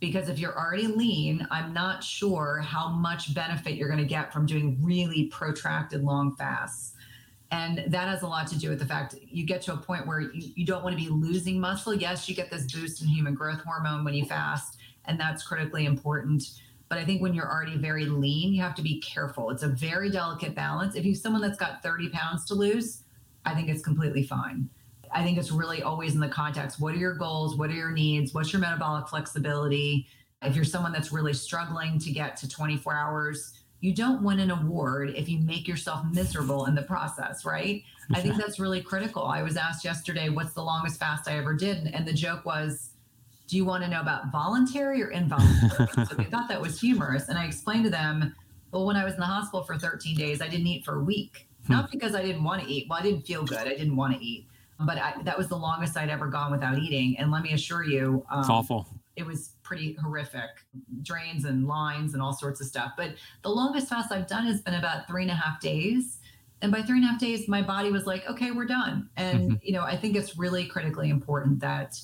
Because 0.00 0.28
if 0.28 0.38
you're 0.38 0.58
already 0.58 0.86
lean, 0.86 1.46
I'm 1.50 1.72
not 1.72 2.02
sure 2.02 2.58
how 2.58 2.88
much 2.88 3.34
benefit 3.34 3.74
you're 3.74 3.88
going 3.88 4.00
to 4.00 4.06
get 4.06 4.32
from 4.32 4.46
doing 4.46 4.78
really 4.82 5.26
protracted 5.26 6.02
long 6.02 6.34
fasts. 6.36 6.94
And 7.52 7.84
that 7.88 8.08
has 8.08 8.22
a 8.22 8.26
lot 8.26 8.46
to 8.48 8.58
do 8.58 8.70
with 8.70 8.78
the 8.78 8.86
fact 8.86 9.14
you 9.28 9.44
get 9.44 9.60
to 9.62 9.74
a 9.74 9.76
point 9.76 10.06
where 10.06 10.20
you, 10.20 10.52
you 10.54 10.64
don't 10.64 10.82
want 10.82 10.96
to 10.96 11.02
be 11.02 11.10
losing 11.10 11.60
muscle. 11.60 11.92
Yes, 11.92 12.28
you 12.28 12.34
get 12.34 12.50
this 12.50 12.72
boost 12.72 13.02
in 13.02 13.08
human 13.08 13.34
growth 13.34 13.60
hormone 13.60 14.04
when 14.04 14.14
you 14.14 14.24
fast, 14.24 14.78
and 15.04 15.20
that's 15.20 15.42
critically 15.42 15.84
important 15.84 16.44
but 16.90 16.98
I 16.98 17.04
think 17.04 17.22
when 17.22 17.32
you're 17.34 17.48
already 17.48 17.78
very 17.78 18.04
lean, 18.04 18.52
you 18.52 18.60
have 18.62 18.74
to 18.74 18.82
be 18.82 19.00
careful. 19.00 19.50
It's 19.50 19.62
a 19.62 19.68
very 19.68 20.10
delicate 20.10 20.56
balance. 20.56 20.96
If 20.96 21.04
you're 21.04 21.14
someone 21.14 21.40
that's 21.40 21.56
got 21.56 21.84
30 21.84 22.08
pounds 22.08 22.44
to 22.46 22.54
lose, 22.54 23.04
I 23.44 23.54
think 23.54 23.68
it's 23.68 23.80
completely 23.80 24.24
fine. 24.24 24.68
I 25.12 25.22
think 25.22 25.38
it's 25.38 25.50
really 25.50 25.82
always 25.82 26.14
in 26.14 26.20
the 26.20 26.28
context 26.28 26.80
what 26.80 26.94
are 26.94 26.98
your 26.98 27.14
goals? 27.14 27.56
What 27.56 27.70
are 27.70 27.74
your 27.74 27.90
needs? 27.90 28.34
What's 28.34 28.52
your 28.52 28.60
metabolic 28.60 29.08
flexibility? 29.08 30.06
If 30.42 30.56
you're 30.56 30.64
someone 30.64 30.92
that's 30.92 31.12
really 31.12 31.34
struggling 31.34 31.98
to 31.98 32.10
get 32.10 32.36
to 32.38 32.48
24 32.48 32.94
hours, 32.94 33.60
you 33.80 33.94
don't 33.94 34.22
win 34.22 34.40
an 34.40 34.50
award 34.50 35.14
if 35.16 35.28
you 35.28 35.38
make 35.40 35.66
yourself 35.66 36.04
miserable 36.12 36.66
in 36.66 36.74
the 36.74 36.82
process, 36.82 37.44
right? 37.44 37.82
I 38.12 38.20
think 38.20 38.36
that's 38.36 38.58
really 38.58 38.82
critical. 38.82 39.24
I 39.24 39.42
was 39.42 39.56
asked 39.56 39.84
yesterday, 39.84 40.28
what's 40.28 40.52
the 40.52 40.62
longest 40.62 40.98
fast 40.98 41.28
I 41.28 41.38
ever 41.38 41.54
did? 41.54 41.90
And 41.94 42.06
the 42.06 42.12
joke 42.12 42.44
was, 42.44 42.90
do 43.46 43.56
you 43.56 43.64
want 43.64 43.82
to 43.84 43.88
know 43.88 44.00
about 44.00 44.30
voluntary 44.32 45.02
or 45.02 45.10
involuntary? 45.10 45.88
so 46.08 46.14
they 46.14 46.24
thought 46.24 46.48
that 46.48 46.60
was 46.60 46.80
humorous. 46.80 47.28
And 47.28 47.38
I 47.38 47.46
explained 47.46 47.84
to 47.84 47.90
them, 47.90 48.34
well, 48.72 48.86
when 48.86 48.96
I 48.96 49.04
was 49.04 49.14
in 49.14 49.20
the 49.20 49.26
hospital 49.26 49.62
for 49.62 49.78
13 49.78 50.16
days, 50.16 50.40
I 50.40 50.48
didn't 50.48 50.66
eat 50.66 50.84
for 50.84 50.96
a 50.96 51.04
week. 51.04 51.46
Hmm. 51.66 51.74
Not 51.74 51.90
because 51.90 52.14
I 52.14 52.22
didn't 52.22 52.44
want 52.44 52.62
to 52.62 52.68
eat. 52.68 52.86
Well, 52.88 52.98
I 52.98 53.02
didn't 53.02 53.22
feel 53.22 53.44
good. 53.44 53.58
I 53.58 53.70
didn't 53.70 53.96
want 53.96 54.14
to 54.14 54.24
eat. 54.24 54.46
But 54.80 54.98
I, 54.98 55.14
that 55.24 55.36
was 55.36 55.48
the 55.48 55.56
longest 55.56 55.96
I'd 55.96 56.10
ever 56.10 56.26
gone 56.26 56.50
without 56.50 56.78
eating. 56.78 57.18
And 57.18 57.30
let 57.30 57.42
me 57.42 57.52
assure 57.52 57.84
you, 57.84 58.24
um, 58.30 58.40
it's 58.40 58.48
awful. 58.48 58.86
It 59.16 59.26
was 59.26 59.52
pretty 59.62 59.94
horrific 59.94 60.50
drains 61.02 61.44
and 61.44 61.66
lines 61.66 62.14
and 62.14 62.22
all 62.22 62.32
sorts 62.32 62.60
of 62.60 62.66
stuff. 62.66 62.92
But 62.96 63.14
the 63.42 63.50
longest 63.50 63.88
fast 63.88 64.10
I've 64.12 64.26
done 64.26 64.46
has 64.46 64.62
been 64.62 64.74
about 64.74 65.06
three 65.06 65.22
and 65.22 65.30
a 65.30 65.34
half 65.34 65.60
days. 65.60 66.18
And 66.62 66.72
by 66.72 66.82
three 66.82 66.98
and 66.98 67.04
a 67.04 67.08
half 67.08 67.20
days, 67.20 67.48
my 67.48 67.62
body 67.62 67.90
was 67.90 68.06
like, 68.06 68.28
okay, 68.28 68.50
we're 68.50 68.66
done. 68.66 69.08
And, 69.16 69.40
mm-hmm. 69.40 69.54
you 69.62 69.72
know, 69.72 69.82
I 69.82 69.96
think 69.96 70.16
it's 70.16 70.38
really 70.38 70.66
critically 70.66 71.10
important 71.10 71.60
that 71.60 71.98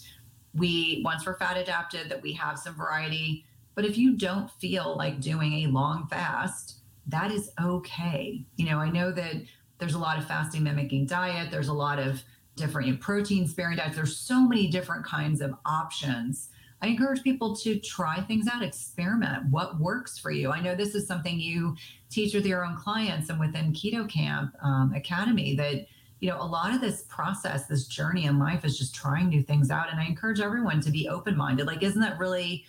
we 0.57 1.03
once 1.05 1.27
we're 1.27 1.39
fat 1.39 1.57
adapted 1.57 2.09
that 2.09 2.23
we 2.23 2.33
have 2.33 2.59
some 2.59 2.75
variety 2.75 3.45
but 3.75 3.85
if 3.85 3.99
you 3.99 4.17
don't 4.17 4.51
feel 4.53 4.97
like 4.97 5.21
doing 5.21 5.65
a 5.65 5.71
long 5.71 6.07
fast 6.09 6.77
that 7.07 7.31
is 7.31 7.51
okay 7.61 8.45
you 8.57 8.69
know 8.69 8.79
i 8.79 8.91
know 8.91 9.11
that 9.12 9.35
there's 9.79 9.95
a 9.95 9.99
lot 9.99 10.19
of 10.19 10.27
fasting 10.27 10.62
mimicking 10.62 11.07
diet 11.07 11.51
there's 11.51 11.69
a 11.69 11.73
lot 11.73 11.99
of 11.99 12.23
different 12.57 12.87
you 12.87 12.95
know, 12.95 12.99
protein 13.01 13.47
sparing 13.47 13.77
diets 13.77 13.97
there's 13.97 14.16
so 14.16 14.40
many 14.40 14.66
different 14.69 15.05
kinds 15.05 15.40
of 15.40 15.55
options 15.64 16.49
i 16.83 16.87
encourage 16.87 17.23
people 17.23 17.55
to 17.55 17.79
try 17.79 18.21
things 18.23 18.47
out 18.53 18.62
experiment 18.62 19.45
what 19.51 19.79
works 19.79 20.19
for 20.19 20.31
you 20.31 20.51
i 20.51 20.61
know 20.61 20.75
this 20.75 20.95
is 20.95 21.07
something 21.07 21.38
you 21.38 21.77
teach 22.11 22.35
with 22.35 22.47
your 22.47 22.64
own 22.64 22.77
clients 22.77 23.31
and 23.31 23.38
within 23.38 23.73
keto 23.73 24.09
camp 24.09 24.55
um, 24.62 24.92
academy 24.95 25.55
that 25.55 25.87
you 26.21 26.31
know, 26.31 26.40
a 26.40 26.45
lot 26.45 26.75
of 26.75 26.81
this 26.81 27.03
process, 27.09 27.66
this 27.66 27.87
journey 27.87 28.25
in 28.25 28.38
life 28.38 28.64
is 28.64 28.79
just 28.79 28.95
trying 28.95 29.29
new 29.29 29.42
things 29.42 29.71
out. 29.71 29.90
And 29.90 30.01
I 30.01 30.07
encourage 30.07 30.40
everyone 30.40 30.81
to 30.81 30.90
be 30.90 31.09
open 31.09 31.37
minded. 31.37 31.66
Like, 31.66 31.83
isn't 31.83 32.01
that 32.01 32.19
really 32.19 32.64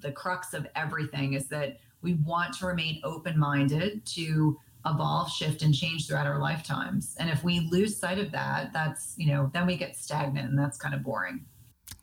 the 0.00 0.12
crux 0.12 0.52
of 0.52 0.66
everything? 0.76 1.34
Is 1.34 1.48
that 1.48 1.78
we 2.02 2.14
want 2.14 2.54
to 2.58 2.66
remain 2.66 3.00
open 3.04 3.38
minded 3.38 4.04
to 4.06 4.58
evolve, 4.86 5.30
shift, 5.30 5.62
and 5.62 5.74
change 5.74 6.06
throughout 6.06 6.26
our 6.26 6.38
lifetimes. 6.38 7.16
And 7.18 7.28
if 7.28 7.44
we 7.44 7.68
lose 7.70 7.96
sight 7.96 8.18
of 8.18 8.30
that, 8.32 8.72
that's, 8.72 9.14
you 9.16 9.32
know, 9.32 9.50
then 9.52 9.66
we 9.66 9.76
get 9.76 9.96
stagnant 9.96 10.48
and 10.48 10.58
that's 10.58 10.78
kind 10.78 10.94
of 10.94 11.02
boring. 11.02 11.44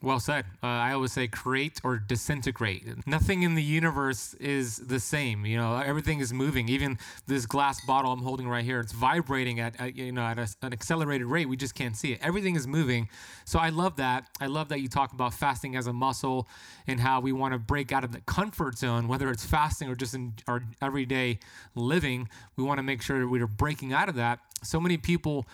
Well 0.00 0.20
said. 0.20 0.44
Uh, 0.62 0.66
I 0.66 0.92
always 0.92 1.12
say 1.12 1.26
create 1.26 1.80
or 1.82 1.98
disintegrate. 1.98 3.04
Nothing 3.04 3.42
in 3.42 3.56
the 3.56 3.62
universe 3.62 4.34
is 4.34 4.76
the 4.76 5.00
same. 5.00 5.44
You 5.44 5.56
know, 5.56 5.76
everything 5.76 6.20
is 6.20 6.32
moving. 6.32 6.68
Even 6.68 6.98
this 7.26 7.46
glass 7.46 7.84
bottle 7.84 8.12
I'm 8.12 8.22
holding 8.22 8.48
right 8.48 8.64
here, 8.64 8.78
it's 8.78 8.92
vibrating 8.92 9.58
at, 9.58 9.80
at 9.80 9.96
you 9.96 10.12
know 10.12 10.22
at 10.22 10.38
a, 10.38 10.48
an 10.62 10.72
accelerated 10.72 11.26
rate. 11.26 11.48
We 11.48 11.56
just 11.56 11.74
can't 11.74 11.96
see 11.96 12.12
it. 12.12 12.20
Everything 12.22 12.54
is 12.54 12.68
moving. 12.68 13.08
So 13.44 13.58
I 13.58 13.70
love 13.70 13.96
that. 13.96 14.28
I 14.40 14.46
love 14.46 14.68
that 14.68 14.80
you 14.80 14.88
talk 14.88 15.12
about 15.12 15.34
fasting 15.34 15.74
as 15.74 15.88
a 15.88 15.92
muscle 15.92 16.46
and 16.86 17.00
how 17.00 17.20
we 17.20 17.32
want 17.32 17.54
to 17.54 17.58
break 17.58 17.90
out 17.90 18.04
of 18.04 18.12
the 18.12 18.20
comfort 18.20 18.78
zone, 18.78 19.08
whether 19.08 19.28
it's 19.30 19.44
fasting 19.44 19.88
or 19.88 19.96
just 19.96 20.14
in 20.14 20.34
our 20.46 20.62
everyday 20.80 21.40
living. 21.74 22.28
We 22.56 22.62
want 22.62 22.78
to 22.78 22.84
make 22.84 23.02
sure 23.02 23.18
that 23.18 23.28
we're 23.28 23.48
breaking 23.48 23.92
out 23.92 24.08
of 24.08 24.14
that. 24.14 24.38
So 24.62 24.78
many 24.78 24.96
people 24.96 25.46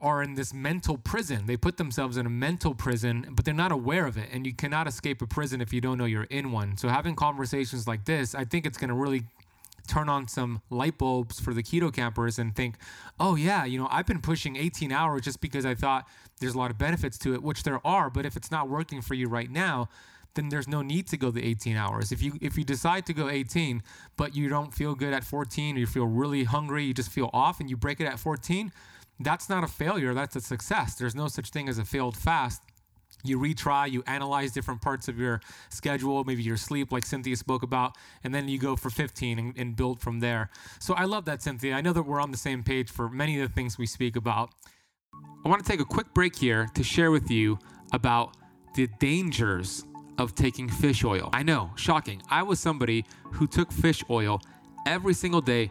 are 0.00 0.22
in 0.22 0.34
this 0.34 0.54
mental 0.54 0.96
prison. 0.96 1.46
They 1.46 1.56
put 1.56 1.76
themselves 1.76 2.16
in 2.16 2.26
a 2.26 2.30
mental 2.30 2.74
prison, 2.74 3.26
but 3.32 3.44
they're 3.44 3.54
not 3.54 3.72
aware 3.72 4.06
of 4.06 4.16
it. 4.16 4.28
And 4.32 4.46
you 4.46 4.54
cannot 4.54 4.86
escape 4.86 5.20
a 5.22 5.26
prison 5.26 5.60
if 5.60 5.72
you 5.72 5.80
don't 5.80 5.98
know 5.98 6.04
you're 6.04 6.24
in 6.24 6.52
one. 6.52 6.76
So 6.76 6.88
having 6.88 7.16
conversations 7.16 7.88
like 7.88 8.04
this, 8.04 8.34
I 8.34 8.44
think 8.44 8.64
it's 8.64 8.78
going 8.78 8.88
to 8.88 8.94
really 8.94 9.24
turn 9.88 10.08
on 10.08 10.28
some 10.28 10.60
light 10.70 10.98
bulbs 10.98 11.40
for 11.40 11.52
the 11.52 11.62
keto 11.62 11.92
campers 11.92 12.38
and 12.38 12.54
think, 12.54 12.76
oh, 13.18 13.34
yeah, 13.34 13.64
you 13.64 13.78
know, 13.78 13.88
I've 13.90 14.06
been 14.06 14.20
pushing 14.20 14.56
18 14.56 14.92
hours 14.92 15.22
just 15.22 15.40
because 15.40 15.66
I 15.66 15.74
thought 15.74 16.06
there's 16.40 16.54
a 16.54 16.58
lot 16.58 16.70
of 16.70 16.78
benefits 16.78 17.18
to 17.18 17.34
it, 17.34 17.42
which 17.42 17.64
there 17.64 17.84
are. 17.84 18.10
But 18.10 18.26
if 18.26 18.36
it's 18.36 18.50
not 18.50 18.68
working 18.68 19.00
for 19.00 19.14
you 19.14 19.28
right 19.28 19.50
now, 19.50 19.88
then 20.34 20.50
there's 20.50 20.68
no 20.68 20.82
need 20.82 21.08
to 21.08 21.16
go 21.16 21.30
the 21.32 21.44
18 21.44 21.76
hours. 21.76 22.12
If 22.12 22.22
you 22.22 22.38
if 22.40 22.56
you 22.56 22.62
decide 22.62 23.06
to 23.06 23.12
go 23.12 23.28
18, 23.28 23.82
but 24.16 24.36
you 24.36 24.48
don't 24.48 24.72
feel 24.72 24.94
good 24.94 25.12
at 25.12 25.24
14, 25.24 25.76
or 25.76 25.80
you 25.80 25.86
feel 25.86 26.06
really 26.06 26.44
hungry, 26.44 26.84
you 26.84 26.94
just 26.94 27.10
feel 27.10 27.30
off, 27.32 27.58
and 27.58 27.68
you 27.68 27.76
break 27.76 28.00
it 28.00 28.06
at 28.06 28.20
14, 28.20 28.70
that's 29.20 29.48
not 29.48 29.64
a 29.64 29.66
failure, 29.66 30.14
that's 30.14 30.36
a 30.36 30.40
success. 30.40 30.94
There's 30.94 31.14
no 31.14 31.28
such 31.28 31.50
thing 31.50 31.68
as 31.68 31.78
a 31.78 31.84
failed 31.84 32.16
fast. 32.16 32.62
You 33.24 33.38
retry, 33.38 33.90
you 33.90 34.04
analyze 34.06 34.52
different 34.52 34.80
parts 34.80 35.08
of 35.08 35.18
your 35.18 35.40
schedule, 35.70 36.22
maybe 36.22 36.42
your 36.42 36.56
sleep, 36.56 36.92
like 36.92 37.04
Cynthia 37.04 37.36
spoke 37.36 37.64
about, 37.64 37.96
and 38.22 38.32
then 38.32 38.48
you 38.48 38.58
go 38.58 38.76
for 38.76 38.90
15 38.90 39.38
and, 39.38 39.58
and 39.58 39.74
build 39.74 40.00
from 40.00 40.20
there. 40.20 40.50
So 40.78 40.94
I 40.94 41.04
love 41.04 41.24
that, 41.24 41.42
Cynthia. 41.42 41.74
I 41.74 41.80
know 41.80 41.92
that 41.92 42.04
we're 42.04 42.20
on 42.20 42.30
the 42.30 42.38
same 42.38 42.62
page 42.62 42.90
for 42.90 43.08
many 43.08 43.40
of 43.40 43.48
the 43.48 43.54
things 43.54 43.76
we 43.76 43.86
speak 43.86 44.14
about. 44.14 44.50
I 45.44 45.48
want 45.48 45.64
to 45.64 45.68
take 45.68 45.80
a 45.80 45.84
quick 45.84 46.14
break 46.14 46.36
here 46.36 46.68
to 46.74 46.84
share 46.84 47.10
with 47.10 47.28
you 47.28 47.58
about 47.92 48.36
the 48.74 48.86
dangers 49.00 49.84
of 50.18 50.34
taking 50.34 50.68
fish 50.68 51.04
oil. 51.04 51.30
I 51.32 51.42
know, 51.42 51.70
shocking. 51.76 52.22
I 52.30 52.42
was 52.42 52.60
somebody 52.60 53.04
who 53.32 53.46
took 53.46 53.72
fish 53.72 54.04
oil 54.10 54.40
every 54.86 55.14
single 55.14 55.40
day 55.40 55.70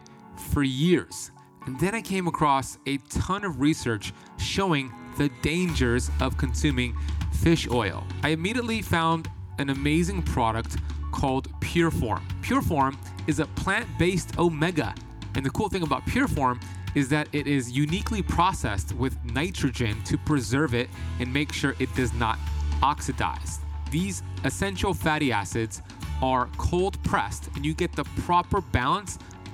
for 0.52 0.62
years. 0.62 1.30
And 1.66 1.78
then 1.78 1.94
I 1.94 2.00
came 2.00 2.26
across 2.26 2.78
a 2.86 2.96
ton 3.08 3.44
of 3.44 3.60
research 3.60 4.12
showing 4.38 4.92
the 5.16 5.28
dangers 5.42 6.10
of 6.20 6.36
consuming 6.36 6.96
fish 7.32 7.68
oil. 7.70 8.04
I 8.22 8.30
immediately 8.30 8.82
found 8.82 9.28
an 9.58 9.70
amazing 9.70 10.22
product 10.22 10.76
called 11.12 11.48
Pureform. 11.60 12.22
Pureform 12.42 12.96
is 13.26 13.40
a 13.40 13.46
plant 13.46 13.86
based 13.98 14.38
omega. 14.38 14.94
And 15.34 15.44
the 15.44 15.50
cool 15.50 15.68
thing 15.68 15.82
about 15.82 16.04
Pureform 16.06 16.62
is 16.94 17.08
that 17.08 17.28
it 17.32 17.46
is 17.46 17.70
uniquely 17.70 18.22
processed 18.22 18.92
with 18.94 19.16
nitrogen 19.24 20.02
to 20.04 20.16
preserve 20.18 20.74
it 20.74 20.88
and 21.20 21.32
make 21.32 21.52
sure 21.52 21.74
it 21.78 21.94
does 21.94 22.12
not 22.14 22.38
oxidize. 22.82 23.60
These 23.90 24.22
essential 24.44 24.94
fatty 24.94 25.32
acids 25.32 25.82
are 26.22 26.48
cold 26.56 27.02
pressed, 27.04 27.48
and 27.54 27.64
you 27.64 27.74
get 27.74 27.92
the 27.92 28.04
proper 28.22 28.60
balance 28.60 29.18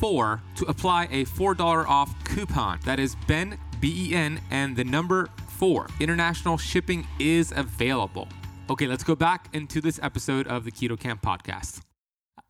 BEN4 0.00 0.40
to 0.56 0.64
apply 0.66 1.04
a 1.10 1.24
$4 1.24 1.88
off 1.88 2.12
coupon. 2.24 2.78
That 2.84 2.98
is 2.98 3.16
BEN, 3.26 3.58
B 3.80 4.10
E 4.10 4.14
N, 4.14 4.40
and 4.50 4.76
the 4.76 4.84
number 4.84 5.28
4. 5.48 5.88
International 6.00 6.58
shipping 6.58 7.06
is 7.18 7.52
available. 7.54 8.28
Okay, 8.68 8.86
let's 8.86 9.04
go 9.04 9.14
back 9.14 9.48
into 9.52 9.80
this 9.80 10.00
episode 10.02 10.46
of 10.48 10.64
the 10.64 10.72
Keto 10.72 10.98
Camp 10.98 11.22
podcast. 11.22 11.80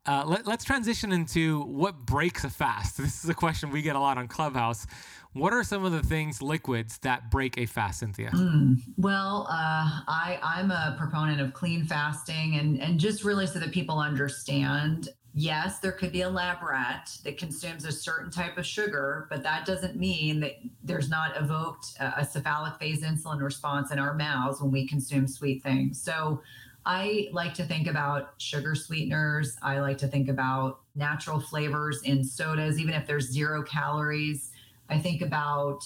Uh, 0.06 0.24
let, 0.24 0.46
us 0.46 0.62
transition 0.62 1.10
into 1.10 1.62
what 1.62 2.06
breaks 2.06 2.44
a 2.44 2.50
fast. 2.50 2.96
This 3.06 3.24
is 3.24 3.30
a 3.30 3.34
question 3.34 3.70
we 3.70 3.82
get 3.82 3.96
a 3.96 4.00
lot 4.00 4.18
on 4.18 4.28
Clubhouse. 4.28 4.86
What 5.32 5.52
are 5.52 5.64
some 5.64 5.84
of 5.84 5.92
the 5.92 6.02
things, 6.02 6.40
liquids, 6.40 6.98
that 6.98 7.30
break 7.30 7.58
a 7.58 7.66
fast, 7.66 8.00
Cynthia? 8.00 8.30
Mm, 8.30 8.78
well, 8.96 9.46
uh, 9.50 10.00
I, 10.08 10.38
I'm 10.42 10.70
a 10.70 10.94
proponent 10.96 11.40
of 11.40 11.52
clean 11.52 11.84
fasting 11.84 12.56
and, 12.58 12.80
and 12.80 12.98
just 12.98 13.24
really 13.24 13.46
so 13.46 13.58
that 13.58 13.72
people 13.72 13.98
understand 13.98 15.08
yes, 15.36 15.80
there 15.80 15.92
could 15.92 16.12
be 16.12 16.22
a 16.22 16.30
lab 16.30 16.62
rat 16.62 17.14
that 17.22 17.36
consumes 17.36 17.84
a 17.84 17.92
certain 17.92 18.30
type 18.30 18.56
of 18.56 18.64
sugar, 18.64 19.26
but 19.28 19.42
that 19.42 19.66
doesn't 19.66 19.94
mean 19.94 20.40
that 20.40 20.56
there's 20.82 21.10
not 21.10 21.36
evoked 21.36 21.88
a, 22.00 22.24
cephalic 22.24 22.78
phase 22.78 23.02
insulin 23.02 23.42
response 23.42 23.92
in 23.92 23.98
our 23.98 24.14
mouths 24.14 24.62
when 24.62 24.72
we 24.72 24.88
consume 24.88 25.28
sweet 25.28 25.62
things. 25.62 26.00
So 26.00 26.40
I 26.86 27.28
like 27.32 27.52
to 27.54 27.64
think 27.64 27.86
about 27.86 28.30
sugar 28.38 28.74
sweeteners. 28.74 29.58
I 29.62 29.78
like 29.80 29.98
to 29.98 30.08
think 30.08 30.30
about 30.30 30.80
natural 30.94 31.38
flavors 31.38 32.00
in 32.04 32.24
sodas, 32.24 32.80
even 32.80 32.94
if 32.94 33.06
there's 33.06 33.30
zero 33.30 33.62
calories. 33.62 34.52
I 34.88 34.98
think 34.98 35.20
about, 35.20 35.84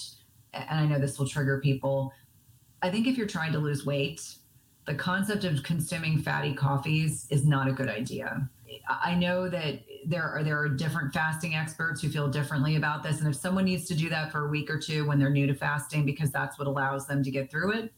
and 0.55 0.81
I 0.81 0.87
know 0.87 1.01
this 1.01 1.19
will 1.19 1.27
trigger 1.27 1.61
people. 1.61 2.13
I 2.83 2.91
think 2.91 3.09
if 3.09 3.19
you're 3.19 3.27
trying 3.27 3.53
to 3.53 3.59
lose 3.59 3.85
weight, 3.85 4.23
the 4.87 4.95
concept 4.95 5.43
of 5.43 5.65
consuming 5.65 6.19
fatty 6.19 6.55
coffees 6.55 7.27
is 7.31 7.45
not 7.45 7.67
a 7.67 7.73
good 7.73 7.89
idea. 7.89 8.49
I 8.89 9.15
know 9.15 9.49
that 9.49 9.83
there 10.05 10.23
are 10.23 10.43
there 10.43 10.59
are 10.59 10.69
different 10.69 11.13
fasting 11.13 11.55
experts 11.55 12.01
who 12.01 12.09
feel 12.09 12.29
differently 12.29 12.77
about 12.77 13.03
this, 13.03 13.21
and 13.21 13.29
if 13.29 13.37
someone 13.37 13.65
needs 13.65 13.87
to 13.89 13.95
do 13.95 14.09
that 14.11 14.31
for 14.31 14.47
a 14.47 14.49
week 14.49 14.71
or 14.71 14.79
two 14.79 15.07
when 15.07 15.19
they're 15.19 15.31
new 15.31 15.47
to 15.47 15.55
fasting 15.55 16.05
because 16.05 16.31
that's 16.31 16.59
what 16.59 16.69
allows 16.69 17.07
them 17.07 17.23
to 17.23 17.31
get 17.31 17.51
through 17.51 17.73
it, 17.73 17.93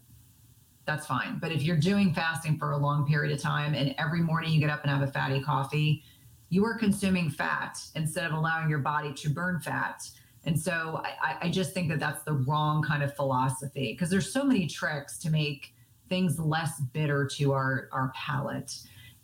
that's 0.85 1.07
fine. 1.07 1.39
But 1.39 1.53
if 1.53 1.63
you're 1.63 1.77
doing 1.77 2.13
fasting 2.13 2.59
for 2.59 2.73
a 2.73 2.77
long 2.77 3.07
period 3.07 3.35
of 3.35 3.41
time 3.41 3.75
and 3.75 3.95
every 3.99 4.21
morning 4.21 4.53
you 4.53 4.61
get 4.61 4.71
up 4.71 4.83
and 4.83 4.91
have 4.91 5.03
a 5.03 5.13
fatty 5.13 5.41
coffee, 5.41 6.03
you 6.49 6.65
are 6.65 6.77
consuming 6.77 7.31
fat 7.31 7.79
instead 7.95 8.27
of 8.27 8.33
allowing 8.33 8.69
your 8.69 8.81
body 8.81 9.13
to 9.15 9.31
burn 9.31 9.61
fat. 9.61 10.03
And 10.45 10.59
so 10.59 11.03
I, 11.23 11.47
I 11.47 11.51
just 11.51 11.73
think 11.73 11.89
that 11.89 12.01
that's 12.01 12.25
the 12.25 12.33
wrong 12.33 12.83
kind 12.83 13.03
of 13.03 13.15
philosophy 13.15 13.93
because 13.93 14.11
there's 14.11 14.33
so 14.33 14.45
many 14.45 14.67
tricks 14.67 15.19
to 15.19 15.31
make 15.31 15.73
things 16.09 16.39
less 16.39 16.81
bitter 16.93 17.27
to 17.39 17.53
our, 17.53 17.89
our 17.93 18.13
palate. 18.15 18.75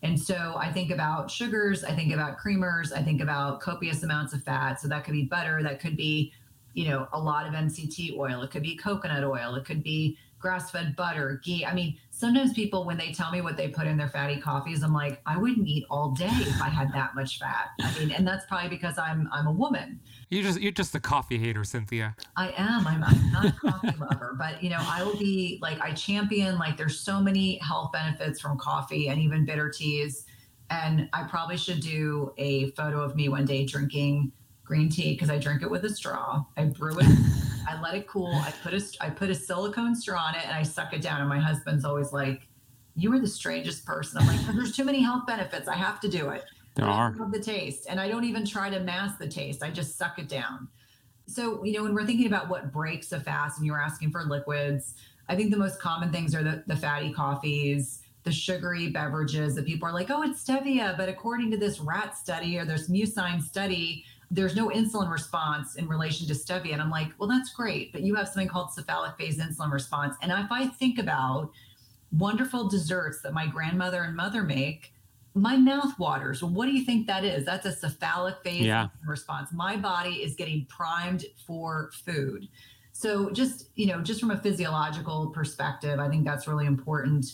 And 0.03 0.19
so 0.19 0.55
I 0.57 0.73
think 0.73 0.91
about 0.91 1.31
sugars, 1.31 1.83
I 1.83 1.93
think 1.93 2.13
about 2.13 2.39
creamers, 2.39 2.93
I 2.93 3.03
think 3.03 3.21
about 3.21 3.61
copious 3.61 4.03
amounts 4.03 4.33
of 4.33 4.43
fat. 4.45 4.81
So 4.81 4.89
that 4.89 5.05
could 5.05 5.13
be 5.13 5.25
butter, 5.25 5.63
that 5.63 5.81
could 5.81 5.97
be, 5.97 6.33
you 6.75 6.89
know, 6.89 7.09
a 7.13 7.19
lot 7.19 7.47
of 7.47 7.55
MCT 7.55 8.17
oil, 8.17 8.43
it 8.43 8.51
could 8.51 8.63
be 8.63 8.77
coconut 8.77 9.25
oil, 9.25 9.57
it 9.57 9.65
could 9.65 9.83
be 9.83 10.17
grass 10.39 10.71
fed 10.71 10.95
butter, 10.97 11.41
ghee. 11.45 11.65
I 11.65 11.75
mean, 11.75 11.99
sometimes 12.11 12.53
people, 12.53 12.85
when 12.85 12.97
they 12.97 13.13
tell 13.13 13.31
me 13.33 13.41
what 13.41 13.57
they 13.57 13.69
put 13.69 13.87
in 13.87 13.97
their 13.97 14.09
fatty 14.09 14.41
coffees, 14.41 14.83
I'm 14.83 14.93
like, 14.93 15.21
I 15.27 15.37
wouldn't 15.37 15.67
eat 15.67 15.85
all 15.91 16.11
day 16.13 16.31
if 16.31 16.63
I 16.63 16.69
had 16.69 16.93
that 16.93 17.15
much 17.15 17.39
fat. 17.39 17.71
I 17.81 17.99
mean, 17.99 18.13
and 18.13 18.27
that's 18.27 18.47
probably 18.47 18.69
because 18.69 18.99
I'm 18.99 19.29
I'm 19.33 19.47
a 19.47 19.53
woman. 19.53 20.01
You're 20.31 20.43
just 20.43 20.61
you're 20.61 20.73
just 20.73 20.95
a 20.95 21.01
coffee 21.01 21.39
hater, 21.39 21.65
Cynthia. 21.65 22.15
I 22.37 22.53
am. 22.57 22.87
I'm, 22.87 23.03
I'm 23.03 23.33
not 23.33 23.47
a 23.47 23.53
coffee 23.53 23.95
lover, 24.01 24.35
but 24.39 24.63
you 24.63 24.69
know, 24.69 24.81
I 24.81 25.03
will 25.03 25.17
be 25.17 25.59
like 25.63 25.81
I 25.81 25.93
champion 25.93 26.59
like 26.59 26.77
there's 26.77 27.01
so 27.01 27.21
many 27.21 27.59
health 27.59 27.93
benefits 27.93 28.41
from 28.41 28.59
coffee 28.59 29.09
and 29.09 29.19
even 29.21 29.45
bitter 29.47 29.71
teas. 29.71 30.27
And 30.71 31.09
I 31.15 31.25
probably 31.25 31.57
should 31.57 31.81
do 31.81 32.35
a 32.37 32.71
photo 32.73 33.01
of 33.01 33.17
me 33.17 33.31
one 33.31 33.47
day 33.47 33.65
drinking 33.65 34.33
green 34.65 34.91
tea 34.91 35.15
because 35.15 35.31
I 35.31 35.39
drink 35.39 35.63
it 35.63 35.71
with 35.71 35.85
a 35.85 35.89
straw. 35.89 36.45
I 36.59 36.65
brew 36.65 36.99
it, 36.99 37.07
I 37.67 37.81
let 37.81 37.95
it 37.95 38.07
cool. 38.07 38.35
I 38.35 38.53
put 38.63 38.75
a 38.75 38.85
I 39.01 39.09
put 39.09 39.31
a 39.31 39.35
silicone 39.35 39.95
straw 39.95 40.21
on 40.21 40.35
it 40.35 40.45
and 40.45 40.53
I 40.53 40.63
suck 40.63 40.93
it 40.93 41.01
down. 41.01 41.21
And 41.21 41.29
my 41.29 41.39
husband's 41.39 41.87
always 41.87 42.13
like, 42.13 42.49
"You 42.95 43.15
are 43.15 43.19
the 43.19 43.29
strangest 43.29 43.87
person." 43.87 44.21
I'm 44.21 44.27
like, 44.27 44.55
"There's 44.55 44.77
too 44.77 44.85
many 44.85 45.01
health 45.01 45.27
benefits. 45.27 45.69
I 45.69 45.77
have 45.77 46.01
to 46.01 46.09
do 46.09 46.29
it." 46.29 46.45
There 46.79 46.87
are. 46.87 47.15
I 47.15 47.19
love 47.19 47.33
the 47.33 47.41
taste, 47.41 47.87
and 47.89 48.01
I 48.01 48.09
don't 48.09 48.25
even 48.25 48.47
try 48.47 48.71
to 48.71 48.81
mask 48.81 49.19
the 49.19 49.29
taste. 49.29 49.63
I 49.63 49.71
just 49.71 49.99
suck 49.99 50.19
it 50.19 50.29
down. 50.29 50.69
So 51.27 51.63
you 51.65 51.75
know, 51.75 51.83
when 51.83 51.95
we're 51.95 52.07
thinking 52.07 52.27
about 52.27 52.49
what 52.49 52.73
breaks 52.73 53.13
a 53.13 53.21
fast, 53.21 53.59
and 53.59 53.67
you 53.67 53.73
were 53.73 53.81
asking 53.81 54.11
for 54.13 54.25
liquids, 54.25 54.95
I 55.29 55.37
think 55.37 55.51
the 55.51 55.59
most 55.59 55.81
common 55.81 56.11
things 56.11 56.35
are 56.35 56.43
the, 56.43 56.63
the 56.67 56.77
fatty 56.77 57.13
coffees 57.13 58.03
the 58.29 58.33
sugary 58.33 58.91
beverages 58.91 59.55
that 59.55 59.65
people 59.65 59.89
are 59.89 59.93
like, 59.93 60.11
oh, 60.11 60.23
it's 60.23 60.45
stevia. 60.45 60.97
But 60.97 61.09
according 61.09 61.51
to 61.53 61.57
this 61.57 61.81
rat 61.81 62.17
study 62.17 62.59
or 62.59 62.65
this 62.67 62.91
murine 62.91 63.43
study, 63.43 64.05
there's 64.31 64.55
no 64.55 64.69
insulin 64.69 65.11
response 65.11 65.77
in 65.77 65.89
relation 65.89 66.27
to 66.29 66.35
stevia. 66.35 66.75
And 66.75 66.83
I'm 66.83 66.91
like, 66.91 67.09
well, 67.19 67.29
that's 67.29 67.53
great, 67.55 67.93
but 67.93 68.03
you 68.03 68.15
have 68.17 68.29
something 68.29 68.49
called 68.49 68.73
cephalic 68.73 69.17
phase 69.17 69.39
insulin 69.39 69.73
response. 69.73 70.17
And 70.21 70.31
if 70.31 70.53
I 70.53 70.67
think 70.67 70.99
about 70.99 71.51
wonderful 72.13 72.69
desserts 72.69 73.23
that 73.23 73.33
my 73.33 73.47
grandmother 73.47 74.03
and 74.03 74.15
mother 74.15 74.43
make, 74.43 74.93
my 75.41 75.57
mouth 75.57 75.99
waters. 75.99 76.43
Well, 76.43 76.53
what 76.53 76.67
do 76.67 76.73
you 76.73 76.85
think 76.85 77.07
that 77.07 77.25
is? 77.25 77.45
That's 77.45 77.67
a 77.67 77.73
cephalic 77.73 78.37
phase 78.43 78.67
yeah. 78.67 78.89
response. 79.07 79.53
My 79.53 79.77
body 79.77 80.23
is 80.23 80.35
getting 80.35 80.67
primed 80.67 81.25
for 81.47 81.91
food. 82.05 82.49
So 82.93 83.31
just, 83.31 83.71
you 83.77 83.87
know, 83.87 84.01
just 84.01 84.21
from 84.21 84.33
a 84.33 84.39
physiological 84.39 85.31
perspective, 85.31 86.01
I 86.01 86.09
think 86.09 86.25
that's 86.25 86.49
really 86.49 86.67
important 86.67 87.27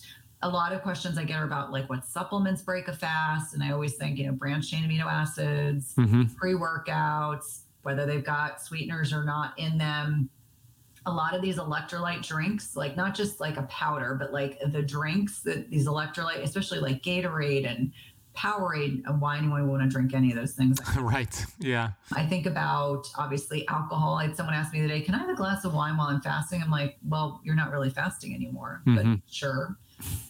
a 0.44 0.48
lot 0.48 0.74
of 0.74 0.82
questions 0.82 1.16
I 1.16 1.24
get 1.24 1.38
are 1.38 1.44
about 1.44 1.72
like 1.72 1.88
what 1.88 2.06
supplements 2.06 2.60
break 2.60 2.86
a 2.88 2.92
fast. 2.92 3.54
And 3.54 3.62
I 3.62 3.72
always 3.72 3.94
think, 3.94 4.18
you 4.18 4.26
know, 4.26 4.32
branched 4.32 4.70
chain 4.70 4.84
amino 4.84 5.06
acids, 5.06 5.94
mm-hmm. 5.94 6.24
pre 6.36 6.52
workouts, 6.52 7.62
whether 7.82 8.04
they've 8.04 8.24
got 8.24 8.60
sweeteners 8.60 9.12
or 9.12 9.24
not 9.24 9.58
in 9.58 9.78
them. 9.78 10.28
A 11.06 11.12
lot 11.12 11.34
of 11.34 11.42
these 11.42 11.56
electrolyte 11.56 12.26
drinks, 12.26 12.76
like 12.76 12.96
not 12.96 13.14
just 13.14 13.40
like 13.40 13.56
a 13.56 13.64
powder, 13.64 14.16
but 14.18 14.32
like 14.32 14.58
the 14.72 14.82
drinks 14.82 15.40
that 15.40 15.70
these 15.70 15.86
electrolyte, 15.86 16.42
especially 16.42 16.78
like 16.80 17.02
Gatorade 17.02 17.70
and 17.70 17.92
Powerade, 18.34 19.02
and 19.06 19.20
why 19.20 19.38
anyone 19.38 19.62
would 19.62 19.70
want 19.70 19.82
to 19.82 19.88
drink 19.88 20.14
any 20.14 20.30
of 20.30 20.36
those 20.36 20.54
things. 20.54 20.78
right. 20.98 21.44
Yeah. 21.58 21.90
I 22.12 22.26
think 22.26 22.46
about 22.46 23.06
obviously 23.16 23.68
alcohol. 23.68 24.14
I 24.14 24.26
had 24.26 24.36
someone 24.36 24.54
ask 24.54 24.72
me 24.72 24.80
today, 24.80 25.02
can 25.02 25.14
I 25.14 25.18
have 25.18 25.28
a 25.28 25.36
glass 25.36 25.64
of 25.64 25.74
wine 25.74 25.96
while 25.96 26.08
I'm 26.08 26.20
fasting? 26.20 26.62
I'm 26.62 26.70
like, 26.70 26.96
well, 27.06 27.40
you're 27.44 27.54
not 27.54 27.70
really 27.70 27.90
fasting 27.90 28.34
anymore, 28.34 28.82
mm-hmm. 28.86 29.12
but 29.12 29.20
sure 29.30 29.78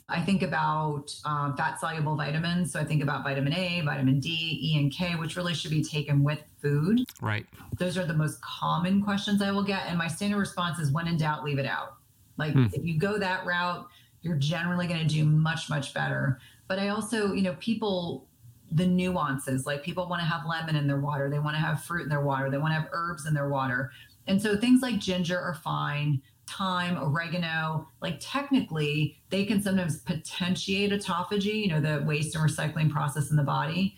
I 0.09 0.21
think 0.21 0.43
about 0.43 1.15
um, 1.25 1.57
fat 1.57 1.81
soluble 1.81 2.15
vitamins. 2.15 2.73
So 2.73 2.81
I 2.81 2.85
think 2.85 3.03
about 3.03 3.25
vitamin 3.25 3.55
A, 3.55 3.81
vitamin 3.81 4.21
D, 4.21 4.59
E, 4.62 4.79
and 4.79 4.93
K, 4.93 5.15
which 5.17 5.37
really 5.37 5.55
should 5.55 5.71
be 5.71 5.83
taken 5.83 6.23
with 6.23 6.41
food. 6.61 7.05
Right. 7.21 7.47
Those 7.79 7.97
are 7.97 8.05
the 8.05 8.15
most 8.15 8.41
common 8.43 9.03
questions 9.03 9.41
I 9.41 9.51
will 9.51 9.62
get. 9.62 9.87
And 9.87 9.97
my 9.97 10.09
standard 10.09 10.39
response 10.39 10.79
is 10.79 10.93
when 10.93 11.09
in 11.09 11.17
doubt, 11.17 11.43
leave 11.43 11.59
it 11.59 11.67
out. 11.67 11.97
Like 12.37 12.53
hmm. 12.53 12.67
if 12.73 12.85
you 12.85 12.99
go 12.99 13.19
that 13.19 13.47
route, 13.47 13.87
you're 14.23 14.37
generally 14.37 14.87
going 14.87 15.01
to 15.01 15.15
do 15.15 15.25
much, 15.25 15.71
much 15.71 15.95
better. 15.95 16.39
But 16.69 16.79
I 16.79 16.89
also, 16.89 17.33
you 17.33 17.43
know, 17.43 17.55
people, 17.61 18.27
the 18.73 18.87
nuances, 18.87 19.67
like 19.67 19.83
people 19.83 20.09
want 20.09 20.21
to 20.21 20.27
have 20.27 20.47
lemon 20.47 20.77
in 20.77 20.87
their 20.87 21.01
water, 21.01 21.31
they 21.31 21.39
want 21.39 21.57
to 21.57 21.61
have 21.61 21.83
fruit 21.83 22.03
in 22.03 22.09
their 22.09 22.23
water, 22.23 22.51
they 22.51 22.59
want 22.59 22.73
to 22.73 22.81
have 22.81 22.89
herbs 22.93 23.27
in 23.27 23.35
their 23.35 23.49
water. 23.49 23.91
And 24.27 24.41
so 24.41 24.57
things 24.57 24.81
like 24.81 24.99
ginger 24.99 25.39
are 25.39 25.55
fine 25.55 26.23
thyme, 26.47 26.97
oregano, 26.99 27.88
like 28.01 28.16
technically 28.20 29.16
they 29.30 29.45
can 29.45 29.62
sometimes 29.62 29.99
potentiate 29.99 30.92
autophagy, 30.92 31.62
you 31.62 31.68
know, 31.68 31.80
the 31.80 32.05
waste 32.07 32.34
and 32.34 32.49
recycling 32.49 32.90
process 32.90 33.30
in 33.30 33.36
the 33.36 33.42
body. 33.42 33.97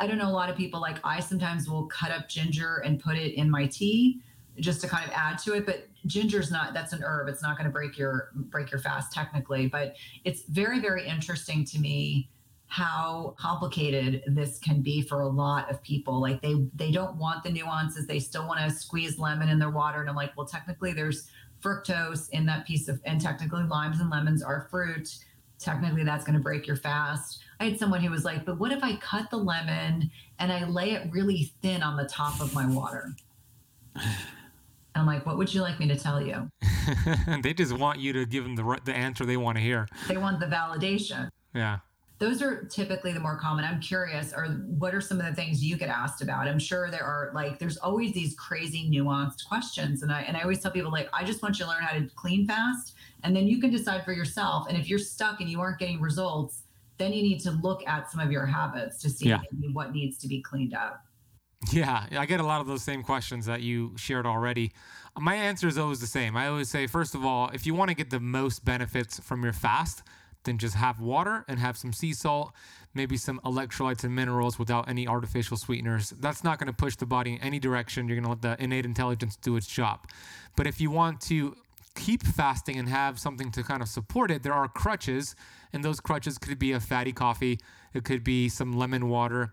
I 0.00 0.06
don't 0.06 0.18
know, 0.18 0.28
a 0.28 0.32
lot 0.32 0.50
of 0.50 0.56
people 0.56 0.80
like 0.80 0.98
I 1.04 1.20
sometimes 1.20 1.68
will 1.68 1.86
cut 1.86 2.10
up 2.10 2.28
ginger 2.28 2.82
and 2.84 3.00
put 3.00 3.16
it 3.16 3.34
in 3.34 3.50
my 3.50 3.66
tea 3.66 4.20
just 4.58 4.80
to 4.82 4.88
kind 4.88 5.04
of 5.04 5.10
add 5.14 5.38
to 5.38 5.54
it, 5.54 5.66
but 5.66 5.88
ginger's 6.06 6.50
not 6.50 6.74
that's 6.74 6.92
an 6.92 7.02
herb. 7.02 7.28
It's 7.28 7.42
not 7.42 7.56
going 7.56 7.66
to 7.66 7.72
break 7.72 7.98
your 7.98 8.30
break 8.34 8.70
your 8.70 8.80
fast 8.80 9.12
technically, 9.12 9.66
but 9.66 9.96
it's 10.24 10.42
very 10.48 10.80
very 10.80 11.06
interesting 11.06 11.64
to 11.66 11.78
me 11.78 12.30
how 12.68 13.34
complicated 13.38 14.22
this 14.26 14.58
can 14.58 14.82
be 14.82 15.00
for 15.00 15.20
a 15.20 15.28
lot 15.28 15.70
of 15.70 15.80
people 15.82 16.20
like 16.20 16.42
they 16.42 16.66
they 16.74 16.90
don't 16.90 17.16
want 17.16 17.44
the 17.44 17.50
nuances 17.50 18.08
they 18.08 18.18
still 18.18 18.46
want 18.46 18.58
to 18.58 18.68
squeeze 18.68 19.20
lemon 19.20 19.48
in 19.48 19.58
their 19.58 19.70
water 19.70 20.00
and 20.00 20.10
i'm 20.10 20.16
like 20.16 20.36
well 20.36 20.46
technically 20.46 20.92
there's 20.92 21.28
fructose 21.66 22.30
in 22.30 22.46
that 22.46 22.66
piece 22.66 22.88
of, 22.88 23.00
and 23.04 23.20
technically 23.20 23.64
limes 23.64 24.00
and 24.00 24.10
lemons 24.10 24.42
are 24.42 24.68
fruit. 24.70 25.16
Technically, 25.58 26.04
that's 26.04 26.24
going 26.24 26.36
to 26.36 26.42
break 26.42 26.66
your 26.66 26.76
fast. 26.76 27.42
I 27.58 27.64
had 27.64 27.78
someone 27.78 28.02
who 28.02 28.10
was 28.10 28.24
like, 28.24 28.44
but 28.44 28.58
what 28.58 28.72
if 28.72 28.84
I 28.84 28.96
cut 28.96 29.30
the 29.30 29.38
lemon 29.38 30.10
and 30.38 30.52
I 30.52 30.64
lay 30.64 30.92
it 30.92 31.08
really 31.10 31.50
thin 31.62 31.82
on 31.82 31.96
the 31.96 32.04
top 32.04 32.40
of 32.40 32.54
my 32.54 32.66
water? 32.66 33.14
I'm 34.94 35.06
like, 35.06 35.26
what 35.26 35.38
would 35.38 35.52
you 35.52 35.62
like 35.62 35.80
me 35.80 35.88
to 35.88 35.96
tell 35.96 36.22
you? 36.22 36.50
they 37.42 37.54
just 37.54 37.72
want 37.72 37.98
you 37.98 38.12
to 38.12 38.26
give 38.26 38.44
them 38.44 38.54
the 38.54 38.80
the 38.84 38.94
answer 38.94 39.24
they 39.24 39.36
want 39.36 39.56
to 39.56 39.62
hear. 39.62 39.88
They 40.08 40.16
want 40.16 40.40
the 40.40 40.46
validation. 40.46 41.30
Yeah 41.54 41.78
those 42.18 42.40
are 42.40 42.64
typically 42.64 43.12
the 43.12 43.20
more 43.20 43.38
common 43.38 43.64
i'm 43.64 43.80
curious 43.80 44.32
or 44.34 44.46
what 44.78 44.94
are 44.94 45.00
some 45.00 45.20
of 45.20 45.26
the 45.26 45.34
things 45.34 45.62
you 45.62 45.76
get 45.76 45.88
asked 45.88 46.22
about 46.22 46.48
i'm 46.48 46.58
sure 46.58 46.90
there 46.90 47.04
are 47.04 47.30
like 47.34 47.58
there's 47.58 47.76
always 47.78 48.12
these 48.12 48.34
crazy 48.34 48.88
nuanced 48.90 49.46
questions 49.46 50.02
and 50.02 50.12
i 50.12 50.22
and 50.22 50.36
i 50.36 50.42
always 50.42 50.60
tell 50.60 50.70
people 50.70 50.90
like 50.90 51.08
i 51.12 51.24
just 51.24 51.42
want 51.42 51.58
you 51.58 51.64
to 51.64 51.70
learn 51.70 51.82
how 51.82 51.96
to 51.96 52.08
clean 52.14 52.46
fast 52.46 52.94
and 53.22 53.34
then 53.34 53.46
you 53.46 53.60
can 53.60 53.70
decide 53.70 54.04
for 54.04 54.12
yourself 54.12 54.66
and 54.68 54.76
if 54.76 54.88
you're 54.88 54.98
stuck 54.98 55.40
and 55.40 55.48
you 55.48 55.60
aren't 55.60 55.78
getting 55.78 56.00
results 56.00 56.62
then 56.98 57.12
you 57.12 57.22
need 57.22 57.40
to 57.40 57.50
look 57.50 57.86
at 57.86 58.10
some 58.10 58.20
of 58.20 58.32
your 58.32 58.46
habits 58.46 58.98
to 58.98 59.10
see 59.10 59.28
yeah. 59.28 59.40
what 59.72 59.92
needs 59.92 60.16
to 60.16 60.28
be 60.28 60.40
cleaned 60.40 60.74
up 60.74 61.02
yeah, 61.72 62.06
I 62.12 62.26
get 62.26 62.40
a 62.40 62.44
lot 62.44 62.60
of 62.60 62.66
those 62.66 62.82
same 62.82 63.02
questions 63.02 63.46
that 63.46 63.62
you 63.62 63.96
shared 63.96 64.26
already. 64.26 64.72
My 65.18 65.34
answer 65.34 65.66
is 65.66 65.78
always 65.78 66.00
the 66.00 66.06
same. 66.06 66.36
I 66.36 66.48
always 66.48 66.68
say, 66.68 66.86
first 66.86 67.14
of 67.14 67.24
all, 67.24 67.48
if 67.52 67.66
you 67.66 67.74
want 67.74 67.88
to 67.88 67.96
get 67.96 68.10
the 68.10 68.20
most 68.20 68.64
benefits 68.64 69.18
from 69.20 69.42
your 69.42 69.52
fast, 69.52 70.02
then 70.46 70.56
just 70.58 70.74
have 70.74 70.98
water 70.98 71.44
and 71.46 71.58
have 71.58 71.76
some 71.76 71.92
sea 71.92 72.14
salt, 72.14 72.52
maybe 72.94 73.16
some 73.16 73.38
electrolytes 73.44 74.02
and 74.04 74.14
minerals 74.14 74.58
without 74.58 74.88
any 74.88 75.06
artificial 75.06 75.56
sweeteners. 75.58 76.10
That's 76.10 76.42
not 76.42 76.58
going 76.58 76.68
to 76.68 76.72
push 76.72 76.96
the 76.96 77.06
body 77.06 77.34
in 77.34 77.42
any 77.42 77.58
direction. 77.58 78.08
You're 78.08 78.16
going 78.16 78.24
to 78.24 78.30
let 78.30 78.58
the 78.58 78.64
innate 78.64 78.86
intelligence 78.86 79.36
do 79.36 79.56
its 79.56 79.66
job. 79.66 80.08
But 80.56 80.66
if 80.66 80.80
you 80.80 80.90
want 80.90 81.20
to 81.22 81.54
keep 81.94 82.22
fasting 82.22 82.78
and 82.78 82.88
have 82.88 83.18
something 83.18 83.50
to 83.52 83.62
kind 83.62 83.82
of 83.82 83.88
support 83.88 84.30
it, 84.30 84.42
there 84.42 84.54
are 84.54 84.68
crutches, 84.68 85.36
and 85.72 85.84
those 85.84 86.00
crutches 86.00 86.38
could 86.38 86.58
be 86.58 86.72
a 86.72 86.80
fatty 86.80 87.12
coffee, 87.12 87.58
it 87.92 88.04
could 88.04 88.24
be 88.24 88.48
some 88.48 88.72
lemon 88.72 89.08
water. 89.08 89.52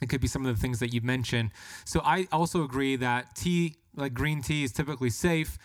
It 0.00 0.08
could 0.08 0.20
be 0.20 0.28
some 0.28 0.46
of 0.46 0.54
the 0.54 0.60
things 0.60 0.78
that 0.78 0.94
you 0.94 1.00
mentioned. 1.02 1.50
So 1.84 2.00
I 2.02 2.26
also 2.32 2.64
agree 2.64 2.96
that 2.96 3.36
tea, 3.36 3.76
like 3.94 4.14
green 4.14 4.40
tea, 4.40 4.64
is 4.64 4.72
typically 4.72 5.10
safe 5.10 5.58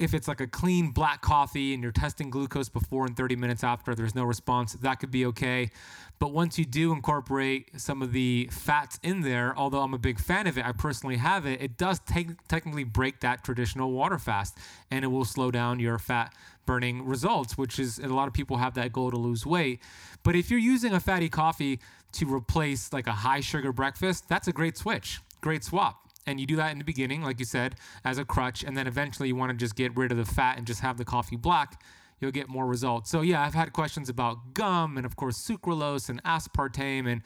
if 0.00 0.14
it's 0.14 0.26
like 0.26 0.40
a 0.40 0.46
clean 0.46 0.90
black 0.90 1.20
coffee 1.20 1.74
and 1.74 1.82
you're 1.82 1.92
testing 1.92 2.30
glucose 2.30 2.70
before 2.70 3.04
and 3.04 3.14
30 3.14 3.36
minutes 3.36 3.62
after, 3.62 3.94
there's 3.94 4.14
no 4.14 4.24
response, 4.24 4.72
that 4.72 4.94
could 4.94 5.10
be 5.10 5.26
okay. 5.26 5.70
But 6.18 6.32
once 6.32 6.58
you 6.58 6.64
do 6.64 6.92
incorporate 6.92 7.78
some 7.78 8.00
of 8.00 8.12
the 8.12 8.48
fats 8.50 8.98
in 9.02 9.20
there, 9.20 9.54
although 9.56 9.82
I'm 9.82 9.92
a 9.92 9.98
big 9.98 10.18
fan 10.18 10.46
of 10.46 10.56
it, 10.56 10.64
I 10.64 10.72
personally 10.72 11.18
have 11.18 11.44
it, 11.44 11.60
it 11.60 11.76
does 11.76 12.00
take, 12.00 12.28
technically 12.48 12.84
break 12.84 13.20
that 13.20 13.44
traditional 13.44 13.92
water 13.92 14.18
fast 14.18 14.56
and 14.90 15.04
it 15.04 15.08
will 15.08 15.26
slow 15.26 15.50
down 15.50 15.80
your 15.80 15.98
fat 15.98 16.34
burning 16.64 17.04
results, 17.04 17.58
which 17.58 17.78
is 17.78 17.98
a 17.98 18.08
lot 18.08 18.26
of 18.26 18.32
people 18.32 18.56
have 18.56 18.72
that 18.74 18.94
goal 18.94 19.10
to 19.10 19.18
lose 19.18 19.44
weight. 19.44 19.80
But 20.22 20.34
if 20.34 20.50
you're 20.50 20.60
using 20.60 20.94
a 20.94 21.00
fatty 21.00 21.28
coffee 21.28 21.78
to 22.12 22.34
replace 22.34 22.90
like 22.90 23.06
a 23.06 23.12
high 23.12 23.40
sugar 23.40 23.72
breakfast, 23.72 24.30
that's 24.30 24.48
a 24.48 24.52
great 24.52 24.78
switch, 24.78 25.20
great 25.42 25.62
swap 25.62 26.09
and 26.30 26.40
you 26.40 26.46
do 26.46 26.56
that 26.56 26.72
in 26.72 26.78
the 26.78 26.84
beginning, 26.84 27.22
like 27.22 27.38
you 27.38 27.44
said, 27.44 27.76
as 28.04 28.18
a 28.18 28.24
crutch, 28.24 28.64
and 28.64 28.76
then 28.76 28.86
eventually 28.86 29.28
you 29.28 29.36
want 29.36 29.50
to 29.50 29.56
just 29.56 29.76
get 29.76 29.96
rid 29.96 30.12
of 30.12 30.18
the 30.18 30.24
fat 30.24 30.56
and 30.56 30.66
just 30.66 30.80
have 30.80 30.96
the 30.96 31.04
coffee 31.04 31.36
black, 31.36 31.82
you'll 32.20 32.30
get 32.30 32.48
more 32.48 32.66
results. 32.66 33.10
So 33.10 33.22
yeah, 33.22 33.42
I've 33.42 33.54
had 33.54 33.72
questions 33.72 34.08
about 34.08 34.54
gum 34.54 34.96
and 34.96 35.04
of 35.04 35.16
course 35.16 35.36
sucralose 35.38 36.08
and 36.08 36.22
aspartame, 36.24 37.10
and 37.10 37.22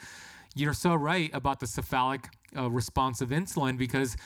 you're 0.55 0.75
so 0.75 0.95
right 0.95 1.31
about 1.35 1.61
the 1.61 1.67
cephalic 1.67 2.29
uh, 2.57 2.71
response 2.71 3.21
of 3.21 3.31
insulin 3.31 3.77
because 3.77 4.17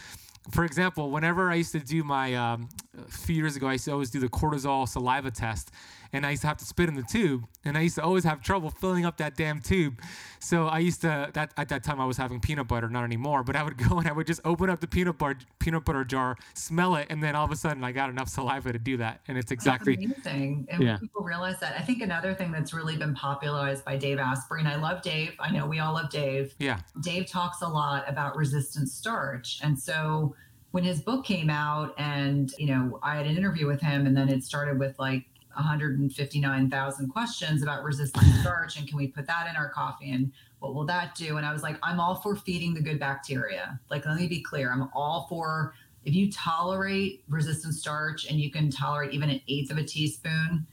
for 0.51 0.64
example, 0.64 1.11
whenever 1.11 1.51
I 1.51 1.57
used 1.57 1.72
to 1.72 1.81
do 1.81 2.03
my, 2.03 2.35
um, 2.35 2.70
a 3.07 3.11
few 3.11 3.37
years 3.37 3.57
ago, 3.57 3.66
I 3.66 3.72
used 3.72 3.85
to 3.85 3.93
always 3.93 4.11
do 4.11 4.18
the 4.18 4.29
cortisol 4.29 4.89
saliva 4.89 5.31
test 5.31 5.70
and 6.13 6.25
I 6.25 6.31
used 6.31 6.43
to 6.43 6.49
have 6.49 6.57
to 6.59 6.65
spit 6.65 6.89
in 6.89 6.95
the 6.95 7.03
tube, 7.03 7.47
and 7.65 7.77
I 7.77 7.83
used 7.83 7.97
to 7.97 8.03
always 8.03 8.25
have 8.25 8.41
trouble 8.41 8.71
filling 8.71 9.05
up 9.05 9.19
that 9.19 9.37
damn 9.37 9.61
tube. 9.61 10.01
So 10.41 10.67
I 10.67 10.79
used 10.79 11.01
to 11.03 11.31
that 11.35 11.53
at 11.57 11.69
that 11.69 11.85
time 11.85 12.01
I 12.01 12.05
was 12.05 12.17
having 12.17 12.41
peanut 12.41 12.69
butter, 12.69 12.89
not 12.89 13.05
anymore, 13.05 13.43
but 13.43 13.57
I 13.57 13.63
would 13.63 13.77
go 13.89 13.99
and 13.99 14.09
I 14.09 14.13
would 14.13 14.27
just 14.27 14.41
open 14.45 14.71
up 14.71 14.81
the 14.81 14.87
peanut 14.87 15.19
butter 15.19 15.39
peanut 15.59 15.85
butter 15.85 16.05
jar, 16.05 16.37
smell 16.55 16.97
it, 16.97 17.07
and 17.11 17.23
then 17.23 17.35
all 17.35 17.45
of 17.45 17.53
a 17.53 17.57
sudden 17.57 17.85
I 17.85 17.93
got 17.93 18.11
enough 18.11 18.29
saliva 18.29 18.73
to 18.73 18.79
do 18.79 18.97
that, 18.99 19.21
and 19.29 19.37
it's 19.37 19.53
exactly 19.53 19.97
that's 19.97 20.27
amazing. 20.27 20.67
And 20.71 20.83
yeah. 20.83 20.99
people 20.99 21.23
realize 21.23 21.59
that. 21.61 21.75
I 21.79 21.83
think 21.83 22.03
another 22.03 22.35
thing 22.35 22.53
that's 22.53 22.73
really 22.73 22.97
been 22.97 23.15
popularized 23.15 23.85
by 23.85 23.97
Dave 23.97 24.19
Asprey, 24.19 24.61
and 24.61 24.69
I 24.69 24.77
love 24.77 25.03
Dave. 25.03 25.35
I 25.39 25.51
know 25.51 25.67
we 25.67 25.79
all 25.81 25.95
love 25.95 26.11
Dave. 26.11 26.55
Yeah. 26.59 26.81
Dave 27.01 27.27
talks 27.27 27.63
a 27.63 27.69
lot 27.69 28.05
about 28.09 28.37
resistant 28.37 28.89
starch, 28.89 29.61
and 29.63 29.79
so 29.79 30.35
when 30.71 30.85
his 30.85 31.01
book 31.01 31.25
came 31.25 31.49
out 31.51 31.95
and 31.99 32.53
you 32.59 32.67
know 32.67 32.99
i 33.03 33.17
had 33.17 33.27
an 33.27 33.37
interview 33.37 33.67
with 33.67 33.81
him 33.81 34.07
and 34.07 34.17
then 34.17 34.29
it 34.29 34.45
started 34.45 34.79
with 34.79 34.99
like 34.99 35.25
159,000 35.59 37.09
questions 37.09 37.63
about 37.63 37.83
resistant 37.83 38.25
starch 38.41 38.79
and 38.79 38.87
can 38.87 38.97
we 38.97 39.09
put 39.09 39.27
that 39.27 39.49
in 39.51 39.57
our 39.57 39.69
coffee 39.69 40.13
and 40.13 40.33
what 40.61 40.75
will 40.75 40.87
that 40.87 41.15
do? 41.15 41.37
And 41.37 41.47
I 41.47 41.53
was 41.53 41.63
like, 41.63 41.77
I'm 41.83 42.01
all 42.01 42.17
for 42.17 42.37
feeding 42.37 42.75
the 42.75 42.81
good 42.81 42.99
bacteria. 42.99 43.79
Like, 43.91 44.07
let 44.07 44.17
me 44.17 44.27
be 44.27 44.41
clear, 44.41 44.73
I'm 44.73 44.89
all 44.95 45.27
for 45.29 45.75
if 46.05 46.15
you 46.15 46.33
tolerate 46.33 47.25
resistant 47.29 47.75
starch 47.75 48.31
and 48.31 48.41
you 48.41 48.51
can 48.51 48.71
tolerate 48.71 49.13
even 49.13 49.31
an 49.31 49.41
eighth 49.49 49.71
of 49.71 49.79
a 49.79 49.85
teaspoon, 49.85 50.67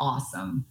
awesome. 0.00 0.64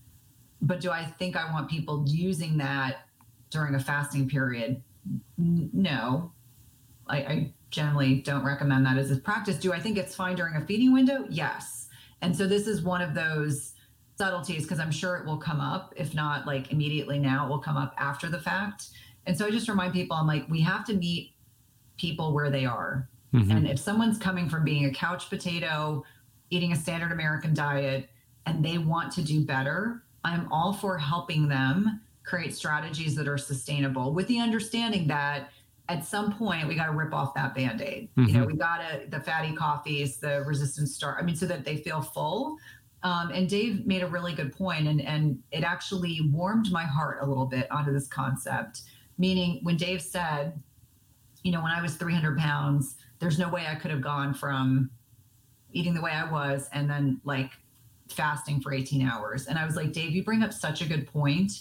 But 0.61 0.82
do 0.82 0.91
I 0.91 1.05
think 1.05 1.38
I 1.38 1.51
want 1.51 1.70
people 1.70 2.03
using 2.07 2.57
that 2.57 3.07
during 3.49 3.76
a 3.76 3.80
fasting 3.80 4.28
period? 4.28 4.82
No. 5.38 6.34
I, 7.07 7.17
I 7.17 7.53
generally 7.72 8.22
don't 8.22 8.43
recommend 8.43 8.86
that 8.86 8.97
as 8.97 9.09
a 9.09 9.15
practice. 9.15 9.57
Do 9.57 9.74
I 9.74 9.80
think 9.80 9.97
it's 9.97 10.15
fine 10.15 10.36
during 10.36 10.55
a 10.55 10.61
feeding 10.65 10.91
window? 10.91 11.26
Yes 11.30 11.78
and 12.22 12.36
so 12.36 12.47
this 12.47 12.67
is 12.67 12.82
one 12.82 13.01
of 13.01 13.13
those 13.13 13.74
subtleties 14.17 14.63
because 14.63 14.80
I'm 14.80 14.91
sure 14.91 15.15
it 15.17 15.26
will 15.26 15.38
come 15.38 15.61
up. 15.61 15.93
If 15.95 16.13
not 16.13 16.45
like 16.45 16.72
immediately 16.72 17.20
now, 17.20 17.45
it 17.45 17.49
will 17.49 17.59
come 17.59 17.78
up 17.78 17.93
after 17.97 18.28
the 18.28 18.39
fact. 18.39 18.89
And 19.26 19.38
so 19.38 19.45
I 19.45 19.51
just 19.51 19.70
remind 19.70 19.93
people 19.93 20.17
I'm 20.17 20.28
like, 20.28 20.47
we 20.49 20.61
have 20.61 20.86
to 20.86 20.93
meet 20.93 21.34
people 21.97 22.34
where 22.34 22.49
they 22.49 22.65
are. 22.65 23.07
Mm-hmm. 23.34 23.51
And 23.51 23.67
if 23.67 23.80
someone's 23.80 24.17
coming 24.17 24.49
from 24.49 24.63
being 24.63 24.86
a 24.86 24.91
couch 24.91 25.30
potato, 25.30 26.03
eating 26.49 26.74
a 26.74 26.76
standard 26.76 27.11
American 27.11 27.53
diet, 27.53 28.09
and 28.45 28.63
they 28.63 28.78
want 28.78 29.11
to 29.13 29.22
do 29.22 29.45
better, 29.45 30.03
I'm 30.24 30.51
all 30.51 30.74
for 30.74 30.97
helping 30.97 31.47
them 31.47 32.01
create 32.24 32.55
strategies 32.55 33.15
that 33.15 33.28
are 33.28 33.38
sustainable 33.38 34.13
with 34.13 34.28
the 34.28 34.39
understanding 34.39 35.07
that 35.07 35.51
at 35.89 36.05
some 36.05 36.31
point 36.31 36.67
we 36.67 36.75
got 36.75 36.85
to 36.85 36.91
rip 36.91 37.13
off 37.13 37.33
that 37.33 37.55
band-aid. 37.55 38.09
Mm-hmm. 38.15 38.29
you 38.29 38.37
know 38.37 38.45
we 38.45 38.53
got 38.53 38.77
to 38.77 39.01
the 39.09 39.19
fatty 39.19 39.53
coffees 39.53 40.17
the 40.17 40.43
resistant 40.45 40.87
starch 40.87 41.17
i 41.19 41.25
mean 41.25 41.35
so 41.35 41.45
that 41.47 41.65
they 41.65 41.77
feel 41.77 42.01
full. 42.01 42.57
Um, 43.01 43.31
and 43.31 43.49
dave 43.49 43.85
made 43.85 44.03
a 44.03 44.07
really 44.07 44.33
good 44.33 44.53
point 44.55 44.87
and 44.87 45.01
and 45.01 45.39
it 45.51 45.63
actually 45.63 46.19
warmed 46.31 46.71
my 46.71 46.83
heart 46.83 47.19
a 47.21 47.25
little 47.25 47.45
bit 47.45 47.69
onto 47.71 47.91
this 47.91 48.07
concept. 48.07 48.81
Meaning 49.17 49.59
when 49.63 49.75
dave 49.77 50.01
said 50.01 50.61
you 51.43 51.51
know 51.51 51.61
when 51.61 51.71
i 51.71 51.81
was 51.81 51.95
300 51.95 52.37
pounds 52.37 52.95
there's 53.19 53.39
no 53.39 53.49
way 53.49 53.65
i 53.67 53.75
could 53.75 53.91
have 53.91 54.01
gone 54.01 54.33
from 54.33 54.89
eating 55.71 55.93
the 55.93 56.01
way 56.01 56.11
i 56.11 56.29
was 56.29 56.69
and 56.73 56.89
then 56.89 57.19
like 57.23 57.51
fasting 58.09 58.59
for 58.59 58.73
18 58.73 59.07
hours. 59.07 59.47
And 59.47 59.57
i 59.57 59.65
was 59.65 59.75
like 59.75 59.93
dave 59.93 60.11
you 60.11 60.23
bring 60.23 60.43
up 60.43 60.53
such 60.53 60.81
a 60.81 60.85
good 60.85 61.07
point 61.07 61.51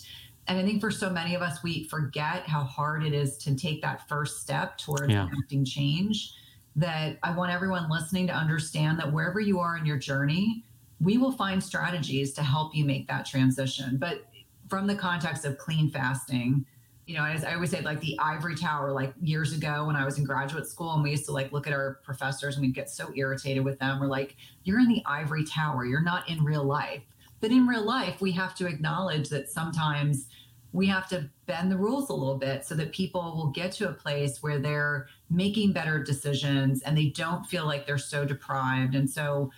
and 0.49 0.59
I 0.59 0.63
think 0.65 0.81
for 0.81 0.91
so 0.91 1.11
many 1.11 1.35
of 1.35 1.43
us, 1.43 1.63
we 1.63 1.85
forget 1.85 2.49
how 2.49 2.65
hard 2.65 3.05
it 3.05 3.13
is 3.13 3.37
to 3.39 3.55
take 3.55 3.83
that 3.83 4.09
first 4.09 4.41
step 4.41 4.79
towards 4.79 5.13
yeah. 5.13 5.27
enacting 5.27 5.65
change. 5.65 6.33
That 6.77 7.19
I 7.23 7.33
want 7.33 7.53
everyone 7.53 7.91
listening 7.91 8.29
to 8.29 8.33
understand 8.33 8.99
that 8.99 9.13
wherever 9.13 9.41
you 9.41 9.59
are 9.59 9.77
in 9.77 9.85
your 9.85 9.99
journey, 9.99 10.65
we 11.01 11.19
will 11.19 11.33
find 11.33 11.63
strategies 11.63 12.33
to 12.35 12.43
help 12.43 12.75
you 12.75 12.85
make 12.85 13.09
that 13.09 13.27
transition. 13.27 13.97
But 13.99 14.27
from 14.69 14.87
the 14.87 14.95
context 14.95 15.45
of 15.45 15.59
clean 15.59 15.91
fasting, 15.91 16.65
you 17.07 17.17
know, 17.17 17.25
as 17.25 17.43
I 17.43 17.55
always 17.55 17.71
say, 17.71 17.81
like 17.81 18.01
the 18.01 18.19
ivory 18.19 18.55
tower, 18.55 18.93
like 18.93 19.15
years 19.21 19.53
ago 19.53 19.87
when 19.87 19.97
I 19.97 20.05
was 20.05 20.19
in 20.19 20.25
graduate 20.25 20.67
school, 20.67 20.93
and 20.93 21.03
we 21.03 21.11
used 21.11 21.25
to 21.27 21.33
like 21.33 21.53
look 21.53 21.67
at 21.67 21.73
our 21.73 22.01
professors 22.05 22.57
and 22.57 22.65
we'd 22.65 22.75
get 22.75 22.91
so 22.91 23.11
irritated 23.17 23.65
with 23.65 23.79
them. 23.79 23.99
We're 23.99 24.07
like, 24.07 24.37
you're 24.65 24.79
in 24.79 24.89
the 24.89 25.03
ivory 25.07 25.45
tower, 25.45 25.85
you're 25.85 26.03
not 26.03 26.29
in 26.29 26.45
real 26.45 26.65
life. 26.65 27.03
But 27.41 27.51
in 27.51 27.67
real 27.67 27.85
life, 27.85 28.21
we 28.21 28.33
have 28.33 28.55
to 28.57 28.67
acknowledge 28.67 29.29
that 29.29 29.49
sometimes 29.51 30.27
we 30.73 30.87
have 30.87 31.09
to 31.09 31.31
bend 31.47 31.73
the 31.73 31.77
rules 31.77 32.11
a 32.11 32.13
little 32.13 32.37
bit 32.37 32.65
so 32.65 32.75
that 32.75 32.93
people 32.93 33.35
will 33.37 33.51
get 33.51 33.73
to 33.73 33.89
a 33.89 33.93
place 33.93 34.43
where 34.43 34.59
they're 34.59 35.09
making 35.31 35.73
better 35.73 36.03
decisions 36.03 36.83
and 36.83 36.97
they 36.97 37.07
don't 37.07 37.45
feel 37.47 37.65
like 37.65 37.87
they're 37.87 37.99
so 37.99 38.25
deprived. 38.25 38.95
And 38.95 39.09
so, 39.09 39.51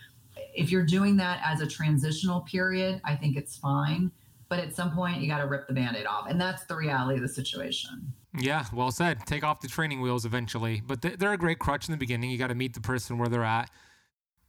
if 0.55 0.71
you're 0.71 0.87
doing 0.87 1.17
that 1.17 1.41
as 1.45 1.61
a 1.61 1.67
transitional 1.67 2.41
period, 2.41 3.01
I 3.05 3.15
think 3.15 3.37
it's 3.37 3.57
fine. 3.57 4.11
But 4.49 4.59
at 4.59 4.75
some 4.75 4.93
point, 4.93 5.21
you 5.21 5.29
got 5.29 5.39
to 5.39 5.47
rip 5.47 5.69
the 5.69 5.75
band 5.75 5.97
aid 5.97 6.07
off. 6.07 6.29
And 6.29 6.41
that's 6.41 6.65
the 6.65 6.75
reality 6.75 7.17
of 7.17 7.23
the 7.23 7.29
situation. 7.29 8.13
Yeah, 8.37 8.65
well 8.73 8.91
said. 8.91 9.25
Take 9.27 9.45
off 9.45 9.61
the 9.61 9.69
training 9.69 10.01
wheels 10.01 10.25
eventually. 10.25 10.83
But 10.85 11.03
they're 11.03 11.33
a 11.33 11.39
great 11.39 11.59
crutch 11.59 11.89
in 11.89 11.93
the 11.93 11.99
beginning. 11.99 12.31
You 12.31 12.39
got 12.39 12.49
to 12.49 12.55
meet 12.55 12.75
the 12.75 12.81
person 12.81 13.19
where 13.19 13.29
they're 13.29 13.45
at. 13.45 13.71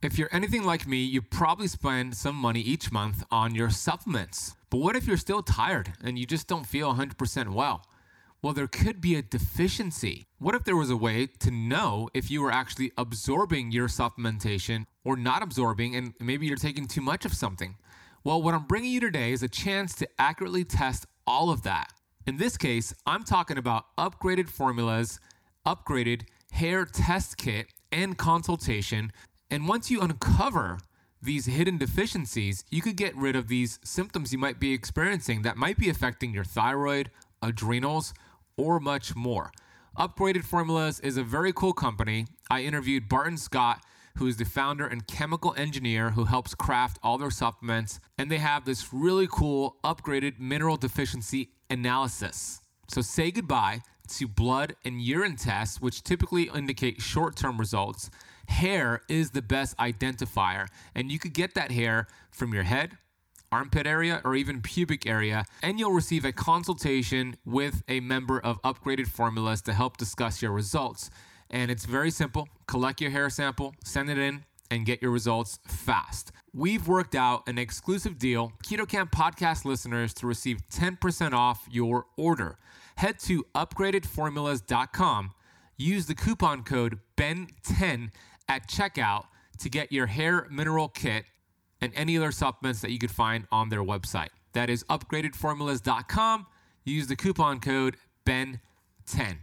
If 0.02 0.18
you're 0.18 0.30
anything 0.32 0.64
like 0.64 0.88
me, 0.88 0.97
you 0.97 1.22
probably 1.22 1.68
spend 1.68 2.18
some 2.18 2.36
money 2.36 2.60
each 2.60 2.91
month 2.91 3.24
on 3.30 3.54
your 3.54 3.70
supplements. 3.70 4.56
But 4.72 4.80
what 4.80 4.95
if 4.95 5.06
you're 5.06 5.16
still 5.16 5.43
tired 5.43 5.93
and 6.04 6.18
you 6.18 6.26
just 6.26 6.47
don't 6.47 6.66
feel 6.66 6.95
100% 6.95 7.54
well? 7.54 7.86
Well, 8.41 8.54
there 8.54 8.66
could 8.66 8.99
be 8.99 9.14
a 9.14 9.22
deficiency. 9.22 10.26
What 10.39 10.56
if 10.56 10.64
there 10.64 10.76
was 10.76 10.89
a 10.89 10.97
way 10.97 11.28
to 11.41 11.52
know 11.52 12.10
if 12.16 12.32
you 12.32 12.41
were 12.41 12.52
actually 12.52 12.91
absorbing 12.97 13.72
your 13.72 13.88
supplementation 13.88 14.88
or 15.04 15.16
not 15.16 15.43
absorbing, 15.43 15.95
and 15.95 16.16
maybe 16.20 16.47
you're 16.47 16.56
taking 16.56 16.88
too 16.88 17.02
much 17.02 17.24
of 17.24 17.36
something? 17.36 17.76
Well, 18.24 18.41
what 18.41 18.56
I'm 18.56 18.66
bringing 18.66 18.93
you 18.93 19.02
today 19.02 19.32
is 19.34 19.43
a 19.43 19.47
chance 19.47 19.93
to 19.97 20.10
accurately 20.18 20.64
test 20.64 21.06
all 21.28 21.52
of 21.52 21.62
that. 21.62 21.93
In 22.26 22.38
this 22.38 22.58
case, 22.58 22.91
I'm 23.06 23.24
talking 23.24 23.60
about 23.60 23.95
upgraded 23.99 24.49
formulas, 24.49 25.20
upgraded 25.64 26.24
hair 26.52 26.86
test 26.86 27.38
kit, 27.38 27.68
and 27.91 28.18
consultation 28.18 29.12
and 29.52 29.68
once 29.68 29.91
you 29.91 29.99
uncover 29.99 30.80
these 31.22 31.45
hidden 31.45 31.78
deficiencies, 31.78 32.64
you 32.72 32.82
could 32.82 32.95
get 32.95 33.16
rid 33.16 33.36
of 33.36 33.49
these 33.49 33.80
symptoms 33.84 34.32
you 34.32 34.39
might 34.39 34.60
be 34.60 34.74
experiencing 34.74 35.41
that 35.41 35.58
might 35.58 35.78
be 35.78 35.89
affecting 35.89 36.34
your 36.34 36.45
thyroid, 36.45 37.12
adrenals, 37.43 38.14
or 38.58 38.80
much 38.80 39.14
more. 39.14 39.52
Upgraded 39.99 40.45
Formulas 40.45 41.02
is 41.02 41.18
a 41.18 41.24
very 41.24 41.52
cool 41.52 41.74
company. 41.74 42.26
I 42.49 42.62
interviewed 42.62 43.10
Barton 43.10 43.38
Scott, 43.38 43.84
who 44.18 44.26
is 44.26 44.38
the 44.38 44.45
founder 44.45 44.88
and 44.88 45.06
chemical 45.06 45.54
engineer 45.58 46.12
who 46.12 46.24
helps 46.24 46.56
craft 46.56 46.97
all 47.04 47.18
their 47.18 47.30
supplements, 47.30 47.99
and 48.18 48.32
they 48.32 48.38
have 48.38 48.64
this 48.64 48.93
really 48.93 49.28
cool 49.30 49.76
upgraded 49.84 50.39
mineral 50.39 50.78
deficiency 50.78 51.49
analysis. 51.70 52.62
So 52.88 53.02
say 53.02 53.32
goodbye 53.32 53.82
to 54.16 54.28
blood 54.28 54.76
and 54.86 55.02
urine 55.02 55.36
tests, 55.36 55.82
which 55.82 56.04
typically 56.04 56.49
indicate 56.54 57.02
short 57.02 57.36
term 57.36 57.58
results 57.58 58.10
hair 58.52 59.02
is 59.10 59.32
the 59.32 59.41
best 59.41 59.76
identifier. 59.78 60.68
And 60.93 61.12
you 61.12 61.18
could 61.18 61.34
get 61.34 61.56
that 61.56 61.72
hair 61.72 62.08
from 62.30 62.54
your 62.54 62.64
head, 62.64 62.97
armpit 63.52 63.88
area, 63.88 64.22
or 64.24 64.36
even 64.36 64.62
pubic 64.62 65.08
area. 65.08 65.45
And 65.64 65.80
you'll 65.80 65.93
receive 65.93 66.26
a 66.26 66.32
consultation 66.32 67.38
with 67.45 67.84
a 67.88 67.99
member 68.02 68.39
of 68.39 68.62
Upgraded 68.62 69.08
Formulas 69.08 69.62
to 69.64 69.74
help 69.74 69.97
discuss 69.97 70.41
your 70.41 70.52
results. 70.52 71.10
And 71.49 71.72
it's 71.72 71.86
very 71.86 72.12
simple 72.12 72.47
collect 72.68 73.02
your 73.02 73.12
hair 73.12 73.30
sample, 73.30 73.74
send 73.84 74.10
it 74.10 74.18
in, 74.18 74.45
and 74.70 74.86
get 74.86 75.02
your 75.02 75.12
results 75.12 75.60
fast. 75.68 76.32
We've 76.54 76.88
worked 76.88 77.16
out 77.16 77.47
an 77.47 77.58
exclusive 77.58 78.18
deal, 78.18 78.54
Keto 78.64 78.88
Camp 78.88 79.12
podcast 79.12 79.66
listeners, 79.66 80.14
to 80.16 80.28
receive 80.28 80.62
10% 80.70 81.34
off 81.34 81.68
your 81.70 82.06
order. 82.18 82.58
Head 82.95 83.20
to 83.20 83.45
upgradedformulas.com, 83.54 85.32
use 85.78 86.06
the 86.06 86.16
coupon 86.16 86.64
code 86.64 86.99
BEN10 87.18 88.12
at 88.52 88.68
checkout 88.68 89.24
to 89.60 89.70
get 89.70 89.93
your 89.93 90.08
hair 90.08 90.45
mineral 90.52 90.89
kit 90.89 91.24
and 91.80 91.93
any 91.95 92.18
other 92.18 92.34
supplements 92.34 92.82
that 92.82 92.91
you 92.91 92.99
could 92.99 93.10
find 93.10 93.47
on 93.49 93.70
their 93.70 93.82
website. 93.82 94.28
That 94.52 94.70
is 94.70 94.84
upgradedformulas.com. 94.86 96.45
Use 96.84 97.08
the 97.08 97.16
coupon 97.16 97.62
code 97.62 97.95
BEN10. 98.26 99.38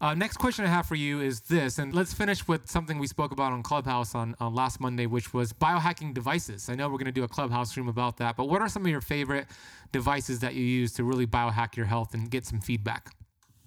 Uh, 0.00 0.14
next 0.14 0.36
question 0.36 0.64
I 0.64 0.68
have 0.68 0.86
for 0.86 0.94
you 0.94 1.20
is 1.20 1.40
this, 1.42 1.78
and 1.78 1.92
let's 1.92 2.14
finish 2.14 2.46
with 2.46 2.70
something 2.70 3.00
we 3.00 3.08
spoke 3.08 3.32
about 3.32 3.52
on 3.52 3.64
Clubhouse 3.64 4.14
on, 4.14 4.36
on 4.38 4.54
last 4.54 4.80
Monday, 4.80 5.06
which 5.06 5.34
was 5.34 5.52
biohacking 5.52 6.14
devices. 6.14 6.70
I 6.70 6.76
know 6.76 6.88
we're 6.88 6.98
going 6.98 7.06
to 7.06 7.12
do 7.12 7.24
a 7.24 7.28
Clubhouse 7.28 7.70
stream 7.70 7.88
about 7.88 8.16
that, 8.18 8.36
but 8.36 8.48
what 8.48 8.62
are 8.62 8.68
some 8.68 8.82
of 8.82 8.90
your 8.90 9.02
favorite 9.02 9.48
devices 9.90 10.38
that 10.38 10.54
you 10.54 10.64
use 10.64 10.92
to 10.92 11.04
really 11.04 11.26
biohack 11.26 11.76
your 11.76 11.86
health 11.86 12.14
and 12.14 12.30
get 12.30 12.46
some 12.46 12.60
feedback? 12.60 13.12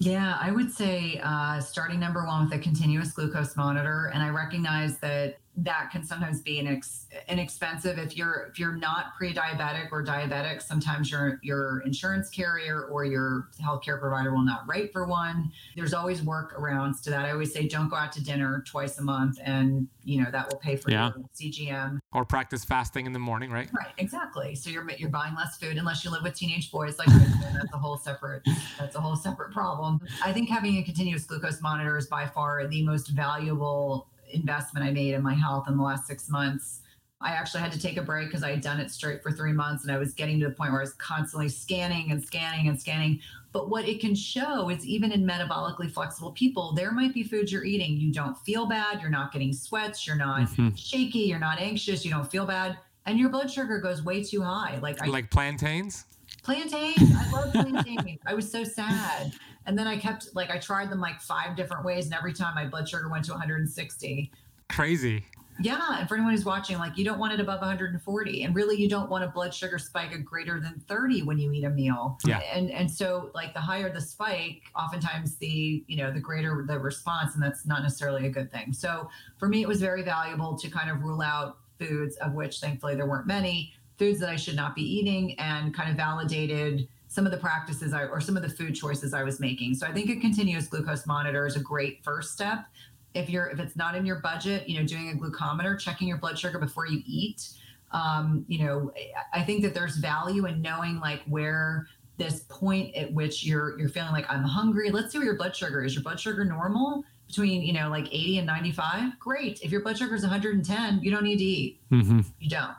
Yeah, 0.06 0.38
I 0.42 0.52
would 0.52 0.70
say 0.70 1.22
uh, 1.24 1.62
starting 1.62 1.98
number 1.98 2.26
one 2.26 2.44
with 2.44 2.54
a 2.54 2.62
continuous 2.62 3.12
glucose 3.12 3.56
monitor. 3.56 4.12
And 4.14 4.22
I 4.22 4.30
recognize 4.30 4.98
that 4.98 5.38
that 5.56 5.92
can 5.92 6.04
sometimes 6.04 6.42
be 6.42 6.60
an 6.60 6.68
ex- 6.68 7.06
inexpensive. 7.28 8.00
If 8.00 8.18
you're 8.18 8.48
if 8.50 8.58
you're 8.58 8.76
not 8.76 9.16
pre-diabetic 9.16 9.92
or 9.92 10.04
diabetic 10.04 10.62
sometimes 10.62 11.12
your 11.12 11.40
your 11.44 11.82
insurance 11.82 12.30
carrier 12.30 12.86
or 12.86 13.06
your 13.06 13.50
healthcare 13.62 14.00
provider 14.00 14.34
will 14.34 14.46
not 14.46 14.64
write 14.68 14.92
for 14.92 15.06
one. 15.06 15.52
There's 15.76 15.94
always 15.94 16.22
workarounds 16.22 17.04
to 17.04 17.12
that. 17.12 17.26
I 17.26 17.32
always 17.32 17.54
say 17.54 17.68
don't 17.68 17.90
go 17.90 17.96
out 17.96 18.12
to 18.14 18.24
dinner 18.24 18.64
twice 18.66 18.98
a 18.98 19.04
month 19.04 19.40
and 19.44 19.88
you 20.04 20.24
know 20.24 20.32
that 20.32 20.50
will 20.50 20.58
pay 20.58 20.76
for 20.76 20.92
yeah. 20.92 21.12
your 21.16 21.26
cgm 21.34 22.00
or 22.12 22.26
practice 22.26 22.66
fasting 22.66 23.06
in 23.06 23.14
the 23.14 23.20
morning 23.20 23.52
right? 23.52 23.70
Right 23.74 23.94
exactly. 24.00 24.56
So 24.56 24.72
you're 24.72 24.90
you're 24.98 25.10
buying 25.10 25.36
less 25.36 25.58
food 25.58 25.78
unless 25.78 26.04
you 26.04 26.10
live 26.10 26.24
with 26.24 26.34
teenage 26.34 26.72
boys 26.72 26.98
like 26.98 27.08
that's 27.08 27.74
a 27.74 27.78
whole 27.78 27.98
separate 27.98 28.42
that's 28.80 28.96
a 28.96 29.02
whole 29.02 29.16
separate 29.16 29.52
problem. 29.52 30.00
I 30.24 30.34
think 30.34 30.50
having 30.50 30.78
a 30.78 30.84
continuous 30.84 31.26
glucose 31.26 31.62
monitor 31.62 31.96
is 31.98 32.08
by 32.08 32.26
far 32.26 32.66
the 32.68 32.84
most 32.84 33.10
valuable 33.10 34.08
investment 34.34 34.86
I 34.86 34.92
made 34.92 35.14
in 35.14 35.22
my 35.22 35.34
health 35.34 35.68
in 35.68 35.78
the 35.78 35.84
last 35.84 36.08
six 36.08 36.30
months. 36.30 36.82
I 37.22 37.32
actually 37.32 37.62
had 37.62 37.72
to 37.72 37.80
take 37.80 37.98
a 37.98 38.02
break 38.02 38.28
because 38.28 38.44
I 38.44 38.52
had 38.52 38.62
done 38.62 38.80
it 38.80 38.92
straight 38.92 39.24
for 39.24 39.32
three 39.32 39.54
months 39.54 39.84
and 39.84 39.92
I 39.92 39.98
was 39.98 40.14
getting 40.14 40.40
to 40.42 40.48
the 40.48 40.54
point 40.54 40.72
where 40.72 40.82
I 40.82 40.84
was 40.84 40.94
constantly 40.94 41.48
scanning 41.48 42.12
and 42.12 42.24
scanning 42.24 42.68
and 42.68 42.80
scanning. 42.80 43.22
But 43.54 43.70
what 43.70 43.88
it 43.88 44.02
can 44.02 44.14
show 44.14 44.70
is 44.70 44.86
even 44.86 45.12
in 45.12 45.24
metabolically 45.24 45.90
flexible 45.90 46.32
people, 46.32 46.74
there 46.74 46.92
might 46.92 47.14
be 47.14 47.24
foods 47.24 47.52
you're 47.52 47.64
eating. 47.64 47.96
You 47.98 48.12
don't 48.12 48.38
feel 48.40 48.66
bad. 48.66 49.00
You're 49.00 49.12
not 49.12 49.32
getting 49.32 49.54
sweats. 49.54 50.06
You're 50.06 50.18
not 50.18 50.42
mm-hmm. 50.42 50.76
shaky. 50.76 51.20
You're 51.20 51.40
not 51.40 51.60
anxious. 51.60 52.04
You 52.04 52.12
don't 52.12 52.30
feel 52.30 52.46
bad. 52.46 52.78
And 53.06 53.20
your 53.20 53.30
blood 53.30 53.50
sugar 53.50 53.80
goes 53.80 54.04
way 54.04 54.24
too 54.24 54.42
high. 54.42 54.80
Like, 54.82 55.02
I, 55.02 55.06
like 55.06 55.30
plantains? 55.30 56.06
Plantains. 56.42 56.98
I 57.16 57.32
love 57.32 57.54
plantains. 57.54 58.20
I 58.26 58.34
was 58.34 58.52
so 58.52 58.64
sad. 58.64 59.34
And 59.66 59.78
then 59.78 59.88
I 59.88 59.98
kept 59.98 60.36
like 60.36 60.50
I 60.52 60.58
tried 60.58 60.90
them 60.90 61.00
like 61.00 61.22
five 61.22 61.56
different 61.56 61.86
ways, 61.86 62.06
and 62.06 62.14
every 62.14 62.34
time 62.34 62.56
my 62.56 62.66
blood 62.66 62.88
sugar 62.88 63.10
went 63.10 63.26
to 63.26 63.32
160. 63.32 64.32
Crazy. 64.70 65.24
Yeah, 65.62 66.00
and 66.00 66.10
for 66.10 66.16
anyone 66.16 66.34
who's 66.34 66.46
watching, 66.46 66.78
like 66.80 66.98
you 66.98 67.06
don't 67.06 67.20
want 67.20 67.34
it 67.34 67.40
above 67.40 67.60
140, 67.60 68.44
and 68.44 68.56
really 68.56 68.76
you 68.76 68.90
don't 68.90 69.10
want 69.10 69.24
a 69.24 69.28
blood 69.28 69.54
sugar 69.54 69.78
spike 69.78 70.14
of 70.14 70.26
greater 70.26 70.60
than 70.60 70.82
30 70.88 71.24
when 71.24 71.38
you 71.38 71.52
eat 71.52 71.64
a 71.64 71.70
meal. 71.70 72.18
Yeah. 72.26 72.40
And 72.54 72.72
and 72.72 72.90
so 72.90 73.30
like 73.34 73.54
the 73.54 73.60
higher 73.60 73.92
the 73.92 74.02
spike, 74.02 74.64
oftentimes 74.76 75.38
the 75.38 75.84
you 75.88 75.98
know 75.98 76.12
the 76.12 76.20
greater 76.20 76.66
the 76.68 76.80
response, 76.80 77.36
and 77.36 77.44
that's 77.44 77.66
not 77.66 77.84
necessarily 77.84 78.26
a 78.26 78.30
good 78.30 78.52
thing. 78.52 78.74
So 78.74 79.10
for 79.38 79.48
me, 79.48 79.62
it 79.62 79.68
was 79.68 79.80
very 79.80 80.02
valuable 80.02 80.58
to 80.58 80.70
kind 80.70 80.90
of 80.90 81.02
rule 81.02 81.22
out 81.22 81.58
foods 81.80 82.16
of 82.18 82.34
which 82.34 82.60
thankfully 82.60 82.96
there 82.96 83.08
weren't 83.08 83.28
many 83.28 83.74
foods 83.98 84.20
that 84.20 84.30
I 84.30 84.36
should 84.36 84.56
not 84.56 84.76
be 84.76 84.82
eating, 84.82 85.40
and 85.40 85.74
kind 85.74 85.90
of 85.90 85.96
validated 85.96 86.88
some 87.14 87.28
of 87.28 87.32
the 87.32 87.38
practices 87.38 87.94
I, 87.94 88.06
or 88.06 88.20
some 88.20 88.36
of 88.36 88.42
the 88.42 88.50
food 88.50 88.74
choices 88.74 89.14
I 89.14 89.22
was 89.22 89.40
making. 89.40 89.76
So 89.76 89.86
I 89.86 89.92
think 89.92 90.10
a 90.10 90.16
continuous 90.16 90.66
glucose 90.66 91.06
monitor 91.06 91.46
is 91.46 91.56
a 91.56 91.60
great 91.60 92.04
first 92.04 92.34
step. 92.34 92.66
If 93.14 93.30
you're 93.30 93.46
if 93.52 93.60
it's 93.60 93.76
not 93.76 93.94
in 93.94 94.04
your 94.04 94.16
budget, 94.16 94.68
you 94.68 94.80
know, 94.80 94.88
doing 94.88 95.12
a 95.12 95.14
glucometer, 95.14 95.80
checking 95.80 96.08
your 96.08 96.18
blood 96.18 96.40
sugar 96.40 96.58
before 96.58 96.88
you 96.88 97.04
eat. 97.06 97.50
Um, 97.92 98.44
you 98.48 98.66
know, 98.66 98.92
I 99.32 99.44
think 99.44 99.62
that 99.62 99.76
there's 99.76 99.98
value 99.98 100.48
in 100.48 100.60
knowing 100.64 101.00
like 101.00 101.22
where 101.26 101.86
this 102.18 102.46
point 102.50 102.96
at 102.96 103.14
which 103.14 103.46
you're 103.46 103.78
you're 103.78 103.90
feeling 103.90 104.12
like 104.12 104.26
I'm 104.28 104.44
hungry. 104.44 104.90
Let's 104.90 105.12
see 105.12 105.20
what 105.20 105.26
your 105.26 105.38
blood 105.38 105.56
sugar 105.56 105.84
is. 105.84 105.94
Your 105.94 106.02
blood 106.02 106.20
sugar 106.20 106.44
normal 106.44 107.04
between 107.28 107.62
you 107.62 107.74
know 107.74 107.90
like 107.90 108.08
80 108.08 108.40
and 108.40 108.48
95. 108.48 109.20
Great. 109.20 109.62
If 109.62 109.72
your 109.72 109.82
blood 109.82 110.00
sugar 110.00 110.16
is 110.16 110.24
110, 110.24 111.04
you 111.04 111.12
don't 111.12 111.24
need 111.24 111.38
to 111.38 111.44
eat. 111.44 111.80
Mm-hmm. 111.92 112.22
You 112.40 112.50
don't 112.50 112.74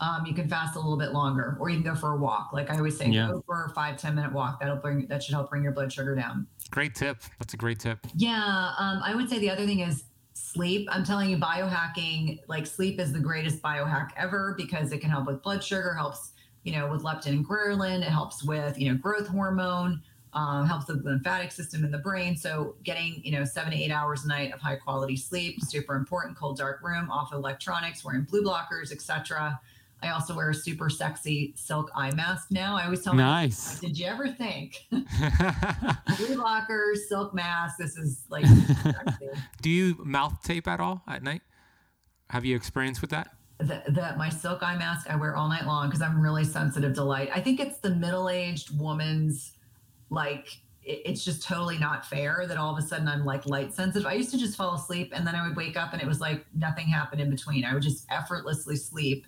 um, 0.00 0.26
you 0.26 0.34
can 0.34 0.48
fast 0.48 0.76
a 0.76 0.78
little 0.78 0.98
bit 0.98 1.12
longer 1.12 1.56
or 1.58 1.70
you 1.70 1.76
can 1.76 1.84
go 1.84 1.98
for 1.98 2.12
a 2.12 2.16
walk 2.16 2.50
like 2.52 2.70
i 2.70 2.76
always 2.76 2.96
say 2.96 3.08
yeah. 3.08 3.28
go 3.28 3.42
for 3.46 3.64
a 3.64 3.70
five 3.70 3.96
ten 3.96 4.14
minute 4.14 4.32
walk 4.32 4.60
that'll 4.60 4.76
bring 4.76 5.06
that 5.06 5.22
should 5.22 5.34
help 5.34 5.50
bring 5.50 5.62
your 5.62 5.72
blood 5.72 5.92
sugar 5.92 6.14
down 6.14 6.46
great 6.70 6.94
tip 6.94 7.22
that's 7.38 7.54
a 7.54 7.56
great 7.56 7.78
tip 7.78 7.98
yeah 8.14 8.72
um, 8.78 9.00
i 9.02 9.14
would 9.14 9.28
say 9.28 9.38
the 9.38 9.50
other 9.50 9.66
thing 9.66 9.80
is 9.80 10.04
sleep 10.34 10.86
i'm 10.92 11.04
telling 11.04 11.30
you 11.30 11.36
biohacking 11.36 12.40
like 12.46 12.66
sleep 12.66 13.00
is 13.00 13.12
the 13.12 13.20
greatest 13.20 13.62
biohack 13.62 14.10
ever 14.16 14.54
because 14.56 14.92
it 14.92 15.00
can 15.00 15.10
help 15.10 15.26
with 15.26 15.42
blood 15.42 15.64
sugar 15.64 15.94
helps 15.94 16.32
you 16.62 16.72
know 16.72 16.90
with 16.90 17.02
leptin 17.02 17.28
and 17.28 17.48
ghrelin 17.48 18.00
it 18.00 18.08
helps 18.08 18.44
with 18.44 18.78
you 18.78 18.90
know 18.90 18.98
growth 18.98 19.26
hormone 19.28 20.02
um, 20.36 20.66
helps 20.66 20.86
with 20.86 21.02
the 21.02 21.08
lymphatic 21.08 21.50
system 21.50 21.82
in 21.82 21.90
the 21.90 21.98
brain. 21.98 22.36
So 22.36 22.76
getting, 22.84 23.22
you 23.24 23.32
know, 23.32 23.44
seven 23.44 23.72
to 23.72 23.78
eight 23.78 23.90
hours 23.90 24.26
a 24.26 24.28
night 24.28 24.52
of 24.52 24.60
high 24.60 24.76
quality 24.76 25.16
sleep, 25.16 25.62
super 25.62 25.94
important. 25.94 26.36
Cold, 26.36 26.58
dark 26.58 26.82
room, 26.82 27.10
off 27.10 27.32
electronics, 27.32 28.04
wearing 28.04 28.24
blue 28.24 28.42
blockers, 28.42 28.92
etc. 28.92 29.58
I 30.02 30.10
also 30.10 30.36
wear 30.36 30.50
a 30.50 30.54
super 30.54 30.90
sexy 30.90 31.54
silk 31.56 31.90
eye 31.94 32.12
mask 32.14 32.50
now. 32.50 32.76
I 32.76 32.84
always 32.84 33.02
tell 33.02 33.14
nice. 33.14 33.66
Myself, 33.66 33.80
Did 33.80 33.98
you 33.98 34.06
ever 34.06 34.28
think 34.28 34.86
blue 34.90 36.36
blockers, 36.36 36.96
silk 37.08 37.34
mask? 37.34 37.76
This 37.78 37.96
is 37.96 38.24
like. 38.28 38.44
Do 39.62 39.70
you 39.70 39.96
mouth 40.04 40.42
tape 40.42 40.68
at 40.68 40.80
all 40.80 41.02
at 41.08 41.22
night? 41.22 41.42
Have 42.30 42.44
you 42.44 42.56
experienced 42.56 43.00
with 43.00 43.10
that? 43.10 43.28
The, 43.58 43.82
the, 43.88 44.14
my 44.18 44.28
silk 44.28 44.62
eye 44.62 44.76
mask 44.76 45.08
I 45.08 45.16
wear 45.16 45.34
all 45.34 45.48
night 45.48 45.64
long 45.64 45.88
because 45.88 46.02
I'm 46.02 46.20
really 46.20 46.44
sensitive 46.44 46.94
to 46.94 47.04
light. 47.04 47.30
I 47.34 47.40
think 47.40 47.58
it's 47.58 47.78
the 47.78 47.94
middle 47.94 48.28
aged 48.28 48.78
woman's 48.78 49.52
like 50.10 50.48
it's 50.86 51.24
just 51.24 51.42
totally 51.42 51.78
not 51.78 52.06
fair 52.06 52.44
that 52.46 52.56
all 52.56 52.72
of 52.72 52.78
a 52.78 52.86
sudden 52.86 53.08
I'm 53.08 53.24
like 53.24 53.44
light 53.46 53.74
sensitive. 53.74 54.06
I 54.06 54.12
used 54.12 54.30
to 54.30 54.38
just 54.38 54.56
fall 54.56 54.74
asleep 54.74 55.12
and 55.14 55.26
then 55.26 55.34
I 55.34 55.46
would 55.46 55.56
wake 55.56 55.76
up 55.76 55.92
and 55.92 56.00
it 56.00 56.06
was 56.06 56.20
like 56.20 56.46
nothing 56.54 56.86
happened 56.86 57.20
in 57.20 57.28
between. 57.28 57.64
I 57.64 57.74
would 57.74 57.82
just 57.82 58.06
effortlessly 58.08 58.76
sleep. 58.76 59.26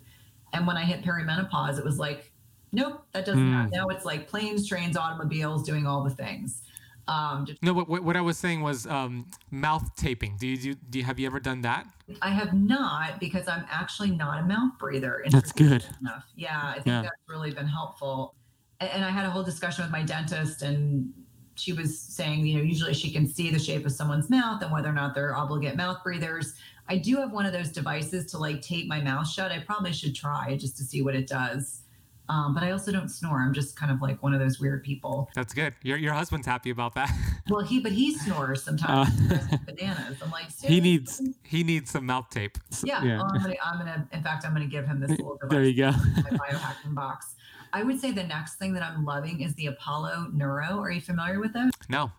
And 0.53 0.65
when 0.67 0.77
I 0.77 0.83
hit 0.83 1.03
perimenopause, 1.03 1.77
it 1.77 1.85
was 1.85 1.99
like, 1.99 2.31
nope, 2.71 3.03
that 3.13 3.25
doesn't 3.25 3.43
mm. 3.43 3.53
happen. 3.53 3.71
Now 3.71 3.87
it's 3.89 4.05
like 4.05 4.27
planes, 4.27 4.67
trains, 4.67 4.97
automobiles 4.97 5.63
doing 5.63 5.85
all 5.85 6.03
the 6.03 6.09
things. 6.09 6.63
Um, 7.07 7.45
just, 7.47 7.63
no, 7.63 7.73
what, 7.73 8.03
what 8.03 8.15
I 8.15 8.21
was 8.21 8.37
saying 8.37 8.61
was 8.61 8.85
um, 8.85 9.25
mouth 9.49 9.95
taping. 9.95 10.37
Do 10.39 10.47
you, 10.47 10.57
do, 10.57 10.73
do 10.75 10.99
you, 10.99 11.05
have 11.05 11.19
you 11.19 11.25
ever 11.25 11.39
done 11.39 11.61
that? 11.61 11.87
I 12.21 12.29
have 12.29 12.53
not 12.53 13.19
because 13.19 13.47
I'm 13.47 13.65
actually 13.69 14.11
not 14.11 14.43
a 14.43 14.45
mouth 14.45 14.73
breather. 14.77 15.23
That's 15.31 15.51
good. 15.51 15.85
Enough. 16.01 16.25
Yeah, 16.35 16.61
I 16.63 16.73
think 16.73 16.87
yeah. 16.87 17.01
that's 17.01 17.21
really 17.27 17.51
been 17.51 17.67
helpful 17.67 18.35
and 18.79 19.03
I 19.03 19.09
had 19.09 19.25
a 19.25 19.29
whole 19.29 19.43
discussion 19.43 19.83
with 19.83 19.91
my 19.91 20.03
dentist, 20.03 20.61
and 20.61 21.13
she 21.59 21.73
was 21.73 21.99
saying, 21.99 22.45
you 22.45 22.57
know, 22.57 22.63
usually 22.63 22.93
she 22.93 23.11
can 23.11 23.27
see 23.27 23.49
the 23.51 23.59
shape 23.59 23.85
of 23.85 23.91
someone's 23.91 24.29
mouth 24.29 24.61
and 24.61 24.71
whether 24.71 24.89
or 24.89 24.93
not 24.93 25.13
they're 25.13 25.35
obligate 25.35 25.75
mouth 25.75 26.03
breathers. 26.03 26.53
I 26.87 26.97
do 26.97 27.17
have 27.17 27.31
one 27.31 27.45
of 27.45 27.53
those 27.53 27.69
devices 27.69 28.25
to 28.31 28.37
like 28.37 28.61
tape 28.61 28.87
my 28.87 29.01
mouth 29.01 29.27
shut. 29.27 29.51
I 29.51 29.59
probably 29.59 29.93
should 29.93 30.15
try 30.15 30.57
just 30.57 30.77
to 30.77 30.83
see 30.83 31.01
what 31.01 31.15
it 31.15 31.27
does. 31.27 31.83
Um, 32.29 32.53
but 32.53 32.61
I 32.61 32.71
also 32.71 32.91
don't 32.91 33.09
snore. 33.09 33.41
I'm 33.41 33.53
just 33.53 33.75
kind 33.75 33.91
of 33.91 34.01
like 34.01 34.21
one 34.21 34.35
of 34.35 34.39
those 34.39 34.59
weird 34.59 34.83
people. 34.83 35.29
That's 35.33 35.53
good. 35.53 35.73
Your 35.81 35.97
your 35.97 36.13
husband's 36.13 36.45
happy 36.45 36.69
about 36.69 36.93
that. 36.93 37.11
well, 37.49 37.65
he 37.65 37.79
but 37.79 37.91
he 37.91 38.15
snores 38.15 38.63
sometimes. 38.63 39.09
Uh, 39.31 39.57
bananas. 39.65 40.17
I'm 40.21 40.29
like 40.29 40.51
Seriously? 40.51 40.75
he 40.75 40.79
needs 40.79 41.21
he 41.43 41.63
needs 41.63 41.89
some 41.89 42.05
mouth 42.05 42.29
tape. 42.29 42.59
Yeah, 42.83 43.03
yeah. 43.03 43.17
Well, 43.17 43.31
I'm, 43.33 43.41
gonna, 43.41 43.55
I'm 43.63 43.77
gonna. 43.79 44.07
In 44.13 44.21
fact, 44.21 44.45
I'm 44.45 44.53
gonna 44.53 44.67
give 44.67 44.85
him 44.85 44.99
this 44.99 45.09
little 45.09 45.37
device. 45.41 45.51
There 45.51 45.63
you 45.63 45.75
go. 45.75 45.91
my 45.91 46.37
biohacking 46.37 46.93
box. 46.93 47.33
I 47.73 47.83
would 47.83 47.99
say 47.99 48.11
the 48.11 48.23
next 48.23 48.55
thing 48.55 48.73
that 48.73 48.83
I'm 48.83 49.05
loving 49.05 49.41
is 49.41 49.53
the 49.55 49.67
Apollo 49.67 50.29
Neuro. 50.33 50.79
Are 50.79 50.91
you 50.91 51.01
familiar 51.01 51.39
with 51.39 51.51
it? 51.55 51.73
No. 51.89 52.11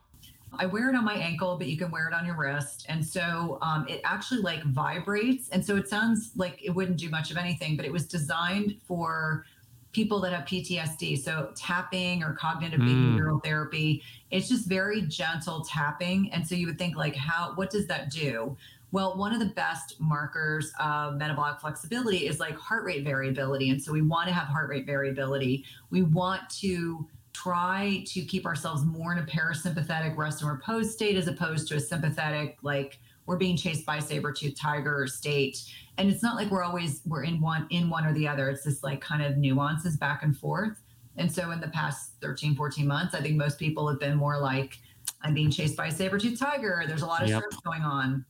I 0.59 0.67
wear 0.67 0.89
it 0.89 0.97
on 0.97 1.05
my 1.05 1.15
ankle, 1.15 1.57
but 1.57 1.69
you 1.69 1.77
can 1.77 1.91
wear 1.91 2.09
it 2.09 2.15
on 2.15 2.27
your 2.27 2.37
wrist. 2.37 2.87
And 2.89 3.05
so 3.05 3.59
um, 3.63 3.87
it 3.89 4.01
actually 4.05 4.43
like 4.43 4.63
vibrates. 4.65 5.49
And 5.51 5.65
so 5.65 5.77
it 5.77 5.89
sounds 5.89 6.33
like 6.37 6.65
it 6.65 6.71
wouldn't 6.71 6.99
do 6.99 7.09
much 7.09 7.31
of 7.31 7.37
anything, 7.37 7.77
but 7.77 7.87
it 7.87 7.93
was 7.93 8.07
designed 8.07 8.77
for 8.87 9.45
people 9.93 10.21
that 10.21 10.33
have 10.33 10.45
PTSD. 10.45 11.23
So 11.23 11.51
tapping 11.57 12.23
or 12.23 12.33
cognitive 12.33 12.81
mm. 12.81 12.89
behavioral 12.89 13.43
therapy, 13.43 14.03
it's 14.31 14.49
just 14.49 14.67
very 14.67 15.03
gentle 15.03 15.65
tapping. 15.65 16.31
And 16.33 16.47
so 16.47 16.55
you 16.55 16.67
would 16.67 16.79
think 16.79 16.97
like, 16.97 17.15
how, 17.15 17.53
what 17.55 17.71
does 17.71 17.87
that 17.87 18.11
do? 18.11 18.57
Well, 18.93 19.17
one 19.17 19.33
of 19.33 19.39
the 19.39 19.47
best 19.55 20.01
markers 20.01 20.73
of 20.81 21.17
metabolic 21.17 21.61
flexibility 21.61 22.27
is 22.27 22.41
like 22.41 22.57
heart 22.57 22.85
rate 22.85 23.05
variability. 23.05 23.71
And 23.71 23.81
so 23.81 23.93
we 23.93 24.03
want 24.03 24.29
to 24.29 24.35
have 24.35 24.49
heart 24.49 24.69
rate 24.69 24.87
variability. 24.87 25.65
We 25.91 26.03
want 26.03 26.49
to 26.61 27.07
try 27.33 28.05
to 28.07 28.23
keep 28.23 28.47
ourselves 28.47 28.85
more 28.85 29.13
in 29.13 29.19
a 29.19 29.23
parasympathetic 29.23 30.17
rest 30.17 30.43
and 30.43 30.51
repose 30.51 30.93
state 30.93 31.17
as 31.17 31.29
opposed 31.29 31.69
to 31.69 31.77
a 31.77 31.81
sympathetic, 31.81 32.59
like 32.63 32.99
we're 33.27 33.37
being 33.37 33.57
chased 33.57 33.87
by 33.87 33.99
a 33.99 34.03
saber-toothed 34.03 34.57
tiger 34.57 35.07
state. 35.07 35.63
And 35.99 36.11
it's 36.11 36.23
not 36.23 36.35
like 36.35 36.51
we're 36.51 36.65
always 36.65 37.03
we're 37.07 37.23
in 37.23 37.41
one 37.41 37.69
in 37.71 37.89
one 37.89 38.05
or 38.05 38.13
the 38.13 38.27
other. 38.27 38.51
It's 38.51 38.65
this 38.65 38.83
like 38.83 39.01
kind 39.01 39.23
of 39.23 39.37
nuances 39.37 39.97
back 39.97 40.25
and 40.25 40.37
forth. 40.37 40.83
And 41.17 41.31
so 41.31 41.53
in 41.53 41.61
the 41.61 41.69
past 41.69 42.15
13, 42.23 42.57
14 42.57 42.87
months, 42.87 43.15
I 43.15 43.21
think 43.21 43.37
most 43.37 43.59
people 43.59 43.89
have 43.89 44.01
been 44.01 44.17
more 44.17 44.39
like, 44.39 44.79
I'm 45.23 45.35
being 45.35 45.51
chased 45.51 45.77
by 45.77 45.89
a 45.89 45.93
saber-toothed 45.93 46.39
tiger. 46.39 46.83
There's 46.87 47.03
a 47.03 47.07
lot 47.07 47.23
of 47.23 47.29
yep. 47.29 47.43
stress 47.43 47.61
going 47.61 47.83
on 47.83 48.25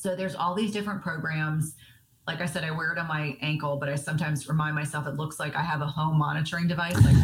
so 0.00 0.16
there's 0.16 0.34
all 0.34 0.54
these 0.54 0.72
different 0.72 1.02
programs. 1.02 1.76
Like 2.26 2.40
I 2.40 2.46
said, 2.46 2.64
I 2.64 2.70
wear 2.70 2.92
it 2.92 2.98
on 2.98 3.06
my 3.06 3.36
ankle, 3.42 3.76
but 3.76 3.88
I 3.88 3.96
sometimes 3.96 4.48
remind 4.48 4.74
myself 4.74 5.06
it 5.06 5.16
looks 5.16 5.38
like 5.38 5.54
I 5.56 5.62
have 5.62 5.82
a 5.82 5.86
home 5.86 6.18
monitoring 6.18 6.68
device, 6.68 6.94
like 7.04 7.16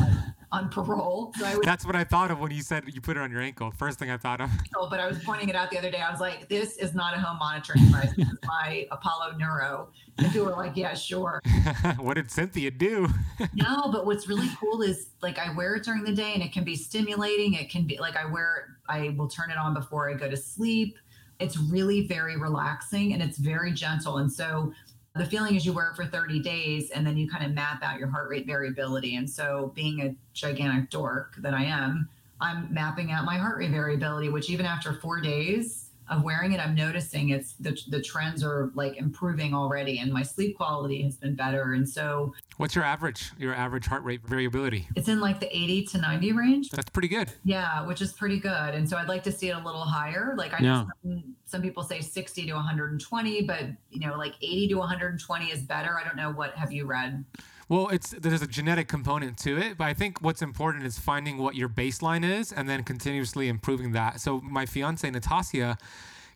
on 0.52 0.68
parole. 0.68 1.32
So 1.38 1.56
would, 1.56 1.64
That's 1.64 1.86
what 1.86 1.96
I 1.96 2.04
thought 2.04 2.30
of 2.30 2.38
when 2.38 2.50
you 2.50 2.62
said 2.62 2.84
you 2.92 3.00
put 3.00 3.16
it 3.16 3.20
on 3.20 3.30
your 3.30 3.40
ankle. 3.40 3.70
First 3.70 3.98
thing 3.98 4.10
I 4.10 4.18
thought 4.18 4.40
of. 4.40 4.50
Oh, 4.76 4.88
but 4.90 5.00
I 5.00 5.06
was 5.06 5.18
pointing 5.20 5.48
it 5.48 5.56
out 5.56 5.70
the 5.70 5.78
other 5.78 5.90
day. 5.90 6.00
I 6.00 6.10
was 6.10 6.20
like, 6.20 6.48
this 6.48 6.76
is 6.76 6.94
not 6.94 7.14
a 7.14 7.18
home 7.18 7.38
monitoring 7.38 7.84
device. 7.86 8.14
This 8.16 8.28
is 8.28 8.38
my 8.44 8.86
Apollo 8.90 9.36
Neuro. 9.38 9.88
And 10.18 10.30
people 10.32 10.46
were 10.46 10.52
like, 10.52 10.76
yeah, 10.76 10.94
sure. 10.94 11.40
what 11.98 12.14
did 12.14 12.30
Cynthia 12.30 12.70
do? 12.70 13.08
no, 13.54 13.90
but 13.90 14.06
what's 14.06 14.28
really 14.28 14.48
cool 14.60 14.82
is 14.82 15.10
like 15.22 15.38
I 15.38 15.54
wear 15.54 15.76
it 15.76 15.84
during 15.84 16.04
the 16.04 16.12
day 16.12 16.32
and 16.34 16.42
it 16.42 16.52
can 16.52 16.64
be 16.64 16.76
stimulating. 16.76 17.54
It 17.54 17.70
can 17.70 17.86
be 17.86 17.98
like 17.98 18.16
I 18.16 18.26
wear 18.26 18.56
it, 18.56 18.64
I 18.88 19.14
will 19.16 19.28
turn 19.28 19.50
it 19.50 19.56
on 19.56 19.74
before 19.74 20.10
I 20.10 20.14
go 20.14 20.28
to 20.28 20.36
sleep 20.36 20.98
it's 21.38 21.56
really 21.56 22.06
very 22.06 22.36
relaxing 22.36 23.12
and 23.12 23.22
it's 23.22 23.38
very 23.38 23.72
gentle. 23.72 24.18
And 24.18 24.32
so 24.32 24.72
the 25.14 25.24
feeling 25.26 25.54
is 25.56 25.64
you 25.64 25.72
wear 25.72 25.90
it 25.90 25.96
for 25.96 26.04
30 26.04 26.40
days 26.40 26.90
and 26.90 27.06
then 27.06 27.16
you 27.16 27.28
kind 27.28 27.44
of 27.44 27.52
map 27.52 27.82
out 27.82 27.98
your 27.98 28.08
heart 28.08 28.28
rate 28.28 28.46
variability. 28.46 29.16
And 29.16 29.28
so 29.28 29.72
being 29.74 30.02
a 30.02 30.14
gigantic 30.34 30.90
dork 30.90 31.34
that 31.38 31.54
I 31.54 31.64
am, 31.64 32.08
I'm 32.40 32.72
mapping 32.72 33.12
out 33.12 33.24
my 33.24 33.38
heart 33.38 33.58
rate 33.58 33.70
variability, 33.70 34.28
which 34.28 34.50
even 34.50 34.66
after 34.66 34.92
four 34.94 35.20
days, 35.20 35.85
of 36.08 36.22
wearing 36.22 36.52
it, 36.52 36.60
I'm 36.60 36.74
noticing 36.74 37.30
it's 37.30 37.54
the 37.54 37.76
the 37.88 38.00
trends 38.00 38.44
are 38.44 38.70
like 38.74 38.96
improving 38.96 39.54
already, 39.54 39.98
and 39.98 40.12
my 40.12 40.22
sleep 40.22 40.56
quality 40.56 41.02
has 41.02 41.16
been 41.16 41.34
better. 41.34 41.72
And 41.72 41.88
so, 41.88 42.34
what's 42.56 42.74
your 42.74 42.84
average 42.84 43.32
your 43.38 43.54
average 43.54 43.86
heart 43.86 44.04
rate 44.04 44.20
variability? 44.24 44.88
It's 44.96 45.08
in 45.08 45.20
like 45.20 45.40
the 45.40 45.54
80 45.54 45.86
to 45.86 45.98
90 45.98 46.32
range. 46.32 46.70
That's 46.70 46.90
pretty 46.90 47.08
good. 47.08 47.32
Yeah, 47.44 47.86
which 47.86 48.00
is 48.00 48.12
pretty 48.12 48.38
good. 48.38 48.74
And 48.74 48.88
so 48.88 48.96
I'd 48.96 49.08
like 49.08 49.22
to 49.24 49.32
see 49.32 49.48
it 49.48 49.56
a 49.56 49.64
little 49.64 49.84
higher. 49.84 50.34
Like 50.36 50.58
I 50.58 50.62
know 50.62 50.88
some, 51.02 51.34
some 51.44 51.62
people 51.62 51.82
say 51.82 52.00
60 52.00 52.46
to 52.46 52.52
120, 52.54 53.42
but 53.42 53.64
you 53.90 54.00
know, 54.06 54.16
like 54.16 54.34
80 54.42 54.68
to 54.68 54.74
120 54.76 55.46
is 55.46 55.62
better. 55.62 55.98
I 55.98 56.04
don't 56.04 56.16
know 56.16 56.30
what 56.30 56.54
have 56.54 56.72
you 56.72 56.86
read? 56.86 57.24
Well, 57.68 57.88
it's 57.88 58.10
there's 58.10 58.42
a 58.42 58.46
genetic 58.46 58.86
component 58.86 59.38
to 59.38 59.58
it, 59.58 59.76
but 59.76 59.84
I 59.84 59.94
think 59.94 60.22
what's 60.22 60.40
important 60.40 60.84
is 60.84 61.00
finding 61.00 61.36
what 61.38 61.56
your 61.56 61.68
baseline 61.68 62.24
is 62.24 62.52
and 62.52 62.68
then 62.68 62.84
continuously 62.84 63.48
improving 63.48 63.90
that. 63.92 64.20
So 64.20 64.40
my 64.40 64.66
fiance 64.66 65.08
Natasha, 65.10 65.76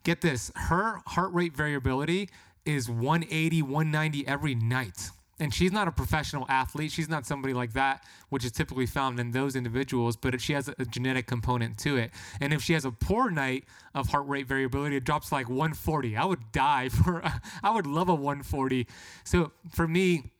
get 0.02 0.22
this, 0.22 0.50
her 0.56 1.00
heart 1.06 1.32
rate 1.32 1.56
variability 1.56 2.30
is 2.64 2.90
180, 2.90 3.62
190 3.62 4.26
every 4.26 4.56
night. 4.56 5.10
And 5.38 5.54
she's 5.54 5.72
not 5.72 5.88
a 5.88 5.92
professional 5.92 6.44
athlete. 6.48 6.92
She's 6.92 7.08
not 7.08 7.24
somebody 7.24 7.54
like 7.54 7.72
that, 7.72 8.04
which 8.28 8.44
is 8.44 8.52
typically 8.52 8.84
found 8.84 9.18
in 9.18 9.30
those 9.30 9.56
individuals, 9.56 10.16
but 10.16 10.38
she 10.40 10.52
has 10.52 10.68
a 10.68 10.84
genetic 10.84 11.26
component 11.26 11.78
to 11.78 11.96
it. 11.96 12.10
And 12.40 12.52
if 12.52 12.60
she 12.60 12.74
has 12.74 12.84
a 12.84 12.90
poor 12.90 13.30
night 13.30 13.64
of 13.94 14.08
heart 14.08 14.26
rate 14.28 14.46
variability, 14.46 14.96
it 14.96 15.04
drops 15.04 15.32
like 15.32 15.48
140. 15.48 16.16
I 16.16 16.24
would 16.24 16.52
die 16.52 16.88
for, 16.90 17.22
I 17.62 17.70
would 17.70 17.86
love 17.86 18.08
a 18.08 18.14
140. 18.14 18.86
So 19.24 19.52
for 19.70 19.88
me, 19.88 20.32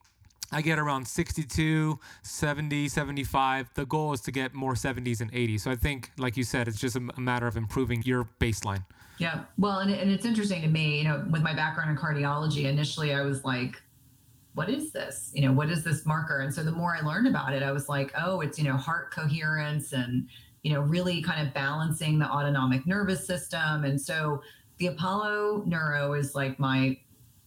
I 0.53 0.63
get 0.63 0.79
around 0.79 1.07
62, 1.07 1.99
70, 2.23 2.89
75. 2.89 3.71
The 3.75 3.87
goal 3.87 4.13
is 4.13 4.21
to 4.23 4.33
get 4.33 4.53
more 4.53 4.75
70s 4.75 5.21
and 5.21 5.33
80s. 5.33 5.61
So 5.61 5.71
I 5.71 5.77
think, 5.77 6.11
like 6.19 6.37
you 6.37 6.45
said, 6.45 6.67
it's 6.67 6.81
just 6.81 6.97
a 6.97 7.01
matter 7.21 7.47
of 7.47 7.57
improving 7.57 8.03
your 8.05 8.29
baseline. 8.41 8.85
Yeah. 9.19 9.43
Well, 9.59 9.81
and, 9.81 9.91
and 9.93 10.11
it's 10.11 10.25
interesting 10.25 10.63
to 10.63 10.69
me, 10.69 10.99
you 10.99 11.05
know, 11.05 11.25
with 11.31 11.43
my 11.43 11.55
background 11.55 11.91
in 11.91 11.97
cardiology, 11.97 12.65
initially 12.65 13.13
I 13.15 13.21
was 13.21 13.45
like, 13.45 13.81
what 14.55 14.69
is 14.69 14.93
this? 14.93 15.31
You 15.35 15.43
know, 15.43 15.53
what 15.53 15.71
is 15.71 15.85
this 15.85 16.05
marker? 16.05 16.41
And 16.41 16.53
so 16.53 16.63
the 16.63 16.73
more 16.73 16.97
I 16.97 17.01
learned 17.07 17.29
about 17.29 17.53
it, 17.53 17.63
I 17.63 17.71
was 17.71 17.89
like, 17.89 18.13
oh, 18.19 18.41
it's, 18.41 18.59
you 18.59 18.65
know, 18.65 18.77
heart 18.77 19.13
coherence 19.13 19.93
and, 19.93 20.27
you 20.63 20.73
know, 20.73 20.81
really 20.81 21.23
kind 21.23 21.47
of 21.47 21.55
balancing 21.55 22.19
the 22.19 22.27
autonomic 22.27 22.87
nervous 22.87 23.25
system. 23.25 23.85
And 23.85 24.01
so 24.01 24.43
the 24.79 24.89
Apollo 24.89 25.65
Neuro 25.67 26.15
is 26.15 26.35
like 26.35 26.59
my 26.59 26.99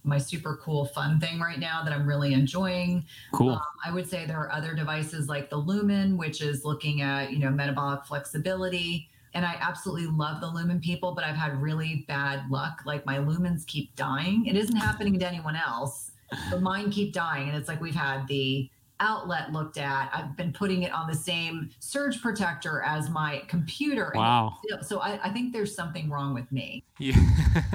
my 0.04 0.18
super 0.18 0.60
cool 0.62 0.86
fun 0.86 1.20
thing 1.20 1.40
right 1.40 1.60
now 1.60 1.82
that 1.84 1.94
I'm 1.94 2.08
really 2.08 2.34
enjoying. 2.34 3.06
Cool. 3.34 3.52
Um, 3.52 3.62
I 3.86 3.92
would 3.92 4.10
say 4.10 4.26
there 4.26 4.40
are 4.40 4.52
other 4.52 4.74
devices 4.74 5.30
like 5.30 5.50
the 5.50 5.58
Lumen, 5.58 6.18
which 6.18 6.42
is 6.42 6.66
looking 6.66 7.02
at 7.02 7.32
you 7.32 7.40
know 7.40 7.50
metabolic 7.50 8.06
flexibility. 8.06 9.10
And 9.36 9.46
I 9.46 9.58
absolutely 9.60 10.06
love 10.06 10.42
the 10.42 10.48
Lumen 10.48 10.80
people, 10.80 11.16
but 11.16 11.24
I've 11.24 11.36
had 11.36 11.60
really 11.60 12.06
bad 12.08 12.44
luck. 12.52 12.84
Like 12.86 13.04
my 13.04 13.18
lumens 13.18 13.66
keep 13.66 13.96
dying. 13.96 14.46
It 14.46 14.56
isn't 14.56 14.76
happening 14.76 15.18
to 15.18 15.28
anyone 15.28 15.56
else, 15.56 16.12
but 16.52 16.62
mine 16.62 16.92
keep 16.92 17.14
dying. 17.14 17.50
And 17.50 17.58
it's 17.58 17.68
like 17.68 17.82
we've 17.82 17.96
had 17.96 18.28
the 18.28 18.70
outlet 19.00 19.52
looked 19.52 19.78
at. 19.78 20.10
I've 20.14 20.36
been 20.38 20.54
putting 20.54 20.84
it 20.84 20.92
on 20.94 21.08
the 21.08 21.16
same 21.16 21.70
surge 21.80 22.22
protector 22.22 22.82
as 22.82 23.10
my 23.10 23.44
computer. 23.48 24.12
Wow. 24.16 24.58
so 24.82 25.00
I, 25.00 25.20
I, 25.24 25.30
think 25.30 25.54
there's 25.54 25.76
something 25.76 26.10
wrong 26.10 26.34
with 26.34 26.52
me. 26.52 26.84
Yeah. 27.00 27.16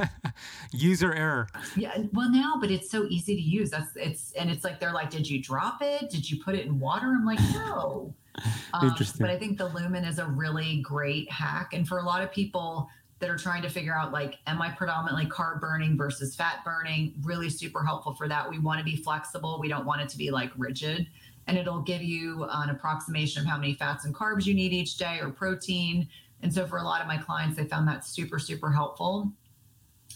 User 0.73 1.14
error. 1.14 1.49
Yeah. 1.77 1.97
Well, 2.12 2.31
now, 2.31 2.55
but 2.61 2.71
it's 2.71 2.91
so 2.91 3.07
easy 3.09 3.35
to 3.35 3.43
use. 3.43 3.71
That's 3.71 3.91
it's, 3.97 4.33
and 4.33 4.51
it's 4.51 4.64
like, 4.64 4.81
they're 4.81 4.93
like, 4.93 5.11
did 5.11 5.29
you 5.29 5.43
drop 5.43 5.83
it? 5.83 6.11
Did 6.11 6.31
you 6.31 6.43
put 6.43 6.55
it 6.55 6.66
in 6.66 6.79
water? 6.79 7.09
I'm 7.09 7.25
like, 7.25 7.41
no. 7.53 8.14
Um, 8.73 8.87
Interesting. 8.87 9.27
But 9.27 9.31
I 9.31 9.39
think 9.39 9.59
the 9.59 9.66
Lumen 9.66 10.05
is 10.05 10.21
a 10.21 10.27
really 10.27 10.81
great 10.83 11.29
hack. 11.29 11.73
And 11.73 11.89
for 11.89 11.99
a 11.99 12.03
lot 12.03 12.23
of 12.23 12.31
people 12.31 12.89
that 13.21 13.29
are 13.31 13.37
trying 13.37 13.62
to 13.62 13.69
figure 13.69 13.95
out, 13.95 14.12
like, 14.12 14.39
am 14.47 14.62
I 14.62 14.71
predominantly 14.71 15.27
carb 15.27 15.61
burning 15.61 15.97
versus 15.97 16.37
fat 16.37 16.64
burning? 16.64 17.14
Really 17.23 17.51
super 17.51 17.83
helpful 17.83 18.14
for 18.14 18.29
that. 18.29 18.49
We 18.49 18.59
want 18.59 18.79
to 18.79 18.85
be 18.85 18.97
flexible. 18.97 19.59
We 19.61 19.69
don't 19.69 19.85
want 19.85 20.01
it 20.01 20.09
to 20.11 20.19
be 20.19 20.31
like 20.31 20.51
rigid. 20.57 21.07
And 21.47 21.59
it'll 21.59 21.83
give 21.83 22.03
you 22.03 22.47
an 22.51 22.71
approximation 22.71 23.43
of 23.43 23.49
how 23.49 23.57
many 23.57 23.75
fats 23.75 24.05
and 24.05 24.14
carbs 24.14 24.47
you 24.47 24.55
need 24.55 24.73
each 24.73 24.99
day 24.99 25.19
or 25.21 25.31
protein. 25.31 26.09
And 26.43 26.53
so 26.53 26.66
for 26.66 26.79
a 26.79 26.83
lot 26.83 27.01
of 27.01 27.09
my 27.09 27.16
clients, 27.16 27.57
they 27.57 27.64
found 27.64 27.89
that 27.89 28.05
super, 28.05 28.39
super 28.39 28.71
helpful. 28.71 29.33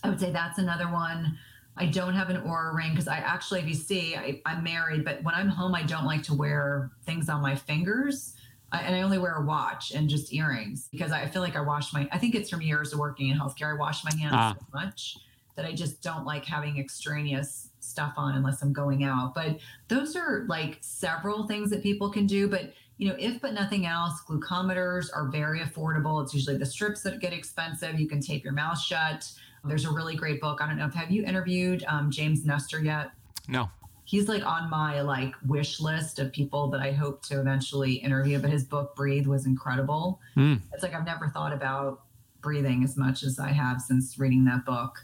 I 0.05 0.09
would 0.09 0.21
say 0.21 0.31
that's 0.31 0.59
another 0.59 0.91
one. 0.91 1.39
I 1.77 1.87
don't 1.87 2.15
have 2.15 2.29
an 2.29 2.43
Oura 2.43 2.75
ring 2.75 2.91
because 2.91 3.09
I 3.09 3.17
actually, 3.17 3.61
if 3.61 3.67
you 3.67 3.75
see, 3.75 4.15
I, 4.15 4.43
am 4.47 4.63
married, 4.63 5.05
but 5.05 5.23
when 5.25 5.35
I'm 5.35 5.49
home, 5.49 5.75
I 5.75 5.83
don't 5.83 6.05
like 6.05 6.23
to 6.25 6.35
wear 6.35 6.91
things 7.07 7.29
on 7.29 7.41
my 7.41 7.55
fingers. 7.55 8.35
I, 8.73 8.81
and 8.81 8.97
I 8.97 9.03
only 9.03 9.19
wear 9.19 9.37
a 9.37 9.45
watch 9.45 9.93
and 9.93 10.09
just 10.09 10.33
earrings 10.33 10.89
because 10.91 11.13
I 11.13 11.27
feel 11.27 11.43
like 11.43 11.57
I 11.57 11.61
wash 11.61 11.93
my, 11.93 12.09
I 12.11 12.19
think 12.19 12.35
it's 12.35 12.51
from 12.51 12.63
years 12.63 12.93
of 12.93 12.99
working 12.99 13.29
in 13.29 13.39
healthcare. 13.39 13.75
I 13.75 13.79
wash 13.79 14.03
my 14.05 14.11
hands 14.19 14.35
ah. 14.35 14.55
so 14.59 14.67
much 14.75 15.19
that 15.55 15.67
I 15.67 15.73
just 15.73 16.03
don't 16.03 16.25
like 16.25 16.45
having 16.45 16.79
extraneous 16.79 17.69
stuff 17.81 18.15
on 18.17 18.35
unless 18.35 18.63
I'm 18.63 18.73
going 18.73 19.05
out. 19.05 19.35
But 19.35 19.59
those 19.89 20.17
are 20.17 20.45
like 20.49 20.79
several 20.81 21.47
things 21.47 21.71
that 21.71 21.83
people 21.83 22.11
can 22.11 22.27
do. 22.27 22.49
But 22.49 22.73
you 22.97 23.09
know, 23.09 23.17
if 23.19 23.41
but 23.41 23.53
nothing 23.53 23.87
else, 23.87 24.23
glucometers 24.27 25.09
are 25.15 25.29
very 25.29 25.61
affordable. 25.61 26.23
It's 26.23 26.33
usually 26.33 26.57
the 26.57 26.67
strips 26.67 27.03
that 27.03 27.21
get 27.21 27.33
expensive. 27.33 27.99
You 27.99 28.09
can 28.09 28.21
tape 28.21 28.45
your 28.45 28.53
mouth 28.53 28.79
shut. 28.79 29.31
There's 29.65 29.85
a 29.85 29.91
really 29.91 30.17
great 30.17 30.41
book. 30.41 30.61
I 30.63 30.67
don't 30.67 30.79
know 30.79 30.87
if 30.87 30.95
have 30.95 31.11
you 31.11 31.25
interviewed 31.25 31.85
um, 31.87 32.11
James 32.11 32.45
Nestor 32.45 32.81
yet? 32.81 33.11
No. 33.49 33.71
He's 34.13 34.29
like 34.29 34.45
on 34.45 34.69
my 34.69 35.01
like 35.01 35.33
wish 35.47 35.81
list 35.81 36.19
of 36.19 36.33
people 36.33 36.69
that 36.69 36.83
I 36.83 36.93
hope 36.93 37.23
to 37.29 37.41
eventually 37.41 37.95
interview. 37.95 38.39
But 38.39 38.51
his 38.51 38.63
book 38.63 38.95
Breathe 38.95 39.27
was 39.27 39.47
incredible. 39.47 40.21
Mm. 40.37 40.61
It's 40.75 40.83
like 40.83 40.93
I've 40.93 41.07
never 41.07 41.29
thought 41.29 41.55
about 41.55 42.03
breathing 42.43 42.85
as 42.85 42.95
much 42.99 43.23
as 43.23 43.39
I 43.39 43.49
have 43.49 43.81
since 43.81 44.19
reading 44.19 44.45
that 44.45 44.67
book. 44.67 44.99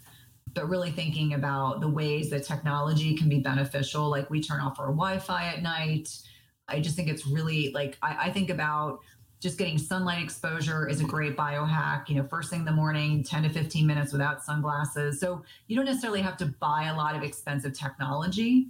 But 0.53 0.69
really 0.69 0.91
thinking 0.91 1.33
about 1.33 1.81
the 1.81 1.89
ways 1.89 2.29
that 2.29 2.45
technology 2.45 3.17
can 3.17 3.31
be 3.31 3.41
beneficial. 3.41 4.11
Like 4.11 4.29
we 4.29 4.43
turn 4.43 4.61
off 4.61 4.79
our 4.79 4.89
Wi-Fi 4.89 5.55
at 5.55 5.63
night. 5.63 6.11
I 6.69 6.79
just 6.79 6.95
think 6.95 7.09
it's 7.09 7.27
really 7.27 7.71
like 7.73 7.97
I, 8.03 8.27
I 8.27 8.31
think 8.31 8.51
about 8.51 8.99
just 9.41 9.57
getting 9.57 9.79
sunlight 9.79 10.23
exposure 10.23 10.87
is 10.87 11.01
a 11.01 11.05
great 11.05 11.35
biohack. 11.35 12.11
You 12.11 12.17
know, 12.17 12.25
first 12.25 12.51
thing 12.51 12.59
in 12.59 12.65
the 12.67 12.73
morning, 12.73 13.25
10 13.25 13.45
to 13.45 13.49
15 13.49 13.87
minutes 13.87 14.13
without 14.13 14.45
sunglasses. 14.45 15.19
So 15.19 15.45
you 15.67 15.77
don't 15.77 15.87
necessarily 15.87 16.21
have 16.21 16.37
to 16.39 16.47
buy 16.61 16.89
a 16.89 16.95
lot 16.95 17.17
of 17.17 17.23
expensive 17.23 17.73
technology. 17.73 18.69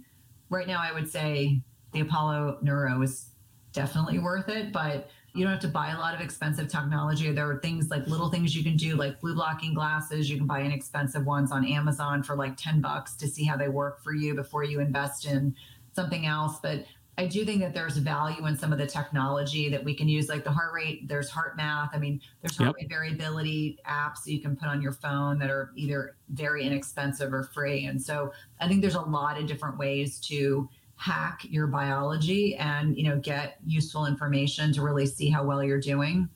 Right 0.49 0.67
now, 0.67 0.81
I 0.81 0.91
would 0.91 1.09
say 1.09 1.61
the 1.93 2.01
Apollo 2.01 2.59
Neuro 2.61 3.01
is 3.01 3.31
definitely 3.71 4.19
worth 4.19 4.49
it, 4.49 4.71
but 4.71 5.09
you 5.33 5.43
don't 5.43 5.51
have 5.51 5.61
to 5.61 5.67
buy 5.67 5.91
a 5.91 5.97
lot 5.97 6.15
of 6.15 6.21
expensive 6.21 6.67
technology. 6.67 7.31
There 7.31 7.49
are 7.49 7.59
things 7.59 7.89
like 7.89 8.07
little 8.07 8.29
things 8.29 8.55
you 8.55 8.63
can 8.63 8.75
do, 8.75 8.95
like 8.95 9.19
blue 9.21 9.35
blocking 9.35 9.73
glasses. 9.73 10.29
You 10.29 10.37
can 10.37 10.47
buy 10.47 10.61
inexpensive 10.61 11.25
ones 11.25 11.51
on 11.51 11.65
Amazon 11.65 12.23
for 12.23 12.35
like 12.35 12.57
10 12.57 12.81
bucks 12.81 13.15
to 13.17 13.27
see 13.27 13.43
how 13.43 13.55
they 13.55 13.69
work 13.69 14.03
for 14.03 14.13
you 14.13 14.33
before 14.33 14.63
you 14.63 14.79
invest 14.79 15.25
in 15.25 15.55
something 15.93 16.25
else. 16.25 16.57
But 16.61 16.85
I 17.19 17.25
do 17.25 17.43
think 17.43 17.59
that 17.59 17.73
there's 17.73 17.97
value 17.97 18.45
in 18.45 18.57
some 18.57 18.71
of 18.71 18.79
the 18.79 18.87
technology 18.87 19.67
that 19.67 19.83
we 19.83 19.93
can 19.93 20.07
use, 20.07 20.29
like 20.29 20.45
the 20.45 20.51
heart 20.51 20.73
rate. 20.73 21.05
There's 21.09 21.29
HeartMath. 21.29 21.89
I 21.91 21.97
mean, 21.97 22.21
there's 22.41 22.55
heart 22.55 22.69
yep. 22.69 22.75
rate 22.77 22.87
variability 22.87 23.77
apps 23.85 24.23
that 24.23 24.31
you 24.31 24.39
can 24.39 24.55
put 24.55 24.69
on 24.69 24.81
your 24.81 24.93
phone 24.93 25.37
that 25.39 25.49
are 25.49 25.73
either 25.75 26.15
very 26.29 26.63
inexpensive 26.65 27.33
or 27.33 27.43
free. 27.43 27.87
And 27.87 28.01
so 28.01 28.31
I 28.61 28.69
think 28.69 28.79
there's 28.79 28.95
a 28.95 29.01
lot 29.01 29.37
of 29.37 29.47
different 29.47 29.77
ways 29.77 30.17
to 30.27 30.69
hack 30.95 31.41
your 31.43 31.67
biology 31.67 32.55
and 32.55 32.97
you 32.97 33.03
know 33.03 33.17
get 33.19 33.57
useful 33.65 34.05
information 34.05 34.71
to 34.73 34.81
really 34.81 35.05
see 35.05 35.29
how 35.29 35.43
well 35.43 35.61
you're 35.61 35.81
doing. 35.81 36.29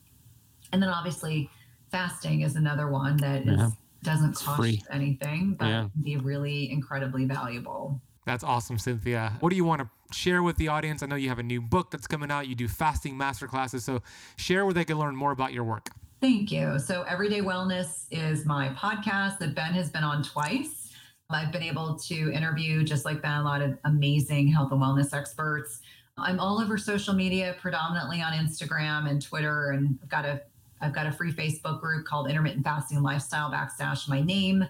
And 0.74 0.84
then 0.84 0.90
obviously, 0.90 1.50
fasting 1.92 2.42
is 2.42 2.58
another 2.58 2.90
one 2.90 3.16
that 3.18 3.46
yeah. 3.46 3.68
is, 3.68 3.74
doesn't 4.04 4.32
it's 4.32 4.42
cost 4.42 4.60
free. 4.60 4.84
anything, 4.92 5.56
but 5.58 5.68
yeah. 5.68 5.88
be 6.02 6.18
really 6.18 6.70
incredibly 6.70 7.24
valuable. 7.24 8.02
That's 8.26 8.44
awesome, 8.44 8.78
Cynthia. 8.78 9.34
What 9.40 9.50
do 9.50 9.56
you 9.56 9.66
want 9.66 9.82
to 9.82 9.90
share 10.14 10.44
with 10.44 10.58
the 10.58 10.68
audience? 10.68 11.04
I 11.04 11.08
know 11.08 11.16
you 11.16 11.30
have 11.30 11.40
a 11.40 11.44
new 11.44 11.62
book 11.62 11.92
that's 11.92 12.08
coming 12.08 12.32
out. 12.32 12.48
You 12.48 12.56
do 12.56 12.68
fasting 12.68 13.16
masterclasses. 13.18 13.82
So 13.82 14.02
share 14.36 14.66
where 14.66 14.74
they 14.74 14.86
can 14.86 14.98
learn 14.98 15.16
more 15.16 15.32
about 15.32 15.54
your 15.54 15.64
work. 15.64 15.90
Thank 16.22 16.54
you. 16.54 16.80
So, 16.80 17.04
Everyday 17.04 17.42
Wellness 17.42 18.06
is 18.10 18.46
my 18.46 18.70
podcast 18.70 19.40
that 19.40 19.56
Ben 19.56 19.74
has 19.74 19.90
been 19.90 20.06
on 20.06 20.24
twice. 20.24 20.84
I've 21.30 21.52
been 21.52 21.64
able 21.64 21.96
to 21.96 22.32
interview, 22.32 22.84
just 22.84 23.04
like 23.04 23.22
Ben, 23.22 23.40
a 23.40 23.44
lot 23.44 23.62
of 23.62 23.78
amazing 23.84 24.48
health 24.48 24.72
and 24.72 24.80
wellness 24.80 25.14
experts. 25.14 25.82
I'm 26.18 26.40
all 26.40 26.62
over 26.62 26.78
social 26.78 27.14
media, 27.14 27.56
predominantly 27.60 28.22
on 28.22 28.34
Instagram 28.34 29.10
and 29.10 29.22
Twitter, 29.22 29.72
and 29.72 30.00
I've 30.02 30.10
got 30.10 30.26
a 30.26 30.42
I've 30.80 30.94
got 30.94 31.08
a 31.08 31.12
free 31.12 31.32
Facebook 31.32 31.80
group 31.80 32.06
called 32.06 32.30
Intermittent 32.30 32.64
Fasting 32.64 33.02
Lifestyle 33.02 33.50
backslash 33.50 34.08
my 34.10 34.22
name. 34.22 34.66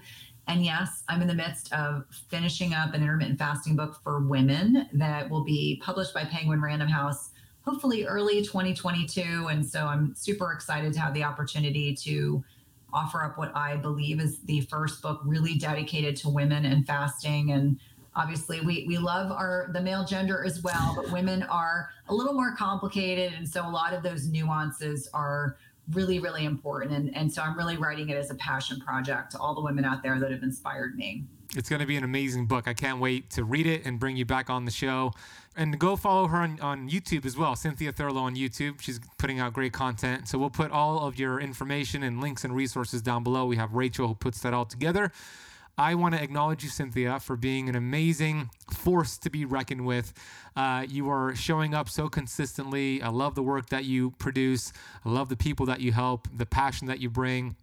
And 0.48 0.64
yes, 0.64 1.04
I'm 1.08 1.22
in 1.22 1.28
the 1.28 1.34
midst 1.34 1.72
of 1.74 2.06
finishing 2.30 2.74
up 2.74 2.94
an 2.94 3.02
intermittent 3.02 3.40
fasting 3.40 3.76
book 3.76 4.00
for 4.04 4.20
women 4.20 4.90
that 4.94 5.30
will 5.30 5.44
be 5.44 5.82
published 5.84 6.14
by 6.14 6.26
Penguin 6.26 6.62
Random 6.62 6.88
House, 6.88 7.32
hopefully 7.66 8.06
early 8.06 8.42
2022. 8.42 9.48
And 9.50 9.66
so 9.66 9.86
I'm 9.86 10.14
super 10.16 10.52
excited 10.52 10.94
to 10.94 11.00
have 11.00 11.14
the 11.14 11.24
opportunity 11.24 11.96
to 11.96 12.44
offer 12.94 13.24
up 13.24 13.38
what 13.38 13.56
I 13.56 13.78
believe 13.78 14.20
is 14.20 14.40
the 14.42 14.62
first 14.62 15.02
book 15.02 15.22
really 15.24 15.58
dedicated 15.58 16.16
to 16.18 16.30
women 16.30 16.66
and 16.66 16.86
fasting. 16.86 17.52
And 17.52 17.80
obviously 18.16 18.62
we, 18.62 18.86
we 18.88 18.98
love 18.98 19.32
our 19.32 19.70
the 19.74 19.82
male 19.82 20.06
gender 20.06 20.44
as 20.46 20.62
well, 20.62 20.94
but 20.96 21.12
women 21.12 21.44
are 21.44 21.90
a 22.10 22.14
little 22.14 22.34
more 22.34 22.56
complicated. 22.56 23.34
And 23.34 23.48
so 23.48 23.68
a 23.68 23.70
lot 23.70 23.94
of 23.94 24.04
those 24.04 24.28
nuances 24.28 25.10
are 25.14 25.58
really, 25.92 26.20
really 26.20 26.46
important. 26.46 26.94
And, 26.94 27.16
and 27.16 27.32
so 27.32 27.42
I'm 27.42 27.58
really 27.58 27.78
writing 27.78 28.10
it 28.10 28.18
as 28.18 28.32
a 28.32 28.36
passion 28.36 28.80
project 28.80 29.32
to 29.32 29.40
all 29.40 29.54
the 29.54 29.62
women 29.62 29.86
out 29.86 30.02
there 30.02 30.20
that 30.20 30.32
have 30.32 30.44
inspired 30.44 30.96
me. 30.96 31.24
It's 31.56 31.70
going 31.70 31.82
to 31.82 31.86
be 31.86 31.98
an 31.98 32.04
amazing 32.04 32.48
book. 32.48 32.68
I 32.68 32.74
can't 32.74 33.00
wait 33.00 33.30
to 33.32 33.44
read 33.44 33.68
it 33.68 33.86
and 33.86 34.00
bring 34.00 34.18
you 34.18 34.26
back 34.26 34.50
on 34.50 34.66
the 34.66 34.72
show. 34.72 35.12
And 35.56 35.78
go 35.78 35.96
follow 35.96 36.28
her 36.28 36.38
on, 36.38 36.60
on 36.62 36.90
YouTube 36.90 37.26
as 37.26 37.38
well, 37.38 37.56
Cynthia 37.56 37.92
Thurlow 37.92 38.22
on 38.22 38.36
YouTube. 38.36 38.82
She's 38.82 39.00
putting 39.20 39.40
out 39.40 39.54
great 39.54 39.72
content. 39.72 40.28
So 40.28 40.40
we'll 40.40 40.50
put 40.50 40.72
all 40.72 41.06
of 41.06 41.20
your 41.20 41.40
information 41.40 42.02
and 42.02 42.22
links 42.22 42.44
and 42.44 42.56
resources 42.56 43.04
down 43.04 43.24
below. 43.24 43.46
We 43.46 43.58
have 43.58 43.74
Rachel 43.74 44.08
who 44.08 44.16
puts 44.16 44.40
that 44.42 44.54
all 44.54 44.66
together. 44.66 45.12
I 45.78 45.96
want 45.96 46.14
to 46.14 46.22
acknowledge 46.22 46.64
you, 46.64 46.70
Cynthia, 46.70 47.20
for 47.20 47.36
being 47.36 47.68
an 47.68 47.76
amazing 47.76 48.52
force 48.72 49.18
to 49.18 49.30
be 49.32 49.44
reckoned 49.44 49.86
with. 49.86 50.14
Uh, 50.56 50.86
you 50.88 51.10
are 51.10 51.34
showing 51.34 51.74
up 51.74 51.90
so 51.90 52.10
consistently. 52.10 53.02
I 53.02 53.10
love 53.10 53.34
the 53.34 53.42
work 53.42 53.70
that 53.70 53.84
you 53.84 54.12
produce. 54.12 54.72
I 55.04 55.10
love 55.10 55.30
the 55.30 55.36
people 55.36 55.66
that 55.66 55.82
you 55.82 55.92
help, 55.92 56.28
the 56.36 56.46
passion 56.46 56.88
that 56.88 57.00
you 57.00 57.10
bring. 57.10 57.56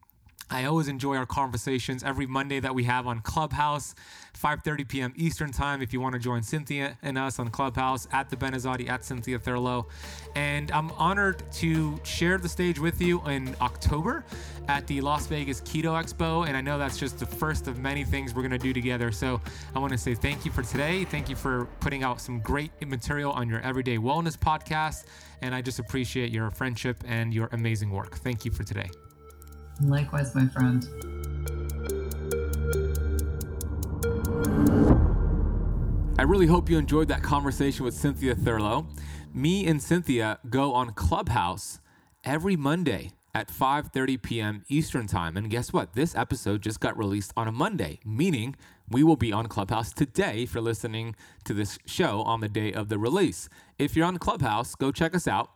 I 0.51 0.65
always 0.65 0.89
enjoy 0.89 1.17
our 1.17 1.27
conversations 1.27 2.03
every 2.03 2.27
Monday 2.27 2.59
that 2.59 2.75
we 2.75 2.83
have 2.85 3.07
on 3.07 3.21
Clubhouse, 3.21 3.95
5:30 4.37 4.89
p.m. 4.89 5.13
Eastern 5.17 5.53
Time. 5.53 5.81
If 5.81 5.93
you 5.93 6.01
want 6.01 6.15
to 6.15 6.19
join 6.19 6.43
Cynthia 6.43 6.99
and 7.03 7.17
us 7.17 7.39
on 7.39 7.51
Clubhouse 7.51 8.09
at 8.11 8.31
the 8.31 8.37
Benazadi 8.37 8.89
at 8.89 9.05
Cynthia 9.05 9.39
Thurlow, 9.39 9.87
and 10.35 10.73
I'm 10.73 10.91
honored 10.93 11.45
to 11.53 12.01
share 12.03 12.37
the 12.39 12.49
stage 12.49 12.81
with 12.81 13.01
you 13.01 13.25
in 13.29 13.55
October 13.61 14.25
at 14.67 14.87
the 14.89 15.01
Las 15.01 15.27
Vegas 15.29 15.61
Keto 15.61 15.93
Expo. 16.01 16.47
And 16.47 16.57
I 16.57 16.61
know 16.61 16.79
that's 16.79 16.99
just 16.99 17.21
the 17.21 17.27
first 17.27 17.69
of 17.69 17.79
many 17.79 18.05
things 18.05 18.35
we're 18.35 18.43
gonna 18.43 18.59
do 18.59 18.73
together. 18.73 19.13
So 19.13 19.41
I 19.75 19.79
want 19.79 19.93
to 19.93 19.99
say 19.99 20.15
thank 20.17 20.45
you 20.45 20.51
for 20.51 20.63
today. 20.63 21.05
Thank 21.05 21.29
you 21.29 21.37
for 21.37 21.67
putting 21.79 22.03
out 22.03 22.21
some 22.21 22.41
great 22.41 22.73
material 22.85 23.31
on 23.33 23.49
your 23.49 23.61
Everyday 23.61 23.99
Wellness 23.99 24.37
podcast. 24.37 25.05
And 25.43 25.55
I 25.55 25.63
just 25.63 25.79
appreciate 25.79 26.33
your 26.33 26.51
friendship 26.51 27.03
and 27.07 27.33
your 27.33 27.49
amazing 27.53 27.91
work. 27.91 28.17
Thank 28.17 28.45
you 28.45 28.51
for 28.51 28.65
today. 28.65 28.91
Likewise, 29.83 30.35
my 30.35 30.47
friend. 30.47 30.89
I 36.19 36.23
really 36.23 36.47
hope 36.47 36.69
you 36.69 36.77
enjoyed 36.77 37.09
that 37.09 37.23
conversation 37.23 37.85
with 37.85 37.95
Cynthia 37.95 38.35
Thurlow. 38.35 38.87
Me 39.33 39.67
and 39.67 39.83
Cynthia 39.83 40.39
go 40.51 40.75
on 40.75 40.93
Clubhouse 40.93 41.81
every 42.25 42.57
Monday 42.57 43.13
at 43.35 43.49
5:30 43.49 44.21
p.m. 44.21 44.65
Eastern 44.69 45.07
Time. 45.07 45.37
And 45.37 45.49
guess 45.49 45.73
what? 45.73 45.95
This 45.95 46.15
episode 46.15 46.63
just 46.63 46.81
got 46.81 46.99
released 46.99 47.33
on 47.37 47.49
a 47.49 47.53
Monday, 47.53 48.01
meaning 48.05 48.57
we 48.89 49.03
will 49.03 49.17
be 49.17 49.33
on 49.33 49.47
Clubhouse 49.47 49.93
today 49.93 50.45
for 50.45 50.61
listening 50.61 51.15
to 51.45 51.55
this 51.55 51.79
show 51.87 52.23
on 52.23 52.41
the 52.41 52.49
day 52.49 52.73
of 52.73 52.89
the 52.89 52.99
release. 52.99 53.49
If 53.79 53.97
you're 53.97 54.07
on 54.07 54.19
Clubhouse, 54.19 54.75
go 54.75 54.93
check 54.93 55.15
us 55.15 55.27
out. 55.27 55.51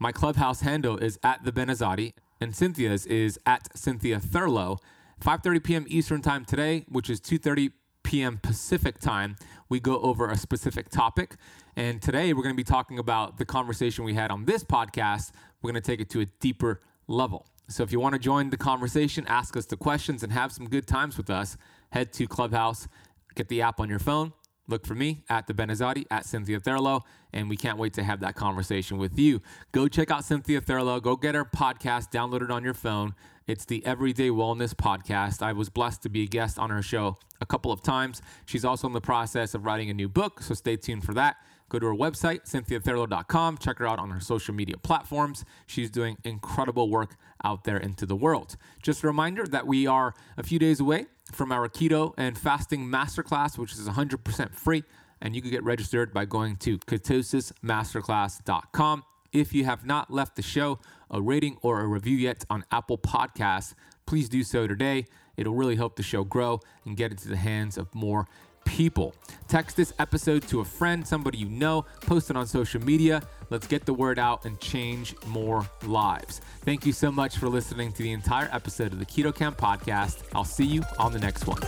My 0.00 0.10
Clubhouse 0.10 0.62
handle 0.62 0.96
is 0.96 1.18
at 1.22 1.44
the 1.44 1.52
Benazadi, 1.52 2.14
and 2.40 2.54
Cynthia's 2.54 3.06
is 3.06 3.38
at 3.46 3.76
Cynthia 3.76 4.20
Thurlow. 4.20 4.78
5:30 5.20 5.64
p.m. 5.64 5.84
Eastern 5.88 6.22
Time 6.22 6.44
today, 6.44 6.84
which 6.88 7.10
is 7.10 7.20
2:30 7.20 7.72
p.m. 8.04 8.38
Pacific 8.42 8.98
Time. 9.00 9.36
We 9.68 9.80
go 9.80 10.00
over 10.00 10.28
a 10.28 10.36
specific 10.36 10.88
topic, 10.90 11.36
and 11.76 12.00
today 12.00 12.32
we're 12.32 12.42
going 12.42 12.54
to 12.54 12.56
be 12.56 12.64
talking 12.64 12.98
about 12.98 13.38
the 13.38 13.44
conversation 13.44 14.04
we 14.04 14.14
had 14.14 14.30
on 14.30 14.44
this 14.44 14.64
podcast. 14.64 15.32
We're 15.60 15.72
going 15.72 15.82
to 15.82 15.86
take 15.86 16.00
it 16.00 16.08
to 16.10 16.20
a 16.20 16.26
deeper 16.40 16.80
level. 17.08 17.46
So 17.68 17.82
if 17.82 17.92
you 17.92 18.00
want 18.00 18.14
to 18.14 18.18
join 18.18 18.50
the 18.50 18.56
conversation, 18.56 19.26
ask 19.28 19.56
us 19.56 19.66
the 19.66 19.76
questions, 19.76 20.22
and 20.22 20.32
have 20.32 20.52
some 20.52 20.68
good 20.68 20.86
times 20.86 21.16
with 21.16 21.28
us, 21.30 21.56
head 21.90 22.12
to 22.14 22.26
Clubhouse, 22.26 22.88
get 23.34 23.48
the 23.48 23.60
app 23.62 23.80
on 23.80 23.90
your 23.90 23.98
phone, 23.98 24.32
look 24.68 24.86
for 24.86 24.94
me 24.94 25.24
at 25.28 25.46
the 25.46 25.54
Benazadi 25.54 26.04
at 26.10 26.24
Cynthia 26.24 26.60
Thurlow, 26.60 27.02
and 27.32 27.48
we 27.48 27.56
can't 27.56 27.78
wait 27.78 27.94
to 27.94 28.04
have 28.04 28.20
that 28.20 28.36
conversation 28.36 28.98
with 28.98 29.18
you. 29.18 29.40
Go 29.72 29.88
check 29.88 30.10
out 30.10 30.24
Cynthia 30.24 30.60
Thurlow. 30.60 31.00
Go 31.02 31.16
get 31.16 31.34
her 31.34 31.44
podcast 31.44 32.10
downloaded 32.12 32.50
on 32.50 32.62
your 32.62 32.74
phone. 32.74 33.14
It's 33.46 33.64
the 33.64 33.84
Everyday 33.86 34.28
Wellness 34.28 34.74
Podcast. 34.74 35.42
I 35.42 35.54
was 35.54 35.70
blessed 35.70 36.02
to 36.02 36.10
be 36.10 36.24
a 36.24 36.26
guest 36.26 36.58
on 36.58 36.68
her 36.68 36.82
show 36.82 37.16
a 37.40 37.46
couple 37.46 37.72
of 37.72 37.82
times. 37.82 38.20
She's 38.44 38.64
also 38.64 38.86
in 38.86 38.92
the 38.92 39.00
process 39.00 39.54
of 39.54 39.64
writing 39.64 39.88
a 39.88 39.94
new 39.94 40.08
book, 40.08 40.42
so 40.42 40.54
stay 40.54 40.76
tuned 40.76 41.04
for 41.04 41.14
that. 41.14 41.36
Go 41.70 41.78
to 41.78 41.86
her 41.86 41.94
website, 41.94 42.50
cynthiathurlow.com. 42.50 43.58
Check 43.58 43.78
her 43.78 43.86
out 43.86 43.98
on 43.98 44.10
her 44.10 44.20
social 44.20 44.54
media 44.54 44.76
platforms. 44.78 45.44
She's 45.66 45.90
doing 45.90 46.16
incredible 46.24 46.88
work 46.88 47.16
out 47.44 47.64
there 47.64 47.76
into 47.76 48.06
the 48.06 48.16
world. 48.16 48.56
Just 48.82 49.02
a 49.02 49.06
reminder 49.06 49.46
that 49.46 49.66
we 49.66 49.86
are 49.86 50.14
a 50.36 50.42
few 50.42 50.58
days 50.58 50.80
away 50.80 51.06
from 51.32 51.50
our 51.52 51.68
keto 51.68 52.14
and 52.16 52.38
fasting 52.38 52.86
masterclass, 52.86 53.58
which 53.58 53.72
is 53.72 53.88
100% 53.88 54.54
free. 54.54 54.84
And 55.20 55.34
you 55.34 55.42
can 55.42 55.50
get 55.50 55.64
registered 55.64 56.14
by 56.14 56.24
going 56.24 56.56
to 56.58 56.78
ketosismasterclass.com. 56.78 59.02
If 59.32 59.52
you 59.52 59.64
have 59.64 59.84
not 59.84 60.10
left 60.10 60.36
the 60.36 60.42
show 60.42 60.78
a 61.10 61.20
rating 61.20 61.56
or 61.62 61.80
a 61.80 61.86
review 61.86 62.16
yet 62.16 62.44
on 62.50 62.64
Apple 62.70 62.98
Podcasts, 62.98 63.74
please 64.06 64.28
do 64.28 64.42
so 64.42 64.66
today. 64.66 65.06
It'll 65.36 65.54
really 65.54 65.76
help 65.76 65.96
the 65.96 66.02
show 66.02 66.24
grow 66.24 66.60
and 66.84 66.96
get 66.96 67.10
into 67.10 67.28
the 67.28 67.36
hands 67.36 67.78
of 67.78 67.94
more 67.94 68.26
people. 68.64 69.14
Text 69.48 69.76
this 69.76 69.92
episode 69.98 70.46
to 70.48 70.60
a 70.60 70.64
friend, 70.64 71.06
somebody 71.06 71.38
you 71.38 71.48
know, 71.48 71.86
post 72.02 72.30
it 72.30 72.36
on 72.36 72.46
social 72.46 72.82
media. 72.82 73.22
Let's 73.50 73.66
get 73.66 73.86
the 73.86 73.94
word 73.94 74.18
out 74.18 74.44
and 74.44 74.60
change 74.60 75.14
more 75.26 75.66
lives. 75.84 76.40
Thank 76.64 76.84
you 76.84 76.92
so 76.92 77.10
much 77.10 77.38
for 77.38 77.48
listening 77.48 77.92
to 77.92 78.02
the 78.02 78.12
entire 78.12 78.48
episode 78.52 78.92
of 78.92 78.98
the 78.98 79.06
Keto 79.06 79.34
Kamp 79.34 79.56
podcast. 79.56 80.22
I'll 80.34 80.44
see 80.44 80.66
you 80.66 80.82
on 80.98 81.12
the 81.12 81.18
next 81.18 81.46
one. 81.46 81.60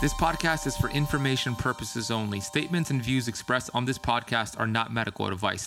This 0.00 0.12
podcast 0.12 0.66
is 0.66 0.76
for 0.76 0.90
information 0.90 1.54
purposes 1.54 2.10
only. 2.10 2.38
Statements 2.38 2.90
and 2.90 3.02
views 3.02 3.26
expressed 3.26 3.70
on 3.72 3.86
this 3.86 3.98
podcast 3.98 4.60
are 4.60 4.66
not 4.66 4.92
medical 4.92 5.26
advice. 5.26 5.66